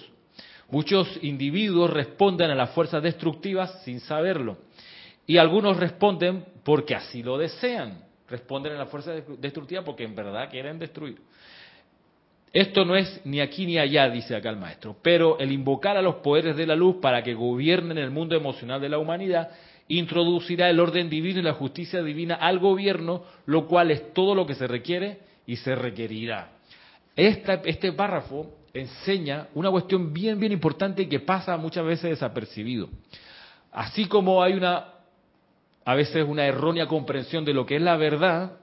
Muchos 0.70 1.07
individuos 1.24 1.89
responden 1.89 2.51
a 2.51 2.55
las 2.55 2.70
fuerzas 2.70 3.01
destructivas 3.01 3.82
sin 3.84 3.99
saberlo 3.99 4.60
y 5.26 5.38
algunos 5.38 5.78
responden 5.78 6.45
porque 6.64 6.93
así 6.93 7.24
lo 7.24 7.39
desean. 7.39 8.03
Responden 8.30 8.74
a 8.74 8.78
la 8.78 8.86
fuerza 8.86 9.12
destructiva 9.39 9.84
porque 9.84 10.03
en 10.03 10.14
verdad 10.14 10.51
quieren 10.51 10.78
destruir. 10.78 11.18
Esto 12.53 12.86
no 12.86 12.95
es 12.95 13.22
ni 13.26 13.41
aquí 13.41 13.66
ni 13.66 13.80
allá, 13.80 14.07
dice 14.07 14.36
acá 14.36 14.51
el 14.51 14.57
maestro, 14.57 14.95
pero 15.01 15.39
el 15.39 15.51
invocar 15.51 15.97
a 15.97 16.03
los 16.03 16.18
poderes 16.18 16.55
de 16.57 16.68
la 16.68 16.76
luz 16.76 16.97
para 17.01 17.24
que 17.24 17.34
gobiernen 17.34 17.97
el 17.97 18.12
mundo 18.12 18.36
emocional 18.36 18.80
de 18.80 18.89
la 18.89 18.99
humanidad 18.99 19.49
introducirá 19.88 20.70
el 20.70 20.80
orden 20.80 21.10
divino 21.10 21.39
y 21.39 21.43
la 21.43 21.53
justicia 21.53 22.03
divina 22.03 22.36
al 22.36 22.60
gobierno, 22.60 23.24
lo 23.47 23.66
cual 23.66 23.89
es 23.89 24.14
todo 24.14 24.36
lo 24.36 24.45
que 24.45 24.53
se 24.53 24.68
requiere 24.68 25.22
y 25.47 25.55
se 25.55 25.74
requerirá. 25.74 26.59
Este 27.28 27.91
párrafo 27.93 28.55
enseña 28.74 29.47
una 29.53 29.70
cuestión 29.72 30.13
bien, 30.13 30.39
bien 30.39 30.51
importante 30.51 31.07
que 31.07 31.20
pasa 31.20 31.57
muchas 31.57 31.86
veces 31.86 32.11
desapercibido. 32.11 32.89
Así 33.72 34.05
como 34.05 34.41
hay 34.41 34.53
una 34.53 34.93
a 35.86 35.95
veces 35.95 36.24
una 36.28 36.45
errónea 36.45 36.88
comprensión 36.88 37.45
de 37.45 37.53
lo 37.53 37.65
que 37.65 37.78
es 37.78 37.82
la 37.82 37.97
verdad. 37.97 38.57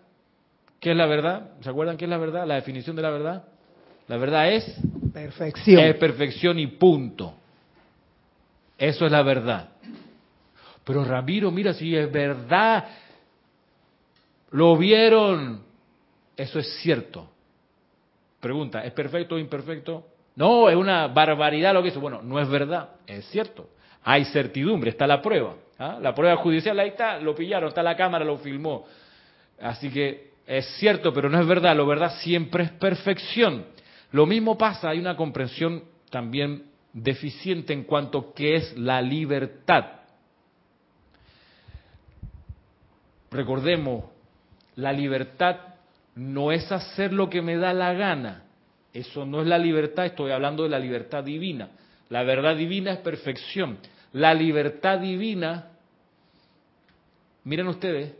¿Qué 0.78 0.92
es 0.92 0.96
la 0.96 1.06
verdad? 1.06 1.50
¿Se 1.60 1.70
acuerdan 1.70 1.96
qué 1.96 2.04
es 2.04 2.10
la 2.10 2.18
verdad? 2.18 2.46
La 2.46 2.54
definición 2.54 2.94
de 2.94 3.02
la 3.02 3.10
verdad. 3.10 3.44
La 4.06 4.16
verdad 4.16 4.52
es 4.52 4.76
perfección. 5.12 5.80
Es 5.80 5.96
perfección 5.96 6.58
y 6.58 6.68
punto. 6.68 7.34
Eso 8.78 9.06
es 9.06 9.12
la 9.12 9.22
verdad. 9.22 9.70
Pero 10.84 11.04
Ramiro, 11.04 11.50
mira, 11.50 11.74
si 11.74 11.96
es 11.96 12.12
verdad, 12.12 12.84
lo 14.52 14.76
vieron. 14.76 15.64
Eso 16.36 16.60
es 16.60 16.76
cierto. 16.80 17.30
Pregunta, 18.40 18.84
¿es 18.84 18.92
perfecto 18.92 19.34
o 19.34 19.38
imperfecto? 19.38 20.06
No, 20.36 20.68
es 20.68 20.76
una 20.76 21.08
barbaridad 21.08 21.72
lo 21.72 21.82
que 21.82 21.88
es. 21.88 21.96
Bueno, 21.96 22.20
no 22.22 22.38
es 22.38 22.48
verdad, 22.48 22.90
es 23.06 23.24
cierto. 23.30 23.68
Hay 24.04 24.24
certidumbre, 24.26 24.90
está 24.90 25.06
la 25.06 25.22
prueba. 25.22 25.54
¿ah? 25.78 25.98
La 26.00 26.14
prueba 26.14 26.36
judicial 26.36 26.78
ahí 26.78 26.90
está, 26.90 27.18
lo 27.18 27.34
pillaron, 27.34 27.68
está 27.68 27.82
la 27.82 27.96
cámara, 27.96 28.24
lo 28.24 28.36
filmó. 28.38 28.84
Así 29.60 29.90
que 29.90 30.32
es 30.46 30.66
cierto, 30.78 31.12
pero 31.12 31.28
no 31.28 31.40
es 31.40 31.46
verdad. 31.46 31.74
Lo 31.74 31.86
verdad 31.86 32.12
siempre 32.20 32.64
es 32.64 32.70
perfección. 32.72 33.64
Lo 34.12 34.26
mismo 34.26 34.56
pasa, 34.56 34.90
hay 34.90 34.98
una 34.98 35.16
comprensión 35.16 35.82
también 36.10 36.64
deficiente 36.92 37.72
en 37.72 37.84
cuanto 37.84 38.32
que 38.32 38.56
es 38.56 38.76
la 38.76 39.02
libertad. 39.02 39.84
Recordemos, 43.30 44.04
la 44.76 44.92
libertad 44.92 45.56
no 46.16 46.50
es 46.50 46.72
hacer 46.72 47.12
lo 47.12 47.28
que 47.30 47.42
me 47.42 47.56
da 47.56 47.72
la 47.72 47.92
gana. 47.92 48.42
Eso 48.92 49.26
no 49.26 49.42
es 49.42 49.46
la 49.46 49.58
libertad, 49.58 50.06
estoy 50.06 50.32
hablando 50.32 50.62
de 50.62 50.70
la 50.70 50.78
libertad 50.78 51.22
divina. 51.22 51.68
La 52.08 52.22
verdad 52.22 52.56
divina 52.56 52.92
es 52.92 52.98
perfección. 52.98 53.78
La 54.12 54.32
libertad 54.32 54.98
divina, 54.98 55.72
miren 57.44 57.68
ustedes, 57.68 58.14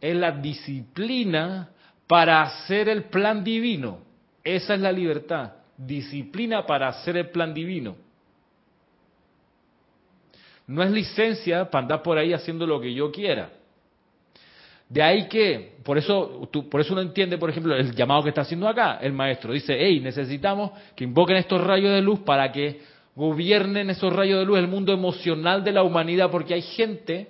es 0.00 0.14
la 0.14 0.32
disciplina 0.32 1.70
para 2.06 2.42
hacer 2.42 2.90
el 2.90 3.04
plan 3.04 3.42
divino. 3.42 4.00
Esa 4.44 4.74
es 4.74 4.80
la 4.80 4.92
libertad. 4.92 5.52
Disciplina 5.76 6.66
para 6.66 6.88
hacer 6.88 7.16
el 7.16 7.30
plan 7.30 7.54
divino. 7.54 7.96
No 10.66 10.82
es 10.82 10.90
licencia 10.90 11.70
para 11.70 11.82
andar 11.82 12.02
por 12.02 12.18
ahí 12.18 12.34
haciendo 12.34 12.66
lo 12.66 12.78
que 12.78 12.92
yo 12.92 13.10
quiera. 13.10 13.50
De 14.88 15.02
ahí 15.02 15.28
que, 15.28 15.76
por 15.84 15.98
eso, 15.98 16.48
por 16.70 16.80
eso 16.80 16.94
uno 16.94 17.02
entiende, 17.02 17.36
por 17.36 17.50
ejemplo, 17.50 17.76
el 17.76 17.94
llamado 17.94 18.22
que 18.22 18.30
está 18.30 18.40
haciendo 18.40 18.66
acá 18.66 18.98
el 19.02 19.12
maestro. 19.12 19.52
Dice, 19.52 19.76
hey, 19.78 20.00
necesitamos 20.00 20.70
que 20.96 21.04
invoquen 21.04 21.36
estos 21.36 21.62
rayos 21.62 21.92
de 21.92 22.00
luz 22.00 22.20
para 22.20 22.50
que 22.50 22.80
gobiernen 23.14 23.90
esos 23.90 24.12
rayos 24.12 24.38
de 24.38 24.46
luz 24.46 24.58
el 24.58 24.68
mundo 24.68 24.92
emocional 24.92 25.62
de 25.62 25.72
la 25.72 25.82
humanidad, 25.82 26.30
porque 26.30 26.54
hay 26.54 26.62
gente, 26.62 27.28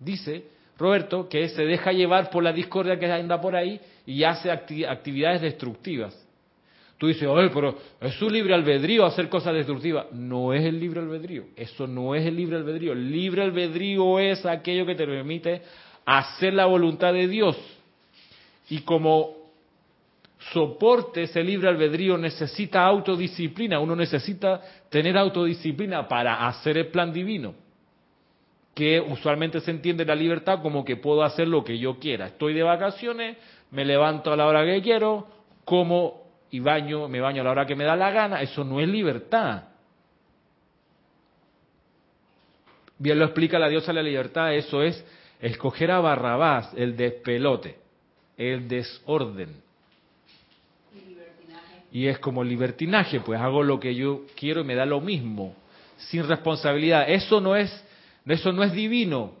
dice 0.00 0.44
Roberto, 0.76 1.28
que 1.28 1.48
se 1.50 1.64
deja 1.64 1.92
llevar 1.92 2.30
por 2.30 2.42
la 2.42 2.52
discordia 2.52 2.98
que 2.98 3.06
anda 3.06 3.40
por 3.40 3.54
ahí 3.54 3.80
y 4.06 4.24
hace 4.24 4.50
actividades 4.50 5.40
destructivas. 5.40 6.24
Tú 6.98 7.06
dices, 7.06 7.28
oye, 7.28 7.50
pero 7.54 7.76
es 8.00 8.14
su 8.14 8.28
libre 8.28 8.54
albedrío 8.54 9.04
hacer 9.06 9.28
cosas 9.28 9.54
destructivas. 9.54 10.06
No 10.12 10.52
es 10.52 10.64
el 10.64 10.80
libre 10.80 10.98
albedrío, 10.98 11.44
eso 11.54 11.86
no 11.86 12.16
es 12.16 12.26
el 12.26 12.34
libre 12.34 12.56
albedrío. 12.56 12.92
El 12.92 13.08
libre 13.12 13.42
albedrío 13.42 14.18
es 14.18 14.44
aquello 14.44 14.84
que 14.84 14.96
te 14.96 15.06
permite 15.06 15.62
hacer 16.08 16.54
la 16.54 16.64
voluntad 16.64 17.12
de 17.12 17.28
Dios. 17.28 17.56
Y 18.70 18.80
como 18.80 19.36
soporte 20.52 21.24
ese 21.24 21.42
libre 21.42 21.68
albedrío 21.68 22.16
necesita 22.16 22.86
autodisciplina, 22.86 23.78
uno 23.78 23.94
necesita 23.94 24.62
tener 24.88 25.18
autodisciplina 25.18 26.08
para 26.08 26.46
hacer 26.48 26.78
el 26.78 26.86
plan 26.86 27.12
divino, 27.12 27.54
que 28.74 28.98
usualmente 29.00 29.60
se 29.60 29.70
entiende 29.70 30.06
la 30.06 30.14
libertad 30.14 30.62
como 30.62 30.82
que 30.82 30.96
puedo 30.96 31.22
hacer 31.22 31.46
lo 31.46 31.62
que 31.62 31.78
yo 31.78 31.98
quiera. 31.98 32.28
Estoy 32.28 32.54
de 32.54 32.62
vacaciones, 32.62 33.36
me 33.70 33.84
levanto 33.84 34.32
a 34.32 34.36
la 34.36 34.46
hora 34.46 34.64
que 34.64 34.80
quiero, 34.80 35.28
como 35.66 36.22
y 36.50 36.60
baño, 36.60 37.06
me 37.08 37.20
baño 37.20 37.42
a 37.42 37.44
la 37.44 37.50
hora 37.50 37.66
que 37.66 37.76
me 37.76 37.84
da 37.84 37.96
la 37.96 38.10
gana, 38.10 38.40
eso 38.40 38.64
no 38.64 38.80
es 38.80 38.88
libertad. 38.88 39.64
Bien 42.96 43.18
lo 43.18 43.26
explica 43.26 43.58
la 43.58 43.68
diosa 43.68 43.88
de 43.88 43.94
la 43.94 44.02
libertad, 44.02 44.54
eso 44.54 44.82
es 44.82 45.04
escoger 45.40 45.90
a 45.90 46.00
Barrabás, 46.00 46.72
el 46.74 46.96
despelote, 46.96 47.78
el 48.36 48.68
desorden 48.68 49.68
y 51.90 52.06
es 52.06 52.18
como 52.18 52.44
libertinaje, 52.44 53.20
pues 53.20 53.40
hago 53.40 53.62
lo 53.62 53.80
que 53.80 53.94
yo 53.94 54.22
quiero 54.36 54.60
y 54.60 54.64
me 54.64 54.74
da 54.74 54.84
lo 54.84 55.00
mismo, 55.00 55.54
sin 55.96 56.26
responsabilidad. 56.26 57.08
Eso 57.08 57.40
no 57.40 57.56
es, 57.56 57.84
eso 58.26 58.52
no 58.52 58.62
es 58.62 58.72
divino. 58.72 59.32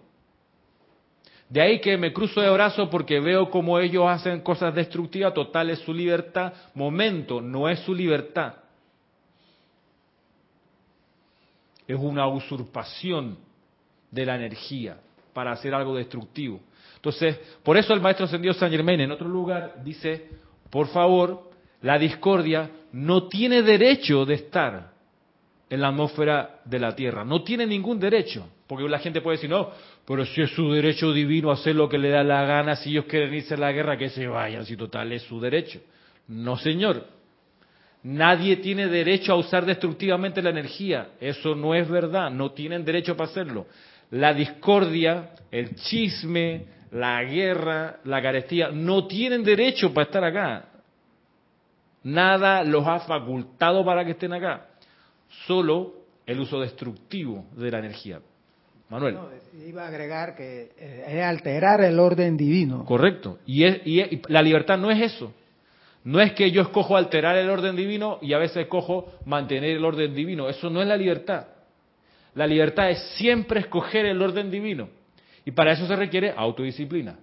De 1.48 1.60
ahí 1.60 1.80
que 1.80 1.96
me 1.96 2.12
cruzo 2.12 2.40
de 2.40 2.50
brazos 2.50 2.88
porque 2.90 3.20
veo 3.20 3.50
como 3.50 3.78
ellos 3.78 4.04
hacen 4.06 4.40
cosas 4.40 4.74
destructivas, 4.74 5.34
total 5.34 5.70
es 5.70 5.78
su 5.80 5.92
libertad. 5.92 6.52
Momento, 6.74 7.40
no 7.40 7.68
es 7.68 7.80
su 7.80 7.94
libertad. 7.94 8.54
Es 11.86 11.96
una 11.96 12.26
usurpación 12.26 13.38
de 14.10 14.26
la 14.26 14.36
energía 14.36 14.98
para 15.38 15.52
hacer 15.52 15.72
algo 15.72 15.94
destructivo. 15.94 16.60
Entonces, 16.96 17.38
por 17.62 17.76
eso 17.76 17.94
el 17.94 18.00
maestro 18.00 18.26
ascendido 18.26 18.54
San 18.54 18.72
Germain 18.72 19.00
en 19.00 19.12
otro 19.12 19.28
lugar 19.28 19.84
dice, 19.84 20.30
por 20.68 20.88
favor, 20.88 21.48
la 21.80 21.96
discordia 21.96 22.68
no 22.90 23.28
tiene 23.28 23.62
derecho 23.62 24.24
de 24.24 24.34
estar 24.34 24.90
en 25.70 25.80
la 25.80 25.90
atmósfera 25.90 26.58
de 26.64 26.80
la 26.80 26.96
Tierra. 26.96 27.24
No 27.24 27.44
tiene 27.44 27.66
ningún 27.66 28.00
derecho. 28.00 28.48
Porque 28.66 28.88
la 28.88 28.98
gente 28.98 29.20
puede 29.20 29.36
decir, 29.36 29.48
no, 29.48 29.70
pero 30.04 30.26
si 30.26 30.42
es 30.42 30.50
su 30.50 30.72
derecho 30.72 31.12
divino 31.12 31.52
hacer 31.52 31.76
lo 31.76 31.88
que 31.88 31.98
le 31.98 32.08
da 32.08 32.24
la 32.24 32.44
gana, 32.44 32.74
si 32.74 32.90
ellos 32.90 33.04
quieren 33.04 33.32
irse 33.32 33.54
a 33.54 33.58
la 33.58 33.70
guerra, 33.70 33.96
que 33.96 34.10
se 34.10 34.26
vayan, 34.26 34.66
si 34.66 34.76
total 34.76 35.12
es 35.12 35.22
su 35.22 35.38
derecho. 35.38 35.80
No, 36.26 36.56
señor. 36.56 37.06
Nadie 38.02 38.56
tiene 38.56 38.88
derecho 38.88 39.32
a 39.32 39.36
usar 39.36 39.64
destructivamente 39.64 40.42
la 40.42 40.50
energía. 40.50 41.10
Eso 41.20 41.54
no 41.54 41.76
es 41.76 41.88
verdad. 41.88 42.28
No 42.28 42.50
tienen 42.50 42.84
derecho 42.84 43.16
para 43.16 43.30
hacerlo. 43.30 43.66
La 44.10 44.32
discordia, 44.32 45.30
el 45.50 45.74
chisme, 45.74 46.66
la 46.92 47.22
guerra, 47.24 47.98
la 48.04 48.22
carestía, 48.22 48.70
no 48.70 49.06
tienen 49.06 49.42
derecho 49.44 49.92
para 49.92 50.06
estar 50.06 50.24
acá. 50.24 50.64
Nada 52.04 52.64
los 52.64 52.86
ha 52.86 53.00
facultado 53.00 53.84
para 53.84 54.04
que 54.04 54.12
estén 54.12 54.32
acá. 54.32 54.66
Solo 55.46 55.94
el 56.26 56.40
uso 56.40 56.60
destructivo 56.60 57.44
de 57.52 57.70
la 57.70 57.78
energía. 57.80 58.20
Manuel. 58.88 59.14
No, 59.14 59.28
iba 59.66 59.84
a 59.84 59.88
agregar 59.88 60.34
que 60.34 60.70
eh, 60.78 61.04
es 61.06 61.22
alterar 61.22 61.82
el 61.82 61.98
orden 61.98 62.36
divino. 62.36 62.84
Correcto. 62.86 63.38
Y, 63.44 63.66
y 63.66 64.22
la 64.28 64.40
libertad 64.40 64.78
no 64.78 64.90
es 64.90 65.12
eso. 65.12 65.34
No 66.04 66.20
es 66.20 66.32
que 66.32 66.50
yo 66.50 66.62
escojo 66.62 66.96
alterar 66.96 67.36
el 67.36 67.50
orden 67.50 67.76
divino 67.76 68.18
y 68.22 68.32
a 68.32 68.38
veces 68.38 68.58
escojo 68.58 69.12
mantener 69.26 69.76
el 69.76 69.84
orden 69.84 70.14
divino. 70.14 70.48
Eso 70.48 70.70
no 70.70 70.80
es 70.80 70.88
la 70.88 70.96
libertad. 70.96 71.48
La 72.38 72.46
libertad 72.46 72.88
es 72.88 73.00
siempre 73.16 73.58
escoger 73.58 74.06
el 74.06 74.22
orden 74.22 74.48
divino. 74.48 74.90
Y 75.44 75.50
para 75.50 75.72
eso 75.72 75.88
se 75.88 75.96
requiere 75.96 76.32
autodisciplina. 76.36 77.18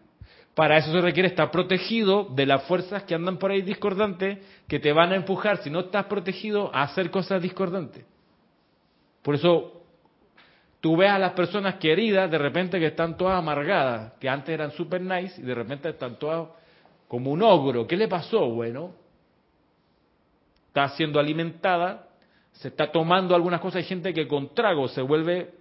Para 0.53 0.75
eso 0.75 0.91
se 0.91 0.99
requiere 0.99 1.29
estar 1.29 1.51
protegido 1.51 2.25
de 2.25 2.45
las 2.45 2.63
fuerzas 2.63 3.03
que 3.03 3.15
andan 3.15 3.37
por 3.37 3.49
ahí 3.49 3.61
discordantes, 3.61 4.39
que 4.67 4.77
te 4.77 4.91
van 4.91 5.13
a 5.13 5.15
empujar, 5.15 5.63
si 5.63 5.69
no 5.69 5.79
estás 5.79 6.07
protegido, 6.07 6.69
a 6.75 6.81
hacer 6.81 7.11
cosas 7.11 7.41
discordantes. 7.41 8.03
Por 9.21 9.35
eso 9.35 9.83
tú 10.81 10.97
ves 10.97 11.11
a 11.11 11.17
las 11.17 11.31
personas 11.31 11.75
queridas 11.75 12.29
de 12.29 12.37
repente 12.37 12.77
que 12.77 12.87
están 12.87 13.15
todas 13.15 13.39
amargadas, 13.39 14.15
que 14.19 14.27
antes 14.27 14.53
eran 14.53 14.71
super 14.71 14.99
nice 14.99 15.39
y 15.39 15.45
de 15.45 15.55
repente 15.55 15.87
están 15.87 16.19
todas 16.19 16.49
como 17.07 17.31
un 17.31 17.41
ogro. 17.41 17.87
¿Qué 17.87 17.95
le 17.95 18.09
pasó? 18.09 18.49
Bueno, 18.49 18.91
está 20.67 20.89
siendo 20.89 21.21
alimentada, 21.21 22.09
se 22.55 22.69
está 22.69 22.91
tomando 22.91 23.35
algunas 23.35 23.59
cosas. 23.59 23.77
Hay 23.77 23.83
gente 23.83 24.13
que 24.13 24.27
con 24.27 24.53
trago 24.53 24.87
se 24.87 25.01
vuelve 25.01 25.51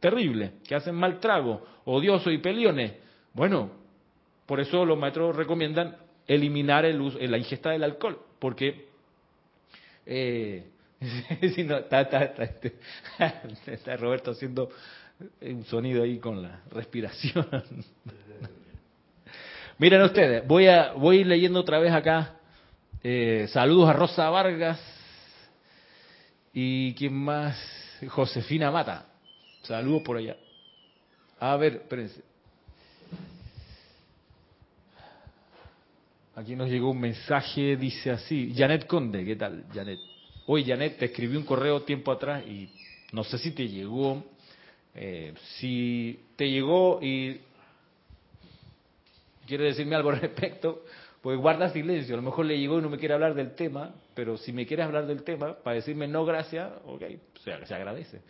terrible, 0.00 0.54
que 0.66 0.74
hacen 0.74 0.94
mal 0.94 1.20
trago, 1.20 1.64
odioso 1.84 2.30
y 2.30 2.38
peliones. 2.38 2.92
Bueno, 3.32 3.70
por 4.46 4.60
eso 4.60 4.84
los 4.84 4.98
maestros 4.98 5.36
recomiendan 5.36 5.96
eliminar 6.26 6.84
el 6.84 7.00
uso, 7.00 7.18
la 7.20 7.38
ingesta 7.38 7.70
del 7.70 7.84
alcohol, 7.84 8.18
porque 8.38 8.88
eh, 10.06 10.66
si 11.54 11.64
no, 11.64 11.78
está, 11.78 12.00
este, 12.00 12.74
está, 13.66 13.96
Roberto 13.96 14.30
haciendo 14.30 14.70
un 15.42 15.64
sonido 15.64 16.02
ahí 16.02 16.18
con 16.18 16.42
la 16.42 16.62
respiración. 16.70 17.46
Miren 19.78 20.02
ustedes, 20.02 20.46
voy 20.46 20.66
a 20.66 20.92
voy 20.92 21.24
leyendo 21.24 21.60
otra 21.60 21.78
vez 21.78 21.92
acá. 21.92 22.36
Eh, 23.02 23.46
saludos 23.50 23.88
a 23.88 23.92
Rosa 23.94 24.28
Vargas 24.28 24.99
y 26.52 26.94
quién 26.94 27.14
más, 27.14 27.56
Josefina 28.08 28.70
Mata. 28.70 29.06
Saludos 29.62 30.02
por 30.02 30.16
allá. 30.16 30.36
A 31.38 31.56
ver, 31.56 31.74
espérense. 31.74 32.22
Aquí 36.34 36.56
nos 36.56 36.68
llegó 36.68 36.90
un 36.90 37.00
mensaje, 37.00 37.76
dice 37.76 38.10
así, 38.10 38.54
Janet 38.56 38.86
Conde, 38.86 39.24
¿qué 39.24 39.36
tal, 39.36 39.64
Janet? 39.74 39.98
Oye, 40.46 40.64
Janet, 40.64 40.98
te 40.98 41.06
escribí 41.06 41.36
un 41.36 41.44
correo 41.44 41.82
tiempo 41.82 42.12
atrás 42.12 42.44
y 42.46 42.70
no 43.12 43.24
sé 43.24 43.38
si 43.38 43.50
te 43.52 43.68
llegó. 43.68 44.24
Eh, 44.94 45.34
si 45.58 46.18
te 46.36 46.50
llegó 46.50 46.98
y 47.02 47.40
quiere 49.46 49.64
decirme 49.64 49.96
algo 49.96 50.10
al 50.10 50.20
respecto, 50.20 50.84
pues 51.20 51.38
guarda 51.38 51.68
silencio. 51.70 52.14
A 52.14 52.16
lo 52.16 52.22
mejor 52.22 52.46
le 52.46 52.58
llegó 52.58 52.78
y 52.78 52.82
no 52.82 52.90
me 52.90 52.98
quiere 52.98 53.14
hablar 53.14 53.34
del 53.34 53.54
tema, 53.54 53.94
pero 54.14 54.36
si 54.36 54.52
me 54.52 54.66
quieres 54.66 54.86
hablar 54.86 55.06
del 55.06 55.22
tema 55.22 55.54
para 55.62 55.76
decirme 55.76 56.08
no 56.08 56.24
gracias, 56.24 56.70
ok, 56.86 57.02
se 57.44 57.74
agradece. 57.74 58.20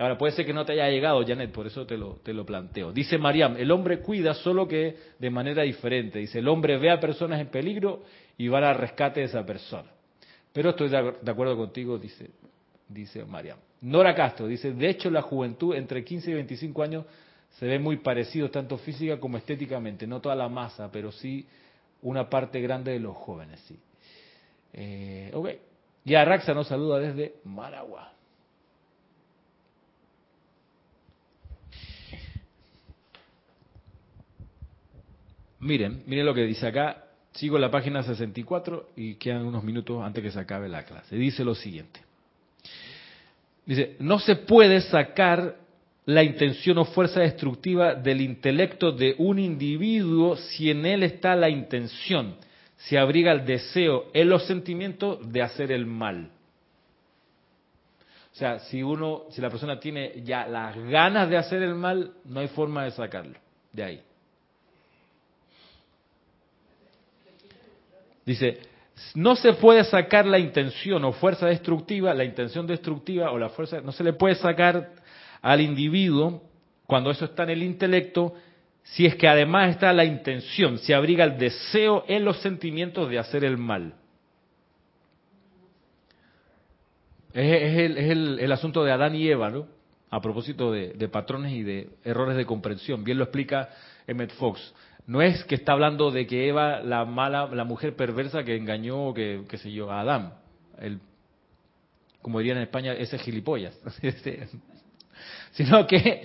Ahora, 0.00 0.16
puede 0.16 0.32
ser 0.32 0.46
que 0.46 0.54
no 0.54 0.64
te 0.64 0.72
haya 0.72 0.88
llegado, 0.88 1.22
Janet, 1.26 1.52
por 1.52 1.66
eso 1.66 1.84
te 1.84 1.98
lo, 1.98 2.14
te 2.22 2.32
lo 2.32 2.46
planteo. 2.46 2.90
Dice 2.90 3.18
Mariam, 3.18 3.56
el 3.58 3.70
hombre 3.70 4.00
cuida 4.00 4.32
solo 4.32 4.66
que 4.66 4.96
de 5.18 5.28
manera 5.28 5.62
diferente. 5.62 6.18
Dice, 6.20 6.38
el 6.38 6.48
hombre 6.48 6.78
ve 6.78 6.90
a 6.90 6.98
personas 6.98 7.38
en 7.38 7.48
peligro 7.48 8.02
y 8.38 8.48
va 8.48 8.66
al 8.66 8.78
rescate 8.78 9.20
de 9.20 9.26
esa 9.26 9.44
persona. 9.44 9.90
Pero 10.54 10.70
estoy 10.70 10.88
de 10.88 11.30
acuerdo 11.30 11.54
contigo, 11.54 11.98
dice, 11.98 12.30
dice 12.88 13.26
Mariam. 13.26 13.58
Nora 13.82 14.14
Castro 14.14 14.46
dice, 14.46 14.72
de 14.72 14.88
hecho 14.88 15.10
la 15.10 15.20
juventud 15.20 15.74
entre 15.74 16.02
15 16.02 16.30
y 16.30 16.34
25 16.34 16.82
años 16.82 17.04
se 17.58 17.66
ve 17.66 17.78
muy 17.78 17.98
parecido 17.98 18.50
tanto 18.50 18.78
física 18.78 19.20
como 19.20 19.36
estéticamente, 19.36 20.06
no 20.06 20.20
toda 20.20 20.34
la 20.34 20.48
masa, 20.48 20.90
pero 20.90 21.12
sí 21.12 21.46
una 22.02 22.28
parte 22.28 22.60
grande 22.60 22.92
de 22.92 23.00
los 23.00 23.16
jóvenes, 23.16 23.60
sí. 23.66 23.78
Eh, 24.72 25.30
ok. 25.34 25.48
Y 26.04 26.14
Raxa 26.14 26.54
nos 26.54 26.68
saluda 26.68 26.98
desde 26.98 27.34
Maragua. 27.44 28.12
Miren, 35.60 36.02
miren 36.06 36.24
lo 36.24 36.34
que 36.34 36.44
dice 36.44 36.66
acá. 36.66 37.04
Sigo 37.32 37.58
la 37.58 37.70
página 37.70 38.02
64 38.02 38.88
y 38.96 39.14
quedan 39.14 39.44
unos 39.44 39.62
minutos 39.62 40.02
antes 40.02 40.22
que 40.22 40.30
se 40.30 40.40
acabe 40.40 40.68
la 40.68 40.84
clase. 40.84 41.14
Dice 41.16 41.44
lo 41.44 41.54
siguiente. 41.54 42.00
Dice, 43.66 43.96
no 44.00 44.18
se 44.18 44.36
puede 44.36 44.80
sacar 44.80 45.59
la 46.14 46.24
intención 46.24 46.76
o 46.78 46.84
fuerza 46.84 47.20
destructiva 47.20 47.94
del 47.94 48.20
intelecto 48.20 48.90
de 48.90 49.14
un 49.18 49.38
individuo 49.38 50.36
si 50.36 50.68
en 50.68 50.84
él 50.84 51.04
está 51.04 51.36
la 51.36 51.48
intención, 51.48 52.36
si 52.76 52.96
abriga 52.96 53.30
el 53.30 53.44
deseo 53.44 54.06
en 54.12 54.28
los 54.28 54.44
sentimientos 54.44 55.20
de 55.32 55.42
hacer 55.42 55.70
el 55.70 55.86
mal. 55.86 56.30
O 58.32 58.34
sea, 58.34 58.58
si 58.58 58.82
uno, 58.82 59.26
si 59.30 59.40
la 59.40 59.50
persona 59.50 59.78
tiene 59.78 60.22
ya 60.24 60.48
las 60.48 60.76
ganas 60.76 61.30
de 61.30 61.36
hacer 61.36 61.62
el 61.62 61.76
mal, 61.76 62.12
no 62.24 62.40
hay 62.40 62.48
forma 62.48 62.84
de 62.84 62.90
sacarlo 62.90 63.38
de 63.72 63.84
ahí. 63.84 64.02
Dice, 68.26 68.58
no 69.14 69.36
se 69.36 69.52
puede 69.52 69.84
sacar 69.84 70.26
la 70.26 70.40
intención 70.40 71.04
o 71.04 71.12
fuerza 71.12 71.46
destructiva, 71.46 72.14
la 72.14 72.24
intención 72.24 72.66
destructiva 72.66 73.30
o 73.30 73.38
la 73.38 73.50
fuerza, 73.50 73.80
no 73.80 73.92
se 73.92 74.02
le 74.02 74.12
puede 74.12 74.34
sacar 74.34 74.99
al 75.42 75.60
individuo 75.60 76.42
cuando 76.86 77.10
eso 77.10 77.24
está 77.24 77.44
en 77.44 77.50
el 77.50 77.62
intelecto, 77.62 78.34
si 78.82 79.06
es 79.06 79.14
que 79.14 79.28
además 79.28 79.70
está 79.70 79.92
la 79.92 80.04
intención, 80.04 80.78
se 80.78 80.94
abriga 80.94 81.24
el 81.24 81.38
deseo 81.38 82.04
en 82.08 82.24
los 82.24 82.40
sentimientos 82.40 83.08
de 83.08 83.18
hacer 83.18 83.44
el 83.44 83.56
mal. 83.56 83.94
Es, 87.32 87.78
el, 87.78 88.50
asunto 88.50 88.82
de 88.82 88.90
Adán 88.90 89.14
y 89.14 89.28
Eva, 89.28 89.50
¿no? 89.50 89.68
A 90.10 90.20
propósito 90.20 90.72
de, 90.72 90.94
de, 90.94 91.08
patrones 91.08 91.52
y 91.52 91.62
de 91.62 91.90
errores 92.02 92.36
de 92.36 92.44
comprensión. 92.44 93.04
Bien 93.04 93.18
lo 93.18 93.24
explica 93.24 93.68
Emmett 94.08 94.32
Fox. 94.32 94.74
No 95.06 95.22
es 95.22 95.44
que 95.44 95.54
está 95.54 95.72
hablando 95.72 96.10
de 96.10 96.26
que 96.26 96.48
Eva, 96.48 96.80
la 96.80 97.04
mala, 97.04 97.46
la 97.46 97.62
mujer 97.62 97.94
perversa 97.94 98.42
que 98.42 98.56
engañó, 98.56 99.14
que, 99.14 99.44
qué 99.48 99.58
sé 99.58 99.70
yo, 99.70 99.92
a 99.92 100.00
Adán. 100.00 100.34
El, 100.80 100.98
como 102.20 102.40
dirían 102.40 102.56
en 102.56 102.64
España, 102.64 102.94
ese 102.94 103.18
gilipollas. 103.18 103.78
Sino 105.52 105.86
que 105.86 106.22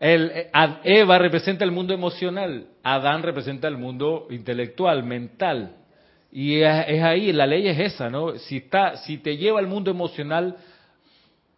el, 0.00 0.48
Eva 0.84 1.18
representa 1.18 1.64
el 1.64 1.72
mundo 1.72 1.92
emocional, 1.92 2.68
Adán 2.82 3.22
representa 3.22 3.68
el 3.68 3.76
mundo 3.76 4.26
intelectual, 4.30 5.02
mental. 5.02 5.76
Y 6.30 6.60
es, 6.60 7.02
ahí, 7.02 7.32
la 7.32 7.46
ley 7.46 7.68
es 7.68 7.78
esa, 7.78 8.10
¿no? 8.10 8.36
Si, 8.36 8.58
está, 8.58 8.96
si 8.98 9.18
te 9.18 9.36
lleva 9.36 9.58
al 9.58 9.66
mundo 9.66 9.90
emocional, 9.90 10.56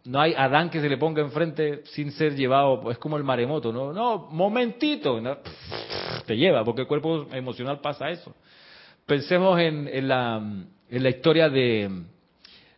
no 0.05 0.19
hay 0.19 0.33
Adán 0.33 0.69
que 0.69 0.79
se 0.79 0.89
le 0.89 0.97
ponga 0.97 1.21
enfrente 1.21 1.81
sin 1.85 2.11
ser 2.11 2.35
llevado, 2.35 2.89
es 2.89 2.97
como 2.97 3.17
el 3.17 3.23
maremoto, 3.23 3.71
¿no? 3.71 3.93
No, 3.93 4.29
momentito, 4.31 5.21
te 6.25 6.37
lleva, 6.37 6.63
porque 6.63 6.81
el 6.81 6.87
cuerpo 6.87 7.27
emocional 7.33 7.79
pasa 7.81 8.09
eso. 8.09 8.33
Pensemos 9.05 9.59
en, 9.59 10.07
la, 10.07 10.37
en 10.89 11.03
la 11.03 11.09
historia 11.09 11.49
de 11.49 11.89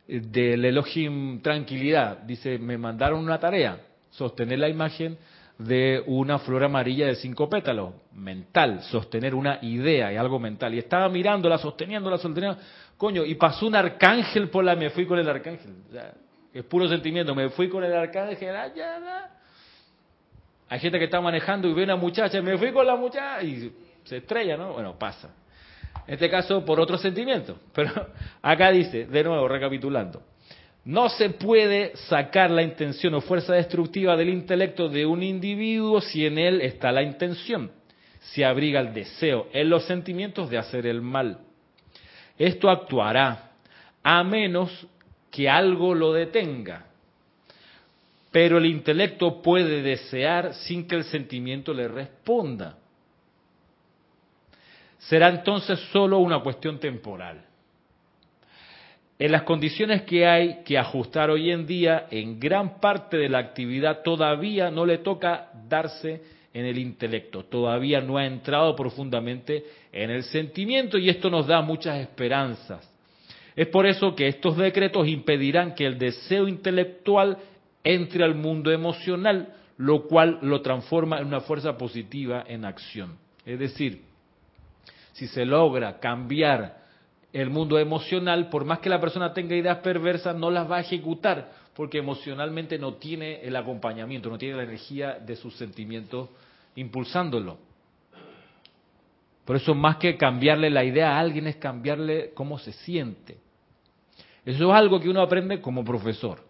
del 0.08 0.66
Elohim 0.66 1.42
Tranquilidad. 1.42 2.20
Dice, 2.20 2.58
me 2.60 2.78
mandaron 2.78 3.20
una 3.20 3.40
tarea, 3.40 3.80
sostener 4.14 4.60
la 4.60 4.70
imagen 4.70 5.18
de 5.58 6.04
una 6.08 6.40
flor 6.40 6.64
amarilla 6.64 7.06
de 7.06 7.16
cinco 7.16 7.48
pétalos, 7.48 7.94
mental, 8.14 8.82
sostener 8.84 9.36
una 9.36 9.60
idea 9.62 10.12
y 10.12 10.18
algo 10.18 10.40
mental. 10.40 10.74
Y 10.74 10.80
estaba 10.80 11.08
mirándola, 11.10 11.58
sosteniéndola, 11.58 12.18
sosteniéndola, 12.18 12.66
coño, 12.98 13.24
y 13.24 13.36
pasó 13.36 13.68
un 13.68 13.76
arcángel 13.76 14.50
por 14.50 14.64
la, 14.64 14.76
me 14.76 14.90
fui 14.90 15.06
con 15.06 15.20
el 15.20 15.30
arcángel 15.30 15.74
es 16.54 16.64
puro 16.66 16.88
sentimiento. 16.88 17.34
Me 17.34 17.50
fui 17.50 17.68
con 17.68 17.84
el 17.84 17.94
arcángel, 17.94 18.56
hay 20.70 20.80
gente 20.80 20.98
que 20.98 21.06
está 21.06 21.20
manejando 21.20 21.68
y 21.68 21.74
ve 21.74 21.84
una 21.84 21.96
muchacha, 21.96 22.42
me 22.42 22.58
fui 22.58 22.72
con 22.72 22.86
la 22.86 22.96
muchacha 22.96 23.44
y 23.44 23.72
se 24.04 24.18
estrella, 24.18 24.58
¿no? 24.58 24.74
Bueno, 24.74 24.98
pasa. 24.98 25.30
En 26.08 26.16
este 26.16 26.30
caso, 26.30 26.64
por 26.64 26.80
otro 26.80 26.98
sentimiento. 26.98 27.58
Pero 27.74 27.92
acá 28.42 28.72
dice, 28.72 29.06
de 29.06 29.24
nuevo, 29.24 29.48
recapitulando, 29.48 30.22
no 30.86 31.08
se 31.10 31.30
puede 31.30 31.96
sacar 31.96 32.52
la 32.52 32.62
intención 32.62 33.14
o 33.14 33.22
fuerza 33.22 33.54
destructiva 33.54 34.18
del 34.18 34.30
intelecto 34.30 34.90
de 34.90 35.06
un 35.06 35.24
individuo 35.24 36.02
si 36.02 36.26
en 36.26 36.38
él 36.38 36.62
está 36.62 36.92
la 36.92 37.04
intención, 37.04 37.72
si 38.20 38.44
abriga 38.44 38.82
el 38.82 38.94
deseo 38.94 39.48
en 39.54 39.70
los 39.70 39.86
sentimientos 39.86 40.50
de 40.50 40.58
hacer 40.58 40.86
el 40.86 41.02
mal. 41.02 41.40
Esto 42.38 42.70
actuará 42.70 43.52
a 44.04 44.24
menos 44.24 44.88
que 45.32 45.50
algo 45.50 45.96
lo 45.96 46.12
detenga. 46.12 46.86
Pero 48.32 48.58
el 48.58 48.66
intelecto 48.66 49.42
puede 49.42 49.82
desear 49.82 50.54
sin 50.54 50.88
que 50.88 50.96
el 50.96 51.04
sentimiento 51.06 51.74
le 51.74 51.88
responda. 51.88 52.78
Será 54.98 55.30
entonces 55.30 55.80
solo 55.92 56.18
una 56.18 56.40
cuestión 56.40 56.80
temporal. 56.80 57.46
En 59.20 59.32
las 59.32 59.44
condiciones 59.44 60.04
que 60.04 60.26
hay 60.26 60.64
que 60.64 60.78
ajustar 60.78 61.30
hoy 61.30 61.52
en 61.52 61.66
día, 61.66 62.08
en 62.10 62.40
gran 62.40 62.80
parte 62.80 63.18
de 63.18 63.30
la 63.30 63.40
actividad 63.40 64.02
todavía 64.02 64.72
no 64.72 64.86
le 64.86 64.98
toca 65.00 65.50
darse 65.68 66.22
en 66.54 66.66
el 66.66 66.78
intelecto, 66.78 67.46
todavía 67.46 68.02
no 68.02 68.18
ha 68.18 68.26
entrado 68.26 68.76
profundamente 68.76 69.66
en 69.92 70.12
el 70.12 70.24
sentimiento 70.24 70.98
y 70.98 71.10
esto 71.10 71.30
nos 71.30 71.48
da 71.48 71.62
muchas 71.62 72.00
esperanzas. 72.00 72.90
Es 73.56 73.68
por 73.68 73.86
eso 73.86 74.16
que 74.16 74.28
estos 74.28 74.58
decretos 74.58 75.08
impedirán 75.08 75.76
que 75.76 75.86
el 75.86 75.98
deseo 75.98 76.48
intelectual 76.48 77.38
entre 77.84 78.24
al 78.24 78.36
mundo 78.36 78.72
emocional, 78.72 79.54
lo 79.78 80.08
cual 80.08 80.40
lo 80.42 80.62
transforma 80.62 81.20
en 81.20 81.28
una 81.28 81.42
fuerza 81.42 81.78
positiva 81.78 82.44
en 82.48 82.66
acción. 82.66 83.18
Es 83.46 83.60
decir, 83.60 84.02
si 85.14 85.28
se 85.28 85.46
logra 85.46 86.00
cambiar 86.00 86.83
el 87.34 87.50
mundo 87.50 87.80
emocional, 87.80 88.50
por 88.50 88.64
más 88.64 88.80
que 88.80 88.90
la 88.90 89.02
persona 89.02 89.34
tenga 89.34 89.56
ideas 89.56 89.80
perversas, 89.80 90.36
no 90.36 90.52
las 90.52 90.70
va 90.70 90.78
a 90.78 90.82
ejecutar, 90.82 91.52
porque 91.76 91.98
emocionalmente 91.98 92.78
no 92.78 92.94
tiene 92.94 93.42
el 93.42 93.56
acompañamiento, 93.56 94.30
no 94.30 94.38
tiene 94.38 94.56
la 94.56 94.64
energía 94.64 95.14
de 95.20 95.36
sus 95.36 95.56
sentimientos 95.56 96.30
impulsándolo. 96.76 97.58
Por 99.46 99.56
eso 99.56 99.74
más 99.74 99.98
que 99.98 100.16
cambiarle 100.16 100.70
la 100.70 100.84
idea 100.84 101.18
a 101.18 101.20
alguien 101.20 101.48
es 101.48 101.56
cambiarle 101.58 102.32
cómo 102.36 102.60
se 102.60 102.72
siente. 102.72 103.38
Eso 104.46 104.70
es 104.70 104.76
algo 104.76 105.00
que 105.00 105.10
uno 105.10 105.22
aprende 105.22 105.60
como 105.60 105.84
profesor. 105.84 106.44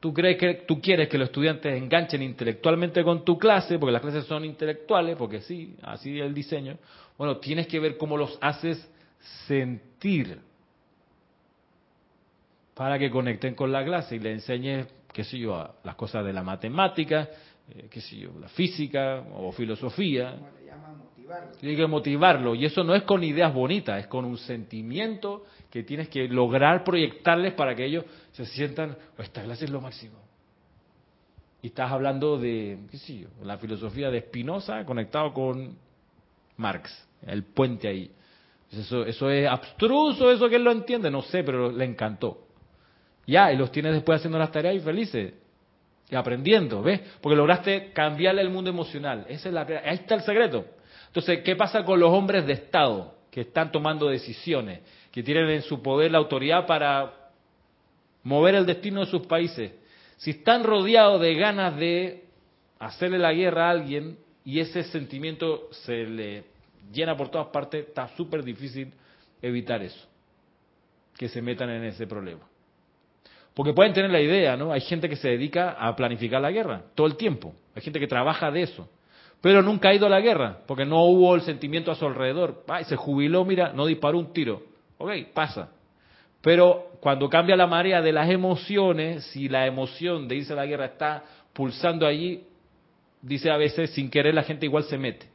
Tú 0.00 0.12
crees 0.12 0.36
que 0.36 0.54
tú 0.66 0.82
quieres 0.82 1.08
que 1.08 1.16
los 1.16 1.28
estudiantes 1.28 1.74
enganchen 1.74 2.22
intelectualmente 2.22 3.02
con 3.02 3.24
tu 3.24 3.38
clase, 3.38 3.78
porque 3.78 3.92
las 3.92 4.02
clases 4.02 4.26
son 4.26 4.44
intelectuales, 4.44 5.16
porque 5.16 5.40
sí, 5.40 5.76
así 5.82 6.20
es 6.20 6.26
el 6.26 6.34
diseño. 6.34 6.76
Bueno, 7.16 7.38
tienes 7.38 7.66
que 7.66 7.80
ver 7.80 7.96
cómo 7.96 8.18
los 8.18 8.36
haces 8.42 8.86
sentir 9.46 10.38
para 12.74 12.98
que 12.98 13.10
conecten 13.10 13.54
con 13.54 13.70
la 13.70 13.84
clase 13.84 14.16
y 14.16 14.18
le 14.18 14.32
enseñes, 14.32 14.86
qué 15.12 15.24
sé 15.24 15.38
yo, 15.38 15.74
las 15.84 15.94
cosas 15.94 16.24
de 16.24 16.32
la 16.32 16.42
matemática, 16.42 17.28
eh, 17.70 17.86
qué 17.88 18.00
sé 18.00 18.16
yo, 18.16 18.30
la 18.40 18.48
física 18.48 19.24
o 19.34 19.52
filosofía. 19.52 20.36
Tienes 21.58 21.78
que 21.78 21.86
motivarlo. 21.86 22.54
Y 22.54 22.64
eso 22.64 22.84
no 22.84 22.94
es 22.94 23.04
con 23.04 23.22
ideas 23.22 23.54
bonitas, 23.54 24.00
es 24.00 24.06
con 24.08 24.24
un 24.24 24.36
sentimiento 24.36 25.44
que 25.70 25.82
tienes 25.82 26.08
que 26.08 26.28
lograr 26.28 26.84
proyectarles 26.84 27.54
para 27.54 27.74
que 27.74 27.84
ellos 27.84 28.04
se 28.32 28.44
sientan, 28.44 28.96
oh, 29.18 29.22
esta 29.22 29.42
clase 29.42 29.64
es 29.64 29.70
lo 29.70 29.80
máximo. 29.80 30.18
Y 31.62 31.68
estás 31.68 31.90
hablando 31.90 32.38
de, 32.38 32.78
qué 32.90 32.98
sé 32.98 33.20
yo, 33.20 33.28
la 33.42 33.56
filosofía 33.56 34.10
de 34.10 34.20
Spinoza 34.20 34.84
conectado 34.84 35.32
con 35.32 35.76
Marx, 36.58 37.08
el 37.26 37.44
puente 37.44 37.88
ahí. 37.88 38.10
Eso, 38.76 39.04
eso 39.04 39.30
es 39.30 39.48
abstruso, 39.48 40.30
eso 40.30 40.48
que 40.48 40.56
él 40.56 40.64
lo 40.64 40.72
entiende, 40.72 41.10
no 41.10 41.22
sé, 41.22 41.44
pero 41.44 41.70
le 41.70 41.84
encantó. 41.84 42.44
Ya, 43.26 43.52
y 43.52 43.56
los 43.56 43.72
tienes 43.72 43.94
después 43.94 44.18
haciendo 44.18 44.38
las 44.38 44.52
tareas 44.52 44.74
y 44.74 44.80
felices. 44.80 45.34
Y 46.10 46.14
aprendiendo, 46.14 46.82
¿ves? 46.82 47.00
Porque 47.20 47.36
lograste 47.36 47.92
cambiarle 47.92 48.42
el 48.42 48.50
mundo 48.50 48.70
emocional. 48.70 49.24
Esa 49.28 49.48
es 49.48 49.54
la, 49.54 49.62
ahí 49.62 49.94
está 49.94 50.16
el 50.16 50.22
secreto. 50.22 50.66
Entonces, 51.06 51.40
¿qué 51.42 51.56
pasa 51.56 51.84
con 51.84 51.98
los 51.98 52.10
hombres 52.10 52.46
de 52.46 52.54
Estado 52.54 53.14
que 53.30 53.42
están 53.42 53.72
tomando 53.72 54.08
decisiones, 54.08 54.80
que 55.10 55.22
tienen 55.22 55.48
en 55.48 55.62
su 55.62 55.82
poder 55.82 56.10
la 56.10 56.18
autoridad 56.18 56.66
para 56.66 57.12
mover 58.22 58.56
el 58.56 58.66
destino 58.66 59.00
de 59.00 59.06
sus 59.06 59.26
países? 59.26 59.72
Si 60.16 60.30
están 60.30 60.64
rodeados 60.64 61.20
de 61.20 61.34
ganas 61.34 61.76
de 61.76 62.24
hacerle 62.78 63.18
la 63.18 63.32
guerra 63.32 63.68
a 63.68 63.70
alguien 63.70 64.18
y 64.44 64.60
ese 64.60 64.84
sentimiento 64.84 65.68
se 65.70 66.04
le 66.04 66.53
llena 66.92 67.16
por 67.16 67.28
todas 67.28 67.48
partes, 67.48 67.86
está 67.86 68.08
súper 68.16 68.42
difícil 68.42 68.92
evitar 69.40 69.82
eso, 69.82 70.06
que 71.16 71.28
se 71.28 71.42
metan 71.42 71.70
en 71.70 71.84
ese 71.84 72.06
problema. 72.06 72.42
Porque 73.54 73.72
pueden 73.72 73.92
tener 73.92 74.10
la 74.10 74.20
idea, 74.20 74.56
¿no? 74.56 74.72
Hay 74.72 74.80
gente 74.80 75.08
que 75.08 75.16
se 75.16 75.28
dedica 75.28 75.76
a 75.78 75.94
planificar 75.94 76.40
la 76.40 76.50
guerra 76.50 76.82
todo 76.94 77.06
el 77.06 77.16
tiempo. 77.16 77.54
Hay 77.74 77.82
gente 77.82 78.00
que 78.00 78.08
trabaja 78.08 78.50
de 78.50 78.62
eso. 78.62 78.88
Pero 79.40 79.62
nunca 79.62 79.90
ha 79.90 79.94
ido 79.94 80.06
a 80.06 80.10
la 80.10 80.20
guerra, 80.20 80.60
porque 80.66 80.84
no 80.84 81.04
hubo 81.04 81.34
el 81.34 81.42
sentimiento 81.42 81.92
a 81.92 81.94
su 81.94 82.06
alrededor. 82.06 82.64
Ay, 82.66 82.84
se 82.84 82.96
jubiló, 82.96 83.44
mira, 83.44 83.72
no 83.72 83.86
disparó 83.86 84.18
un 84.18 84.32
tiro. 84.32 84.62
Ok, 84.98 85.10
pasa. 85.34 85.68
Pero 86.40 86.92
cuando 87.00 87.28
cambia 87.28 87.54
la 87.54 87.66
marea 87.66 88.00
de 88.00 88.12
las 88.12 88.28
emociones, 88.30 89.24
si 89.26 89.48
la 89.48 89.66
emoción 89.66 90.26
de 90.28 90.36
irse 90.36 90.52
a 90.52 90.56
la 90.56 90.66
guerra 90.66 90.86
está 90.86 91.24
pulsando 91.52 92.06
allí, 92.06 92.44
dice 93.22 93.50
a 93.50 93.56
veces 93.56 93.90
sin 93.90 94.10
querer 94.10 94.34
la 94.34 94.42
gente 94.42 94.66
igual 94.66 94.84
se 94.84 94.98
mete, 94.98 95.26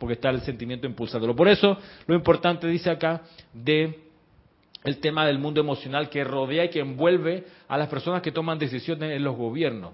porque 0.00 0.14
está 0.14 0.30
el 0.30 0.40
sentimiento 0.40 0.86
impulsándolo. 0.86 1.36
Por 1.36 1.46
eso, 1.46 1.76
lo 2.06 2.14
importante 2.14 2.66
dice 2.66 2.88
acá 2.88 3.20
de 3.52 4.00
el 4.82 4.96
tema 4.98 5.26
del 5.26 5.38
mundo 5.38 5.60
emocional 5.60 6.08
que 6.08 6.24
rodea 6.24 6.64
y 6.64 6.70
que 6.70 6.80
envuelve 6.80 7.44
a 7.68 7.76
las 7.76 7.88
personas 7.88 8.22
que 8.22 8.32
toman 8.32 8.58
decisiones 8.58 9.14
en 9.14 9.22
los 9.22 9.36
gobiernos. 9.36 9.92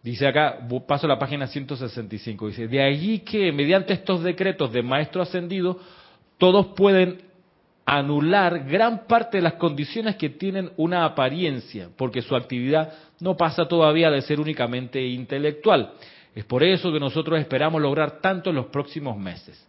Dice 0.00 0.28
acá, 0.28 0.60
paso 0.86 1.06
a 1.06 1.08
la 1.08 1.18
página 1.18 1.48
165, 1.48 2.46
dice, 2.46 2.68
de 2.68 2.80
allí 2.80 3.18
que 3.18 3.50
mediante 3.50 3.94
estos 3.94 4.22
decretos 4.22 4.72
de 4.72 4.82
maestro 4.82 5.20
ascendido, 5.20 5.80
todos 6.38 6.68
pueden 6.68 7.20
anular 7.84 8.64
gran 8.64 9.08
parte 9.08 9.38
de 9.38 9.42
las 9.42 9.54
condiciones 9.54 10.14
que 10.14 10.30
tienen 10.30 10.70
una 10.76 11.04
apariencia, 11.04 11.88
porque 11.96 12.22
su 12.22 12.36
actividad 12.36 12.92
no 13.18 13.36
pasa 13.36 13.66
todavía 13.66 14.08
de 14.08 14.22
ser 14.22 14.38
únicamente 14.38 15.04
intelectual. 15.04 15.94
Es 16.40 16.46
por 16.46 16.62
eso 16.62 16.90
que 16.90 16.98
nosotros 16.98 17.38
esperamos 17.38 17.82
lograr 17.82 18.22
tanto 18.22 18.48
en 18.48 18.56
los 18.56 18.64
próximos 18.68 19.14
meses. 19.14 19.62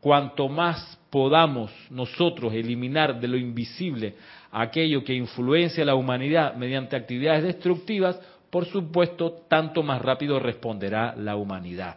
Cuanto 0.00 0.48
más 0.48 0.96
podamos 1.10 1.72
nosotros 1.90 2.52
eliminar 2.54 3.18
de 3.18 3.26
lo 3.26 3.36
invisible 3.36 4.14
aquello 4.52 5.02
que 5.02 5.14
influencia 5.14 5.82
a 5.82 5.86
la 5.86 5.96
humanidad 5.96 6.54
mediante 6.54 6.94
actividades 6.94 7.42
destructivas, 7.42 8.20
por 8.50 8.66
supuesto, 8.66 9.42
tanto 9.48 9.82
más 9.82 10.00
rápido 10.00 10.38
responderá 10.38 11.12
la 11.16 11.34
humanidad. 11.34 11.96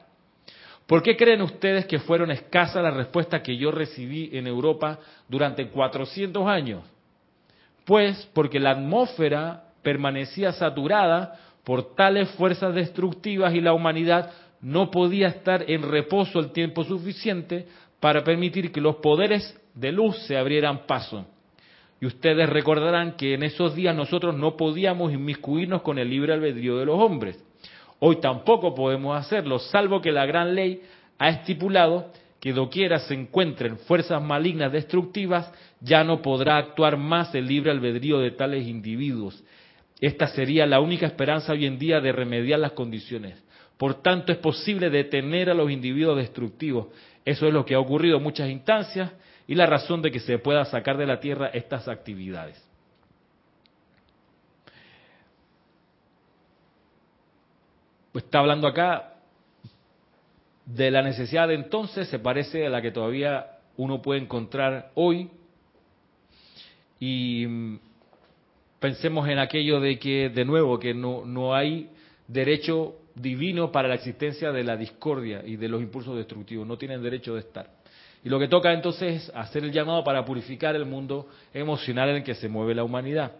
¿Por 0.87 1.03
qué 1.03 1.15
creen 1.15 1.43
ustedes 1.43 1.85
que 1.85 1.99
fueron 1.99 2.31
escasas 2.31 2.81
las 2.81 2.95
respuestas 2.95 3.43
que 3.43 3.55
yo 3.55 3.69
recibí 3.69 4.31
en 4.33 4.47
Europa 4.47 4.97
durante 5.29 5.67
400 5.67 6.47
años? 6.47 6.83
Pues 7.85 8.27
porque 8.33 8.59
la 8.59 8.71
atmósfera 8.71 9.65
permanecía 9.83 10.51
saturada 10.51 11.44
por 11.65 11.95
tales 11.95 12.29
fuerzas 12.31 12.73
destructivas 12.73 13.53
y 13.53 13.59
la 13.59 13.73
humanidad 13.73 14.31
no 14.61 14.91
podía 14.91 15.27
estar 15.27 15.69
en 15.69 15.81
reposo 15.81 16.39
el 16.39 16.51
tiempo 16.51 16.83
suficiente 16.83 17.67
para 17.99 18.23
permitir 18.23 18.71
que 18.71 18.79
los 18.79 18.97
poderes 18.97 19.59
de 19.73 19.91
luz 19.91 20.17
se 20.27 20.37
abrieran 20.37 20.85
paso. 20.85 21.25
Y 21.99 22.05
ustedes 22.05 22.47
recordarán 22.49 23.17
que 23.17 23.33
en 23.33 23.43
esos 23.43 23.75
días 23.75 23.95
nosotros 23.95 24.35
no 24.35 24.55
podíamos 24.55 25.11
inmiscuirnos 25.11 25.81
con 25.81 25.97
el 25.97 26.09
libre 26.09 26.33
albedrío 26.33 26.77
de 26.77 26.85
los 26.85 26.99
hombres. 26.99 27.43
Hoy 27.99 28.17
tampoco 28.17 28.75
podemos 28.75 29.17
hacerlo, 29.17 29.59
salvo 29.59 30.01
que 30.01 30.11
la 30.11 30.25
gran 30.25 30.53
ley 30.53 30.81
ha 31.17 31.29
estipulado 31.29 32.11
que 32.39 32.53
doquiera 32.53 32.99
se 32.99 33.15
encuentren 33.15 33.79
fuerzas 33.79 34.21
malignas 34.21 34.71
destructivas, 34.71 35.51
ya 35.81 36.03
no 36.03 36.21
podrá 36.21 36.57
actuar 36.57 36.95
más 36.95 37.33
el 37.33 37.47
libre 37.47 37.71
albedrío 37.71 38.19
de 38.19 38.29
tales 38.29 38.67
individuos. 38.67 39.43
Esta 39.99 40.27
sería 40.27 40.65
la 40.65 40.79
única 40.79 41.05
esperanza 41.05 41.53
hoy 41.53 41.65
en 41.65 41.79
día 41.79 42.01
de 42.01 42.11
remediar 42.11 42.59
las 42.59 42.73
condiciones. 42.73 43.41
Por 43.77 44.01
tanto, 44.01 44.31
es 44.31 44.37
posible 44.37 44.89
detener 44.89 45.49
a 45.49 45.53
los 45.53 45.69
individuos 45.69 46.17
destructivos 46.17 46.87
eso 47.25 47.47
es 47.47 47.53
lo 47.53 47.65
que 47.65 47.73
ha 47.73 47.79
ocurrido 47.79 48.17
en 48.17 48.23
muchas 48.23 48.49
instancias 48.49 49.11
y 49.47 49.55
la 49.55 49.65
razón 49.65 50.01
de 50.03 50.11
que 50.11 50.19
se 50.19 50.37
pueda 50.37 50.63
sacar 50.65 50.95
de 50.95 51.07
la 51.07 51.19
tierra 51.19 51.47
estas 51.47 51.87
actividades. 51.87 52.63
Pues 58.11 58.23
está 58.23 58.39
hablando 58.39 58.67
acá 58.67 59.15
de 60.65 60.91
la 60.91 61.01
necesidad 61.01 61.47
de 61.47 61.55
entonces, 61.55 62.07
se 62.07 62.19
parece 62.19 62.67
a 62.67 62.69
la 62.69 62.81
que 62.81 62.91
todavía 62.91 63.57
uno 63.75 64.01
puede 64.01 64.21
encontrar 64.21 64.91
hoy. 64.93 65.29
Y 66.99 67.45
pensemos 68.85 69.27
en 69.27 69.39
aquello 69.39 69.79
de 69.79 69.97
que, 69.97 70.29
de 70.29 70.45
nuevo, 70.45 70.77
que 70.77 70.93
no, 70.93 71.25
no 71.25 71.55
hay 71.55 71.89
derecho 72.27 72.93
divino 73.15 73.71
para 73.71 73.87
la 73.87 73.95
existencia 73.95 74.51
de 74.51 74.63
la 74.63 74.77
discordia 74.77 75.41
y 75.43 75.55
de 75.55 75.67
los 75.67 75.81
impulsos 75.81 76.15
destructivos. 76.15 76.67
No 76.67 76.77
tienen 76.77 77.01
derecho 77.01 77.33
de 77.33 77.39
estar. 77.39 77.67
Y 78.23 78.29
lo 78.29 78.37
que 78.37 78.47
toca 78.47 78.71
entonces 78.73 79.23
es 79.23 79.35
hacer 79.35 79.63
el 79.63 79.71
llamado 79.71 80.03
para 80.03 80.23
purificar 80.23 80.75
el 80.75 80.85
mundo 80.85 81.27
emocional 81.51 82.09
en 82.09 82.17
el 82.17 82.23
que 82.23 82.35
se 82.35 82.47
mueve 82.47 82.75
la 82.75 82.83
humanidad. 82.83 83.31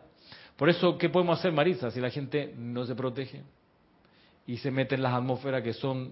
Por 0.55 0.67
eso, 0.67 0.97
¿qué 0.97 1.09
podemos 1.09 1.37
hacer, 1.37 1.51
Marisa, 1.51 1.91
si 1.91 1.99
la 1.99 2.09
gente 2.09 2.51
no 2.57 2.83
se 2.87 2.95
protege 2.95 3.43
y 4.47 4.57
se 4.57 4.71
mete 4.71 4.95
en 4.95 5.03
las 5.03 5.13
atmósferas 5.13 5.61
que 5.61 5.73
son 5.73 6.11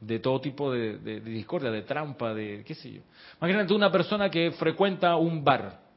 de 0.00 0.18
todo 0.18 0.40
tipo 0.40 0.72
de, 0.72 1.20
discordia, 1.20 1.70
de 1.70 1.82
trampa, 1.82 2.34
de 2.34 2.64
qué 2.66 2.74
sé 2.74 2.94
yo? 2.94 3.02
Imagínate 3.40 3.74
una 3.74 3.92
persona 3.92 4.28
que 4.28 4.50
frecuenta 4.50 5.14
un 5.14 5.44
bar 5.44 5.91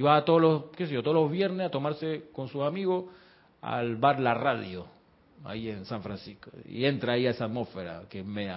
y 0.00 0.02
va 0.02 0.24
todos 0.24 0.40
los, 0.40 0.64
qué 0.74 0.86
sé 0.86 0.94
yo, 0.94 1.02
todos 1.02 1.14
los 1.14 1.30
viernes 1.30 1.66
a 1.66 1.70
tomarse 1.70 2.30
con 2.32 2.48
sus 2.48 2.62
amigos 2.62 3.04
al 3.60 3.96
bar 3.96 4.18
La 4.18 4.32
Radio 4.32 4.86
ahí 5.44 5.68
en 5.68 5.84
San 5.84 6.02
Francisco, 6.02 6.50
y 6.64 6.86
entra 6.86 7.12
ahí 7.12 7.26
a 7.26 7.32
esa 7.32 7.44
atmósfera 7.44 8.04
que 8.08 8.22
me 8.22 8.50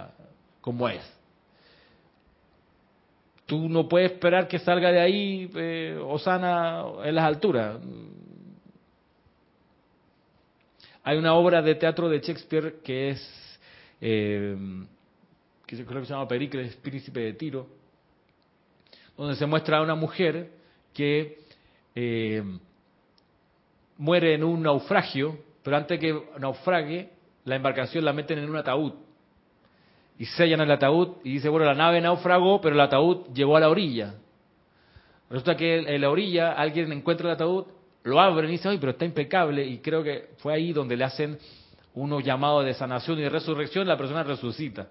como 0.62 0.88
es. 0.88 1.04
Tú 3.46 3.68
no 3.68 3.90
puedes 3.90 4.14
esperar 4.14 4.48
que 4.48 4.58
salga 4.58 4.90
de 4.90 5.02
ahí 5.02 5.52
eh, 5.54 6.00
Osana 6.02 6.86
en 7.04 7.14
las 7.14 7.26
alturas. 7.26 7.78
Hay 11.04 11.18
una 11.18 11.34
obra 11.34 11.62
de 11.62 11.76
teatro 11.76 12.08
de 12.08 12.22
Shakespeare 12.22 12.76
que 12.82 13.10
es, 13.10 13.60
eh, 14.00 14.56
que 15.66 15.86
creo 15.86 16.00
que 16.00 16.08
se 16.08 16.14
llama 16.14 16.26
Pericles, 16.26 16.74
Príncipe 16.78 17.20
de 17.20 17.34
Tiro, 17.34 17.68
donde 19.18 19.36
se 19.36 19.46
muestra 19.46 19.80
a 19.80 19.82
una 19.82 19.96
mujer 19.96 20.63
que 20.94 21.40
eh, 21.96 22.44
muere 23.98 24.34
en 24.36 24.44
un 24.44 24.64
naufragio 24.64 25.38
pero 25.64 25.78
antes 25.78 26.00
que 26.00 26.22
naufrague, 26.40 27.10
la 27.46 27.56
embarcación 27.56 28.04
la 28.04 28.14
meten 28.14 28.38
en 28.40 28.50
un 28.50 28.58
ataúd 28.58 28.94
y 30.20 30.26
sellan 30.26 30.62
el 30.62 30.72
ataúd 30.72 31.18
y 31.24 31.34
dice, 31.34 31.50
bueno, 31.50 31.66
la 31.66 31.74
nave 31.74 32.02
naufragó, 32.02 32.62
pero 32.62 32.76
el 32.76 32.82
ataúd 32.82 33.34
llegó 33.34 33.58
a 33.58 33.62
la 33.62 33.70
orilla. 33.70 34.16
Resulta 35.30 35.56
que 35.56 35.80
en 35.80 36.02
la 36.02 36.10
orilla 36.10 36.52
alguien 36.52 36.92
encuentra 36.92 37.30
el 37.30 37.36
ataúd, 37.36 37.66
lo 38.04 38.20
abren 38.20 38.50
y 38.50 38.54
dice, 38.54 38.70
ay, 38.70 38.78
pero 38.78 38.92
está 38.92 39.06
impecable 39.06 39.66
y 39.66 39.80
creo 39.80 40.04
que 40.04 40.32
fue 40.38 40.54
ahí 40.54 40.74
donde 40.74 40.98
le 40.98 41.06
hacen 41.06 41.40
unos 41.96 42.24
llamados 42.24 42.66
de 42.66 42.74
sanación 42.74 43.20
y 43.20 43.22
de 43.22 43.30
resurrección, 43.30 43.88
la 43.88 43.98
persona 43.98 44.24
resucita. 44.24 44.90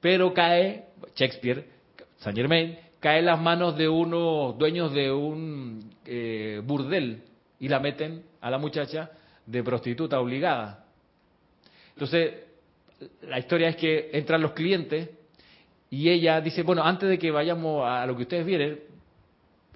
Pero 0.00 0.34
cae, 0.34 0.86
Shakespeare, 1.14 1.66
Saint 2.18 2.36
Germain, 2.36 2.76
cae 3.04 3.18
en 3.18 3.26
las 3.26 3.38
manos 3.38 3.76
de 3.76 3.86
unos 3.86 4.56
dueños 4.56 4.90
de 4.94 5.12
un 5.12 5.92
eh, 6.06 6.62
burdel 6.64 7.20
y 7.60 7.68
la 7.68 7.78
meten 7.78 8.22
a 8.40 8.48
la 8.48 8.56
muchacha 8.56 9.10
de 9.44 9.62
prostituta 9.62 10.18
obligada. 10.18 10.86
Entonces, 11.92 12.32
la 13.28 13.38
historia 13.38 13.68
es 13.68 13.76
que 13.76 14.08
entran 14.14 14.40
los 14.40 14.52
clientes 14.52 15.10
y 15.90 16.08
ella 16.08 16.40
dice, 16.40 16.62
bueno, 16.62 16.82
antes 16.82 17.06
de 17.06 17.18
que 17.18 17.30
vayamos 17.30 17.86
a 17.86 18.06
lo 18.06 18.16
que 18.16 18.22
ustedes 18.22 18.46
vienen, 18.46 18.80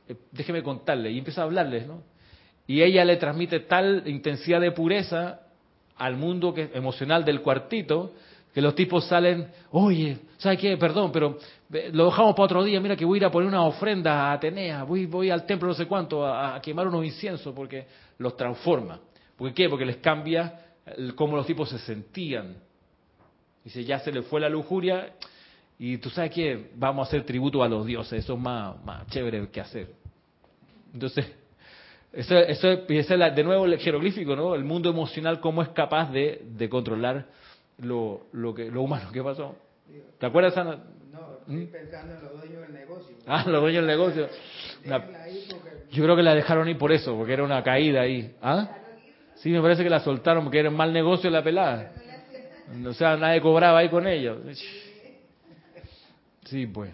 eh, 0.09 0.15
déjeme 0.33 0.63
contarle. 0.63 1.11
Y 1.11 1.19
empieza 1.19 1.43
a 1.43 1.45
hablarles, 1.45 1.87
¿no? 1.87 2.03
Y 2.67 2.81
ella 2.81 3.05
le 3.05 3.19
transmite 3.19 3.61
tal 3.61 4.05
intensidad 4.07 4.63
de 4.63 4.73
pureza 4.73 5.41
al 5.99 6.17
mundo 6.17 6.55
que, 6.55 6.71
emocional 6.73 7.27
del 7.27 7.43
cuartito 7.43 8.15
que 8.59 8.63
los 8.63 8.75
tipos 8.75 9.05
salen, 9.05 9.47
oye, 9.71 10.19
¿sabes 10.37 10.59
qué? 10.59 10.77
Perdón, 10.77 11.13
pero 11.13 11.39
eh, 11.73 11.91
lo 11.93 12.07
dejamos 12.07 12.33
para 12.33 12.47
otro 12.47 12.65
día, 12.65 12.81
mira 12.81 12.97
que 12.97 13.05
voy 13.05 13.19
a 13.19 13.21
ir 13.21 13.25
a 13.27 13.31
poner 13.31 13.49
una 13.49 13.63
ofrenda 13.63 14.15
a 14.15 14.33
Atenea, 14.33 14.83
voy, 14.83 15.07
voy 15.07 15.31
al 15.31 15.47
templo 15.47 15.69
no 15.69 15.75
sé 15.75 15.87
cuánto 15.87 16.27
a, 16.27 16.61
quemar 16.61 16.89
unos 16.89 17.05
inciensos 17.05 17.55
porque 17.55 17.87
los 18.19 18.37
transforma. 18.37 18.99
¿Por 19.37 19.55
qué? 19.55 19.69
Porque 19.69 19.85
les 19.87 19.99
cambia 19.99 20.61
cómo 21.15 21.37
los 21.37 21.47
tipos 21.47 21.71
se 21.71 21.79
sentían. 21.79 22.57
Dice, 23.63 23.85
ya 23.85 24.01
se 24.01 24.11
les 24.11 24.27
fue 24.27 24.41
la 24.41 24.49
lujuria 24.49 25.13
y 25.79 25.99
tú 25.99 26.11
sabes 26.11 26.33
que 26.33 26.73
vamos 26.75 27.07
a 27.07 27.09
hacer 27.11 27.25
tributo 27.25 27.63
a 27.63 27.69
los 27.69 27.87
dioses, 27.87 28.25
eso 28.25 28.33
es 28.33 28.41
más, 28.41 28.85
más 28.85 29.07
chévere 29.07 29.51
que 29.51 29.61
hacer. 29.61 29.93
Entonces, 30.93 31.31
eso, 32.13 32.37
eso, 32.37 32.73
es 32.73 33.09
de 33.09 33.45
nuevo 33.45 33.67
el 33.67 33.79
jeroglífico, 33.79 34.35
¿no? 34.35 34.57
El 34.57 34.65
mundo 34.65 34.91
emocional, 34.91 35.39
cómo 35.39 35.63
es 35.63 35.69
capaz 35.69 36.11
de, 36.11 36.43
de 36.45 36.69
controlar 36.69 37.39
lo, 37.79 38.27
lo, 38.33 38.55
que, 38.55 38.71
lo 38.71 38.83
humano. 38.83 39.11
¿Qué 39.13 39.23
pasó? 39.23 39.57
¿Te 40.19 40.27
acuerdas, 40.27 40.57
Ana? 40.57 40.79
No, 41.13 41.39
estoy 41.41 41.57
¿Mm? 41.57 41.67
pensando 41.69 42.15
en 42.15 42.23
los 42.23 42.33
dueños 42.33 42.63
del 42.63 42.75
negocio. 42.75 43.17
Ah, 43.27 43.45
los 43.47 43.61
dueños 43.61 43.83
del 43.83 43.87
negocio. 43.87 44.29
Yo 45.91 46.05
creo 46.05 46.17
que 46.17 46.23
la 46.23 46.35
dejaron 46.35 46.69
ir 46.69 46.79
por 46.79 46.93
eso, 46.93 47.15
porque 47.17 47.35
era 47.35 47.45
una 47.45 47.63
caída 47.63 48.03
ahí. 48.03 48.35
¿Ah? 48.41 48.69
Sí, 49.37 49.51
me 49.51 49.61
parece 49.61 49.85
que 49.85 49.91
la 49.91 50.01
soltaron 50.01 50.45
porque 50.45 50.59
era 50.59 50.71
un 50.71 50.77
mal 50.77 50.93
negocio 50.93 51.31
la 51.31 51.43
pelada. 51.43 51.93
O 52.87 52.93
sea, 52.93 53.17
nadie 53.17 53.41
cobraba 53.41 53.79
ahí 53.79 53.89
con 53.89 54.07
ellos. 54.07 54.39
Sí, 56.45 56.67
pues. 56.67 56.91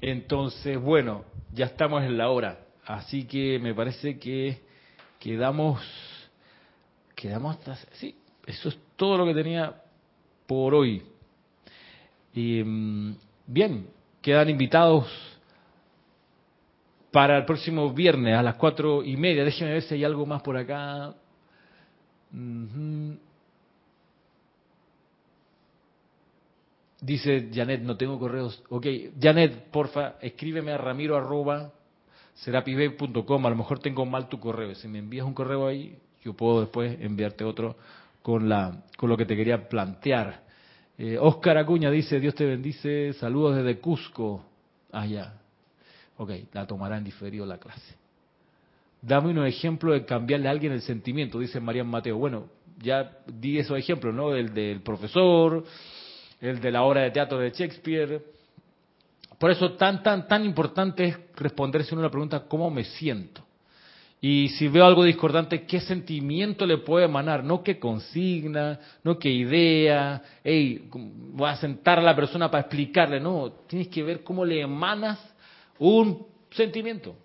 Entonces, 0.00 0.78
bueno, 0.78 1.24
ya 1.52 1.66
estamos 1.66 2.02
en 2.02 2.18
la 2.18 2.30
hora. 2.30 2.58
Así 2.84 3.24
que 3.24 3.58
me 3.58 3.74
parece 3.74 4.18
que 4.18 4.60
quedamos, 5.18 5.80
quedamos 7.14 7.56
hasta, 7.56 7.76
sí, 7.92 8.16
eso 8.46 8.68
es 8.68 8.78
todo 8.96 9.18
lo 9.18 9.26
que 9.26 9.34
tenía 9.34 9.74
por 10.46 10.74
hoy. 10.74 11.02
Y 12.34 12.62
mm, 12.62 13.16
bien, 13.46 13.86
quedan 14.20 14.48
invitados 14.48 15.06
para 17.10 17.36
el 17.36 17.44
próximo 17.44 17.92
viernes 17.92 18.36
a 18.36 18.42
las 18.42 18.56
cuatro 18.56 19.04
y 19.04 19.16
media. 19.16 19.44
Déjenme 19.44 19.74
ver 19.74 19.82
si 19.82 19.94
hay 19.94 20.04
algo 20.04 20.24
más 20.26 20.42
por 20.42 20.56
acá. 20.56 21.14
Dice 27.00 27.50
Janet, 27.52 27.82
no 27.82 27.96
tengo 27.96 28.18
correos. 28.18 28.62
Ok, 28.70 28.86
Janet, 29.20 29.70
porfa, 29.70 30.14
escríbeme 30.20 30.72
a 30.72 30.78
ramiro 30.78 31.16
arroba 31.16 31.72
serapibe.com. 32.34 33.46
A 33.46 33.50
lo 33.50 33.56
mejor 33.56 33.80
tengo 33.80 34.06
mal 34.06 34.28
tu 34.28 34.40
correo. 34.40 34.74
Si 34.74 34.88
me 34.88 34.98
envías 34.98 35.26
un 35.26 35.34
correo 35.34 35.66
ahí, 35.66 35.98
yo 36.22 36.32
puedo 36.32 36.60
después 36.60 36.96
enviarte 37.00 37.44
otro 37.44 37.76
con, 38.22 38.48
la, 38.48 38.84
con 38.96 39.08
lo 39.08 39.16
que 39.16 39.26
te 39.26 39.36
quería 39.36 39.68
plantear. 39.68 40.42
Eh, 40.96 41.18
Oscar 41.18 41.58
Acuña 41.58 41.90
dice, 41.90 42.20
Dios 42.20 42.34
te 42.34 42.46
bendice, 42.46 43.12
saludos 43.14 43.56
desde 43.56 43.80
Cusco. 43.80 44.44
Ah, 44.92 45.06
ya. 45.06 45.34
Ok, 46.18 46.30
la 46.52 46.66
tomará 46.66 46.98
en 46.98 47.04
diferido 47.04 47.44
la 47.44 47.58
clase. 47.58 47.96
Dame 49.00 49.30
un 49.30 49.44
ejemplo 49.44 49.92
de 49.92 50.04
cambiarle 50.04 50.46
a 50.46 50.52
alguien 50.52 50.72
el 50.72 50.82
sentimiento, 50.82 51.40
dice 51.40 51.58
María 51.58 51.82
Mateo. 51.82 52.18
Bueno, 52.18 52.46
ya 52.78 53.18
di 53.26 53.58
esos 53.58 53.76
ejemplos, 53.76 54.14
¿no? 54.14 54.34
El 54.34 54.54
del 54.54 54.80
profesor, 54.82 55.64
el 56.40 56.60
de 56.60 56.70
la 56.70 56.82
obra 56.82 57.02
de 57.02 57.10
teatro 57.10 57.38
de 57.38 57.50
Shakespeare. 57.50 58.22
Por 59.38 59.50
eso 59.50 59.72
tan, 59.72 60.02
tan, 60.04 60.28
tan 60.28 60.44
importante 60.44 61.04
es 61.04 61.18
responderse 61.34 61.94
una 61.96 62.10
pregunta, 62.10 62.44
¿cómo 62.46 62.70
me 62.70 62.84
siento? 62.84 63.44
Y 64.24 64.50
si 64.50 64.68
veo 64.68 64.86
algo 64.86 65.02
discordante, 65.02 65.66
¿qué 65.66 65.80
sentimiento 65.80 66.64
le 66.64 66.78
puede 66.78 67.06
emanar? 67.06 67.42
No 67.42 67.64
qué 67.64 67.80
consigna, 67.80 68.78
no 69.02 69.18
qué 69.18 69.28
idea, 69.28 70.22
hey, 70.44 70.88
voy 70.92 71.48
a 71.48 71.56
sentar 71.56 71.98
a 71.98 72.02
la 72.02 72.14
persona 72.14 72.48
para 72.48 72.60
explicarle, 72.60 73.18
no, 73.18 73.50
tienes 73.66 73.88
que 73.88 74.04
ver 74.04 74.22
cómo 74.22 74.44
le 74.44 74.60
emanas 74.60 75.18
un 75.80 76.24
sentimiento. 76.52 77.16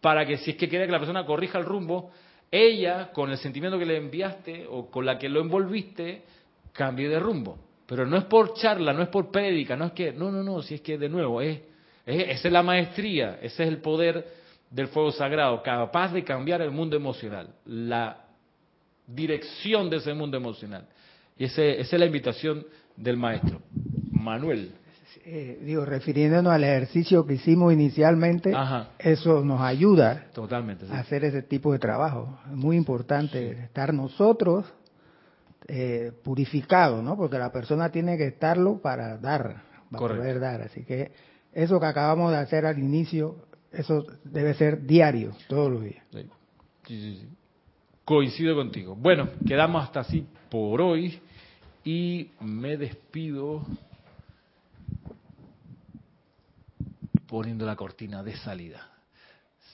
Para 0.00 0.24
que 0.24 0.38
si 0.38 0.52
es 0.52 0.56
que 0.56 0.66
quiere 0.66 0.86
que 0.86 0.92
la 0.92 0.98
persona 0.98 1.26
corrija 1.26 1.58
el 1.58 1.66
rumbo, 1.66 2.10
ella, 2.50 3.12
con 3.12 3.30
el 3.30 3.36
sentimiento 3.36 3.78
que 3.78 3.84
le 3.84 3.98
enviaste 3.98 4.66
o 4.70 4.90
con 4.90 5.04
la 5.04 5.18
que 5.18 5.28
lo 5.28 5.42
envolviste, 5.42 6.22
cambie 6.72 7.10
de 7.10 7.20
rumbo. 7.20 7.58
Pero 7.84 8.06
no 8.06 8.16
es 8.16 8.24
por 8.24 8.54
charla, 8.54 8.94
no 8.94 9.02
es 9.02 9.08
por 9.08 9.30
prédica, 9.30 9.76
no 9.76 9.84
es 9.84 9.92
que, 9.92 10.14
no, 10.14 10.32
no, 10.32 10.42
no, 10.42 10.62
si 10.62 10.76
es 10.76 10.80
que 10.80 10.96
de 10.96 11.10
nuevo, 11.10 11.42
es, 11.42 11.60
es, 12.06 12.28
esa 12.30 12.48
es 12.48 12.52
la 12.52 12.62
maestría, 12.62 13.38
ese 13.42 13.64
es 13.64 13.68
el 13.68 13.82
poder 13.82 14.42
del 14.74 14.88
fuego 14.88 15.12
sagrado, 15.12 15.62
capaz 15.62 16.12
de 16.12 16.24
cambiar 16.24 16.60
el 16.60 16.72
mundo 16.72 16.96
emocional, 16.96 17.54
la 17.64 18.24
dirección 19.06 19.88
de 19.88 19.98
ese 19.98 20.12
mundo 20.14 20.36
emocional. 20.36 20.88
Y 21.38 21.44
ese, 21.44 21.80
esa 21.80 21.94
es 21.94 22.00
la 22.00 22.06
invitación 22.06 22.66
del 22.96 23.16
maestro. 23.16 23.60
Manuel. 24.10 24.72
Eh, 25.24 25.60
digo, 25.64 25.84
refiriéndonos 25.84 26.52
al 26.52 26.64
ejercicio 26.64 27.24
que 27.24 27.34
hicimos 27.34 27.72
inicialmente, 27.72 28.52
eso 28.98 29.44
nos 29.44 29.60
ayuda 29.60 30.26
Totalmente, 30.34 30.86
a 30.90 30.98
hacer 30.98 31.24
ese 31.24 31.42
tipo 31.42 31.72
de 31.72 31.78
trabajo. 31.78 32.40
Es 32.50 32.56
muy 32.56 32.76
importante 32.76 33.50
estar 33.50 33.94
nosotros 33.94 34.66
eh, 35.68 36.10
purificados, 36.24 37.02
¿no? 37.02 37.16
Porque 37.16 37.38
la 37.38 37.52
persona 37.52 37.90
tiene 37.90 38.18
que 38.18 38.26
estarlo 38.26 38.78
para 38.78 39.18
dar, 39.18 39.62
para 39.92 40.16
poder 40.16 40.40
dar. 40.40 40.62
Así 40.62 40.84
que 40.84 41.12
eso 41.52 41.78
que 41.78 41.86
acabamos 41.86 42.32
de 42.32 42.38
hacer 42.38 42.66
al 42.66 42.78
inicio 42.80 43.36
eso 43.76 44.06
debe 44.24 44.54
ser 44.54 44.86
diario, 44.86 45.36
todos 45.48 45.70
los 45.70 45.82
días. 45.82 46.04
Coincido 48.04 48.54
contigo. 48.54 48.94
Bueno, 48.94 49.28
quedamos 49.46 49.82
hasta 49.82 50.00
así 50.00 50.26
por 50.50 50.80
hoy 50.80 51.20
y 51.84 52.30
me 52.40 52.76
despido 52.76 53.64
poniendo 57.26 57.66
la 57.66 57.76
cortina 57.76 58.22
de 58.22 58.36
salida. 58.36 58.90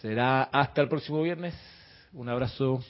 Será 0.00 0.44
hasta 0.44 0.80
el 0.80 0.88
próximo 0.88 1.22
viernes. 1.22 1.54
Un 2.12 2.28
abrazo. 2.28 2.82